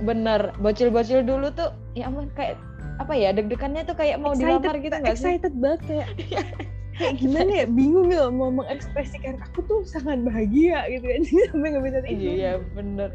Bener, 0.00 0.40
bocil-bocil 0.56 1.22
dulu 1.22 1.52
tuh 1.52 1.68
ya 1.92 2.08
ampun 2.08 2.26
kayak 2.32 2.58
apa 2.96 3.12
ya 3.12 3.30
deg-degannya 3.30 3.82
tuh 3.82 3.94
kayak 3.94 4.16
mau 4.16 4.32
dilamar 4.32 4.74
gitu 4.76 4.90
nggak 4.92 5.14
sih? 5.14 5.34
excited 5.34 5.52
banget 5.54 5.80
kayak 5.84 6.08
kayak 6.94 7.14
gimana 7.16 7.50
ya 7.54 7.66
bingung 7.66 8.08
ya 8.08 8.26
mau 8.28 8.48
mengekspresikan 8.48 9.40
aku 9.40 9.60
tuh 9.62 9.80
sangat 9.82 10.22
bahagia 10.22 10.86
gitu 10.88 11.04
kan 11.04 11.20
sampai 11.50 11.68
nggak 11.70 11.84
bisa 11.84 11.98
tidur 12.02 12.30
Iya 12.30 12.52
bener. 12.70 13.10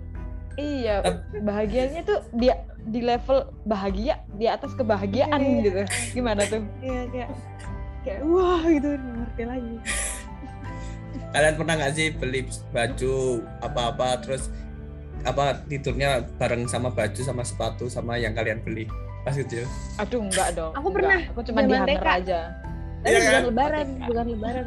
Iya, 0.59 0.95
bahagianya 1.39 2.03
tuh 2.03 2.19
dia 2.35 2.59
di 2.83 2.99
level 2.99 3.47
bahagia 3.63 4.19
di 4.35 4.43
atas 4.43 4.75
kebahagiaan 4.75 5.39
Iya. 5.39 5.59
gitu. 5.63 5.81
Gimana 6.13 6.43
tuh? 6.43 6.59
Iya 6.79 7.01
kayak 7.07 7.29
kayak 7.99 8.19
wah 8.25 8.63
gitu 8.63 8.89
ngerti 8.95 9.43
lagi 9.45 9.75
Kalian 11.29 11.55
pernah 11.55 11.73
nggak 11.77 11.93
sih 11.93 12.07
beli 12.11 12.41
baju 12.71 13.13
apa-apa 13.61 14.19
terus 14.19 14.49
apa 15.21 15.61
tidurnya 15.67 16.23
bareng 16.35 16.63
sama 16.65 16.89
baju 16.89 17.21
sama 17.21 17.43
sepatu 17.43 17.85
sama 17.85 18.15
yang 18.15 18.31
kalian 18.33 18.59
beli 18.59 18.83
pas 19.21 19.35
kecil? 19.35 19.67
Aduh 19.95 20.23
enggak 20.23 20.55
dong. 20.55 20.71
Aku 20.73 20.89
enggak. 20.89 20.95
pernah, 20.95 21.19
Aku 21.29 21.39
cuma 21.43 21.59
TK. 21.63 22.03
aja. 22.23 22.39
Tapi 22.99 23.09
Iya 23.09 23.19
bukan 23.19 23.31
kan? 23.31 23.43
lebaran 23.45 23.87
bukan 24.03 24.25
lebaran 24.29 24.65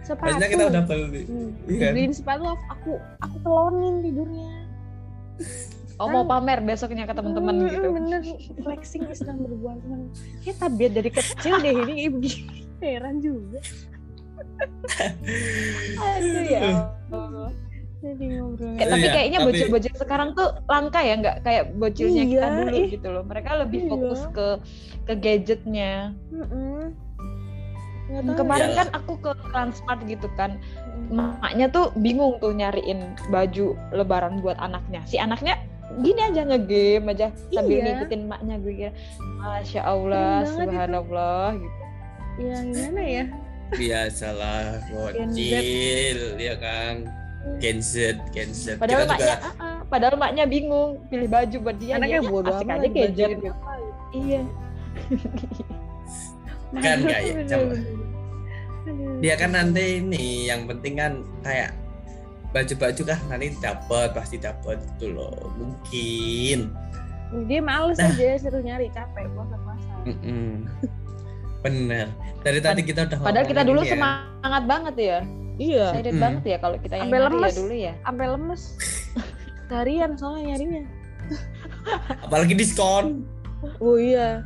sepatu 0.00 0.28
Biasanya 0.28 0.50
kita 0.50 0.64
udah 0.66 0.82
beli. 0.84 1.22
Hmm, 1.24 1.48
Iya 1.64 1.78
kan? 1.80 1.90
dibeliin 1.90 2.12
sepatu 2.12 2.42
aku 2.66 2.92
aku 3.18 3.36
telonin 3.40 3.94
tidurnya 4.00 4.50
Oh 5.94 6.10
mau 6.10 6.22
pamer 6.24 6.58
besoknya 6.60 7.04
ke 7.04 7.12
teman-teman 7.12 7.54
Hmm, 7.56 7.66
gitu. 7.68 7.88
bener 7.88 8.20
flexing 8.58 9.06
is 9.08 9.22
number 9.22 9.54
one 9.54 9.78
teman 9.80 10.00
ya 10.40 10.52
tabiat 10.52 10.92
dari 10.92 11.06
kecil 11.08 11.54
deh 11.56 11.72
ini 11.72 11.92
kayak 11.96 12.12
begini 12.12 12.58
heran 12.80 13.16
juga 13.18 13.58
Aduh 15.96 16.42
ya. 16.44 16.60
Allah. 17.08 17.50
jadi 17.96 18.24
ngobrol 18.36 18.74
Eh, 18.74 18.84
tapi 18.84 19.00
Iya, 19.02 19.12
kayaknya 19.14 19.38
tapi- 19.38 19.48
bocil-bocil 19.48 19.94
sekarang 19.96 20.28
tuh 20.32 20.48
langka 20.66 21.00
ya 21.00 21.14
nggak 21.16 21.36
kayak 21.40 21.64
bocilnya 21.72 22.24
kita 22.26 22.36
Iya, 22.42 22.56
dulu 22.58 22.74
ih. 22.74 22.86
gitu 22.90 23.08
loh. 23.08 23.22
Mereka 23.24 23.50
lebih 23.56 23.80
Iya. 23.80 23.88
fokus 23.88 24.20
ke 24.28 24.46
ke 25.04 25.14
gadgetnya. 25.16 25.92
Mm-mm. 26.28 26.92
Nggak 28.04 28.22
tahu 28.22 28.36
Kemarin 28.36 28.60
Iyalah. 28.66 28.76
kan 28.76 28.88
aku 28.92 29.12
ke 29.16 29.30
Transmart 29.48 30.00
gitu 30.04 30.28
kan, 30.36 30.50
ya. 31.08 31.24
maknya 31.40 31.66
tuh 31.68 31.88
bingung 31.96 32.36
tuh 32.36 32.52
nyariin 32.52 33.00
baju 33.28 33.66
lebaran 33.90 34.38
buat 34.38 34.60
anaknya. 34.60 35.00
Si 35.04 35.16
anaknya 35.16 35.56
gini 36.00 36.20
aja 36.20 36.42
ngegame 36.44 37.12
aja 37.12 37.28
sambil 37.48 37.76
Iya. 37.76 37.84
ngikutin 37.96 38.22
maknya 38.24 38.54
gue 38.58 38.72
kira, 38.74 38.92
masya 39.38 39.80
Allah, 39.84 40.42
itu. 40.42 40.52
subhanallah 40.58 41.46
gitu. 41.54 41.78
ya 42.34 42.56
gimana 42.60 43.02
ya 43.04 43.24
Biasalah 43.74 44.64
bocil 44.86 46.18
ya 46.36 46.54
kan. 46.56 47.08
Gen 47.60 47.78
Z, 47.78 48.16
Gen 48.32 48.50
Z. 48.50 48.80
Padahal 48.80 49.04
kita 49.04 49.12
maknya, 49.12 49.36
juga 49.36 49.36
ah, 49.36 49.54
ah, 49.60 49.78
padahal 49.84 50.16
maknya 50.16 50.44
bingung 50.44 50.96
pilih 51.08 51.28
baju 51.28 51.56
buat 51.60 51.76
dia. 51.76 51.92
anaknya 51.96 52.20
bodoh 52.22 52.56
asik 52.56 52.68
aja 52.68 52.88
gadget. 52.88 53.28
gitu. 53.36 53.52
Iya. 54.14 54.40
Kan 56.74 56.98
kayak 57.06 57.46
coba. 57.46 57.74
dia 59.18 59.34
kan 59.34 59.50
nanti 59.50 59.98
ini 59.98 60.24
yang 60.46 60.66
penting 60.66 60.94
kan 60.94 61.12
kayak 61.40 61.72
baju-baju 62.50 63.02
kah 63.04 63.20
nanti 63.26 63.50
dapat 63.58 64.08
pasti 64.12 64.36
dapat 64.36 64.78
gitu 64.92 65.10
loh 65.10 65.34
mungkin 65.54 66.70
dia 67.46 67.58
males 67.58 67.96
Nah. 67.96 68.08
aja 68.08 68.38
seru 68.38 68.60
nyari 68.60 68.86
capek 68.88 69.26
puasa-puasa 69.32 69.92
Mm-mm. 70.06 70.68
bener 71.60 72.06
dari 72.40 72.60
tadi 72.60 72.80
kita 72.80 73.08
udah 73.08 73.18
Padahal 73.18 73.46
kita 73.48 73.62
dulu 73.64 73.80
ya. 73.82 73.90
semangat 73.90 74.62
banget 74.68 74.94
ya. 74.94 75.18
iya 75.56 75.86
Excited 75.90 76.14
banget 76.14 76.44
ya 76.44 76.56
kalau 76.60 76.76
kita 76.76 76.94
yang 76.94 77.08
ya 77.08 77.20
lemes. 77.24 77.54
dulu 77.56 77.74
ya. 77.74 77.92
sampai 78.00 78.26
lemes 78.28 78.62
tarian 79.66 80.10
soalnya 80.14 80.42
nyarinya 80.52 80.82
apalagi 82.20 82.54
diskon 82.54 83.24
oh 83.80 83.96
iya 83.96 84.44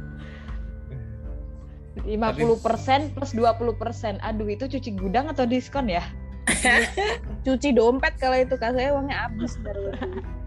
50% 2.04 3.14
plus 3.14 3.32
20%. 3.34 4.18
Aduh, 4.22 4.48
itu 4.48 4.64
cuci 4.66 4.90
gudang 4.94 5.26
atau 5.30 5.48
diskon 5.48 5.90
ya? 5.90 6.02
cuci 7.46 7.76
dompet 7.76 8.16
kalau 8.16 8.38
itu 8.38 8.54
kak. 8.56 8.74
Saya 8.76 8.94
uangnya 8.96 9.28
habis 9.28 9.54
baru. 9.60 9.92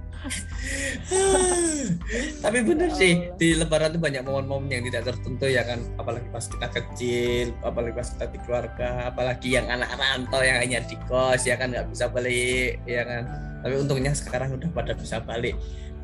Tapi 2.45 2.62
bener 2.62 2.93
sih 2.93 3.34
di 3.41 3.58
lebaran 3.58 3.97
tuh 3.97 4.02
banyak 4.02 4.22
momen-momen 4.22 4.70
yang 4.70 4.84
tidak 4.86 5.10
tertentu 5.14 5.49
ya 5.49 5.66
kan. 5.66 5.82
Apalagi 5.97 6.30
pas 6.30 6.45
kita 6.45 6.68
kecil 6.70 7.58
apalagi 7.66 7.93
pas 7.97 8.06
kita 8.06 8.26
di 8.30 8.38
keluarga 8.45 9.10
apalagi 9.10 9.58
yang 9.58 9.66
anak 9.66 9.89
rantau 9.97 10.45
yang 10.45 10.62
hanya 10.62 10.86
di 10.86 10.93
kos 11.10 11.49
ya 11.49 11.58
kan 11.58 11.74
nggak 11.74 11.89
bisa 11.89 12.06
balik 12.14 12.78
ya 12.86 13.02
kan. 13.02 13.26
Tapi 13.66 13.74
untungnya 13.82 14.14
sekarang 14.14 14.54
udah 14.58 14.70
pada 14.74 14.93
bisa 14.93 15.22
balik 15.26 15.58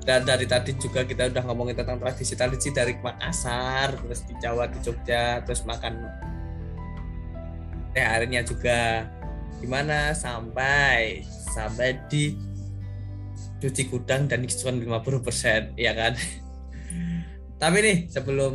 dan 0.08 0.24
dari 0.24 0.48
tadi 0.48 0.72
juga 0.80 1.04
kita 1.04 1.28
udah 1.28 1.44
ngomongin 1.52 1.76
tentang 1.76 2.00
tradisi-tradisi 2.00 2.72
dari 2.72 2.96
Makassar 2.96 3.92
terus 4.00 4.24
di 4.24 4.40
Jawa 4.40 4.72
di 4.72 4.80
Jogja 4.80 5.44
terus 5.44 5.68
makan 5.68 6.00
teh 7.92 8.08
harinya 8.08 8.40
juga. 8.40 9.04
Gimana? 9.60 10.16
Sampai 10.16 11.28
sampai 11.28 12.00
di 12.08 12.40
cuci 13.60 13.92
gudang 13.92 14.32
dan 14.32 14.48
diskon 14.48 14.80
50% 14.80 15.76
ya 15.76 15.92
kan? 15.92 16.16
Tapi 17.62 17.78
nih 17.84 17.98
sebelum 18.08 18.54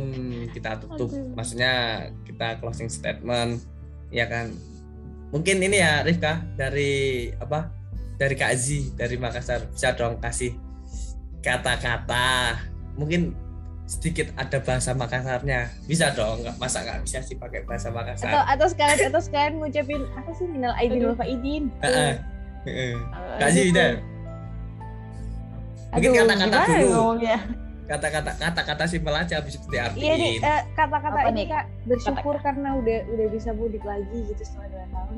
kita 0.57 0.81
tutup 0.81 1.13
Aduh. 1.13 1.37
maksudnya 1.37 2.07
kita 2.25 2.57
closing 2.65 2.89
statement 2.89 3.61
ya 4.09 4.25
kan? 4.25 4.49
Mungkin 5.29 5.61
ini 5.61 5.77
ya 5.77 6.01
Rifka 6.01 6.41
dari 6.57 7.29
apa? 7.37 7.69
Dari 8.17 8.33
Kak 8.33 8.57
Zi 8.57 8.89
dari 8.97 9.21
Makassar. 9.21 9.69
Bisa 9.69 9.93
dong 9.93 10.17
kasih 10.17 10.62
kata-kata. 11.43 12.57
Mungkin 12.95 13.35
sedikit 13.83 14.31
ada 14.33 14.57
bahasa 14.57 14.95
Makassarnya 14.95 15.67
bisa 15.83 16.07
dong 16.11 16.39
nggak 16.39 16.55
masa 16.55 16.81
nggak 16.81 17.03
bisa 17.03 17.19
sih 17.19 17.35
pakai 17.35 17.67
bahasa 17.67 17.91
atau 17.91 17.99
Makassar 17.99 18.31
atau 18.47 18.65
sekalian 18.65 19.11
atau 19.11 19.21
sekalian 19.21 19.53
ngucapin 19.59 20.01
apa 20.09 20.31
sih 20.33 20.47
minal 20.47 20.71
aidin 20.73 21.03
wal 21.03 21.19
faidin 21.19 21.63
Zi 23.45 23.61
udah 23.69 23.89
mungkin 25.91 26.09
kata-kata 26.15 26.59
dulu. 26.79 27.19
kata-kata 27.83 28.31
kata-kata 28.39 28.83
simpel 28.87 29.13
aja 29.13 29.37
habis 29.37 29.59
itu 29.59 29.67
diartiin. 29.67 29.99
Iya 29.99 30.13
nih 30.15 30.33
eh, 30.39 30.61
kata-kata 30.73 31.19
Apa 31.19 31.29
ini 31.29 31.35
nih? 31.35 31.45
kak 31.51 31.63
bersyukur 31.85 32.35
karena 32.39 32.69
udah 32.79 32.99
udah 33.11 33.27
bisa 33.29 33.51
mudik 33.51 33.83
lagi 33.83 34.19
gitu 34.25 34.41
setelah 34.41 34.71
dua 34.71 34.85
tahun. 34.89 35.17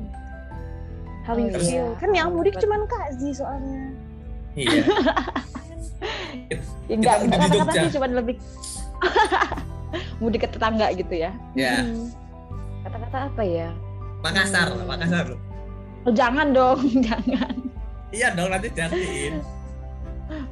How 1.22 1.32
Oh, 1.32 1.38
you 1.38 1.48
iya. 1.48 1.58
feel? 1.62 1.88
Kan 1.96 2.10
yang 2.10 2.34
mudik 2.34 2.58
cuman 2.58 2.82
kak 2.84 3.14
Zi 3.14 3.30
soalnya. 3.30 3.94
Iya. 4.52 4.74
Ya, 4.74 4.82
enggak, 6.86 7.16
enggak 7.26 7.38
di 7.50 7.58
kata-kata 7.58 7.72
sih 7.86 7.90
cuma 7.98 8.06
lebih 8.08 8.36
mudik 10.20 10.44
ke 10.44 10.48
tetangga 10.50 10.86
gitu 10.94 11.14
ya. 11.14 11.30
ya 11.52 11.82
Hmm. 11.82 12.08
Kata-kata 12.86 13.18
apa 13.28 13.42
ya? 13.42 13.68
Makassar 14.22 14.66
Hmm. 14.72 14.86
Makassar 14.86 15.26
Oh, 16.06 16.14
jangan 16.14 16.54
dong, 16.54 16.80
jangan. 17.06 17.54
iya 18.14 18.30
dong 18.30 18.46
nanti 18.48 18.70
diartiin 18.70 19.42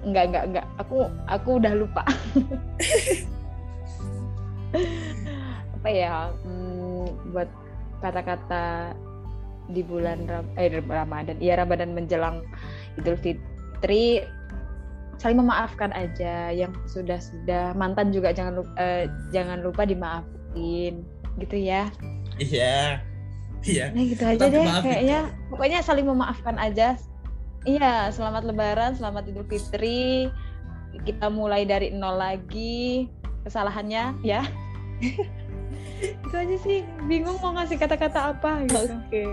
Enggak, 0.03 0.25
enggak, 0.31 0.45
enggak. 0.51 0.66
Aku 0.79 1.07
aku 1.27 1.51
udah 1.62 1.72
lupa. 1.75 2.03
apa 5.75 5.89
ya 5.93 6.33
hmm, 6.43 7.31
buat 7.31 7.47
kata-kata 8.03 8.97
di 9.70 9.81
bulan 9.81 10.27
Ram 10.27 10.47
eh 10.59 10.68
Ramadan 10.83 11.37
ya 11.39 11.55
Ramadan 11.57 11.95
menjelang 11.95 12.43
Idul 12.99 13.16
Fitri 13.16 14.25
saling 15.20 15.38
memaafkan 15.40 15.90
aja. 15.94 16.50
Yang 16.50 16.72
sudah 16.90 17.18
sudah 17.18 17.64
mantan 17.74 18.10
juga 18.10 18.30
jangan 18.34 18.62
lupa 18.62 18.72
eh, 18.78 19.04
jangan 19.34 19.58
lupa 19.64 19.82
dimaafin 19.84 21.02
gitu 21.38 21.56
ya. 21.58 21.90
Iya. 22.38 23.02
Iya. 23.64 23.84
Nah 23.96 24.04
gitu 24.04 24.24
aja 24.24 24.44
deh 24.46 24.66
kayaknya. 24.84 25.20
Pokoknya 25.48 25.78
saling 25.80 26.06
memaafkan 26.06 26.60
aja. 26.60 26.98
Iya 27.64 28.12
selamat 28.12 28.44
Lebaran 28.44 28.92
selamat 28.96 29.32
Idul 29.32 29.48
Fitri. 29.48 30.28
Kita 31.02 31.32
mulai 31.32 31.64
dari 31.64 31.90
nol 31.90 32.20
lagi. 32.20 33.08
Kesalahannya 33.44 34.20
ya. 34.20 34.44
Itu 36.28 36.34
aja 36.36 36.56
sih. 36.60 36.84
Bingung 37.08 37.40
mau 37.40 37.56
ngasih 37.56 37.80
kata-kata 37.80 38.36
apa 38.36 38.68
gitu. 38.68 38.92
Oke. 38.92 39.24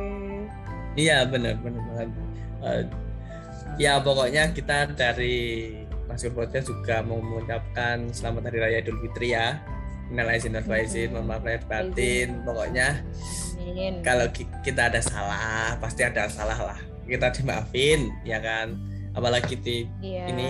Iya 0.95 1.27
benar 1.27 1.59
benar 1.59 1.81
banget. 1.91 2.09
Eh, 2.61 2.83
ya 3.77 3.99
pokoknya 3.99 4.51
kita 4.51 4.91
dari 4.93 5.71
Mas 6.07 6.23
Podcast 6.27 6.67
juga 6.67 6.99
mau 7.01 7.23
mengucapkan 7.23 8.11
selamat 8.11 8.51
hari 8.51 8.57
raya 8.59 8.77
Idul 8.83 8.99
Fitri 8.99 9.31
ya. 9.31 9.63
Minal 10.11 10.27
aizin 10.27 10.51
wal 10.51 10.67
faizin, 10.67 11.15
mohon 11.15 11.23
maaf 11.23 11.39
lahir 11.39 11.63
batin. 11.71 12.43
Pokoknya 12.43 12.99
Amin. 13.63 14.03
kalau 14.03 14.27
ki- 14.27 14.49
kita 14.59 14.91
ada 14.91 14.99
salah, 14.99 15.79
pasti 15.79 16.03
ada 16.03 16.27
salah 16.27 16.59
lah. 16.59 16.79
Kita 17.07 17.31
dimaafin, 17.31 18.11
ya 18.27 18.43
kan. 18.43 18.75
Apalagi 19.15 19.55
di 19.55 19.87
Iya. 20.03 20.27
ini 20.27 20.47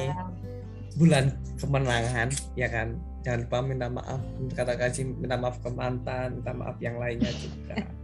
bulan 0.97 1.29
kemenangan, 1.61 2.33
ya 2.57 2.65
kan. 2.73 2.97
Jangan 3.21 3.45
lupa 3.45 3.57
minta 3.61 3.85
maaf, 3.85 4.17
kata 4.57 4.73
kasih 4.81 5.05
minta 5.13 5.37
maaf 5.37 5.61
ke 5.61 5.69
mantan, 5.69 6.41
minta 6.41 6.57
maaf 6.57 6.81
yang 6.81 6.97
lainnya 6.97 7.29
juga. 7.29 7.77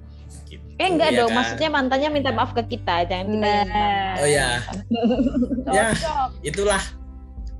Gitu, 0.48 0.64
Eh 0.80 0.88
enggak 0.88 1.12
ya 1.12 1.20
dong, 1.20 1.30
kan? 1.30 1.38
maksudnya 1.44 1.70
mantannya 1.70 2.10
minta 2.10 2.32
maaf 2.32 2.56
ke 2.56 2.64
kita, 2.66 3.04
jangan 3.04 3.26
kita 3.28 3.48
yang 3.52 3.66
minta 3.66 3.66
Nah. 3.68 4.14
Oh 4.18 4.28
ya, 4.28 4.50
Ya. 5.78 5.92
cocok. 5.92 6.30
itulah 6.42 6.84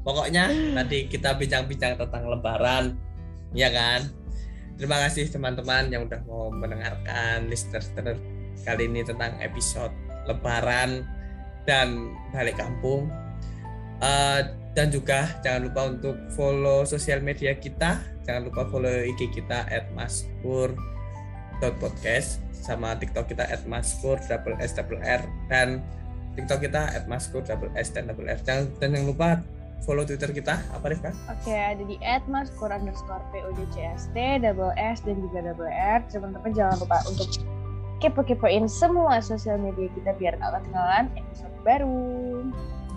pokoknya 0.02 0.44
tadi 0.74 1.12
kita 1.12 1.36
bincang-bincang 1.36 2.00
tentang 2.00 2.24
lebaran 2.32 2.96
ya 3.52 3.68
kan 3.68 4.08
terima 4.80 5.04
kasih 5.04 5.28
teman-teman 5.28 5.92
yang 5.92 6.08
udah 6.08 6.24
mau 6.24 6.48
mendengarkan 6.48 7.52
listener 7.52 7.84
kali 8.64 8.88
ini 8.88 9.04
tentang 9.04 9.36
episode 9.38 9.92
lebaran 10.24 11.04
dan 11.64 12.16
balik 12.32 12.56
kampung 12.56 13.12
Eh, 13.98 14.42
dan 14.78 14.94
juga 14.94 15.26
jangan 15.42 15.66
lupa 15.66 15.82
untuk 15.90 16.14
follow 16.38 16.86
sosial 16.86 17.18
media 17.18 17.58
kita 17.58 17.98
jangan 18.22 18.46
lupa 18.46 18.70
follow 18.70 18.94
IG 18.94 19.34
kita 19.34 19.66
at 19.66 19.90
maskur.podcast 21.58 22.38
sama 22.54 22.94
TikTok 23.02 23.34
kita 23.34 23.50
at 23.50 23.66
maskur 23.66 24.22
double 24.30 24.54
S 24.62 24.78
double 24.78 25.02
R 25.02 25.26
dan 25.50 25.82
TikTok 26.38 26.70
kita 26.70 26.94
at 26.94 27.10
maskur 27.10 27.42
double 27.42 27.74
S 27.74 27.90
dan 27.90 28.06
double 28.06 28.30
R. 28.30 28.38
Jangan 28.46 28.70
dan 28.78 28.94
jangan 28.94 29.08
lupa 29.10 29.30
follow 29.82 30.06
Twitter 30.06 30.30
kita 30.30 30.62
apa 30.70 30.86
Rifka? 30.94 31.10
Oke, 31.34 31.54
ada 31.54 31.82
di 31.82 31.98
@maskur 32.30 32.70
underscore 32.70 33.26
PODCST, 33.34 34.18
double 34.46 34.74
S 34.78 35.02
dan 35.02 35.18
juga 35.18 35.50
double 35.50 35.72
R. 35.74 36.06
Teman-teman 36.14 36.52
jangan 36.54 36.78
lupa 36.78 37.02
untuk 37.10 37.26
kepo-kepoin 38.06 38.70
semua 38.70 39.18
sosial 39.18 39.58
media 39.58 39.90
kita 39.98 40.14
biar 40.14 40.38
nggak 40.38 40.62
ketinggalan 40.62 41.10
episode 41.18 41.58
baru. 41.66 42.06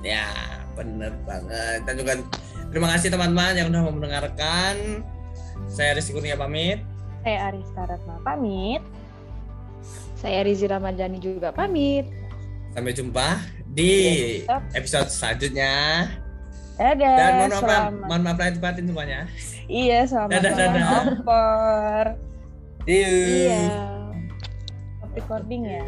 Ya 0.04 0.28
bener 0.76 1.16
banget. 1.24 1.88
Dan 1.88 1.94
juga 1.96 2.12
terima 2.68 2.92
kasih 2.92 3.08
teman-teman 3.08 3.56
yang 3.56 3.72
udah 3.72 3.80
mau 3.88 3.94
mendengarkan. 3.96 5.00
Saya 5.72 5.96
Rizky 5.96 6.12
Kurnia 6.12 6.36
pamit. 6.36 6.89
Saya 7.20 7.52
Arista 7.52 7.80
Ratna 7.84 8.16
pamit. 8.24 8.82
Saya 10.16 10.44
Rizi 10.44 10.68
Ramadhani 10.68 11.16
juga 11.16 11.52
pamit. 11.52 12.04
Sampai 12.72 12.92
jumpa 12.92 13.40
di 13.70 13.92
Besok. 14.44 14.62
episode 14.74 15.08
selanjutnya. 15.08 15.74
Dadah. 16.76 17.16
Dan 17.16 17.32
mohon 17.36 17.50
maaf, 17.50 17.60
selamat. 17.60 18.06
mohon 18.08 18.22
maaf 18.24 18.38
lahir 18.40 18.56
batin 18.56 18.84
semuanya. 18.88 19.20
Iya, 19.68 19.98
selamat 20.08 20.32
Dadah, 20.32 20.52
dadah. 20.56 20.88
opor. 21.12 22.04
See 22.84 23.00
you. 23.04 23.16
Iya. 23.46 23.62
Stop 24.96 25.10
recording 25.12 25.62
ya. 25.68 25.84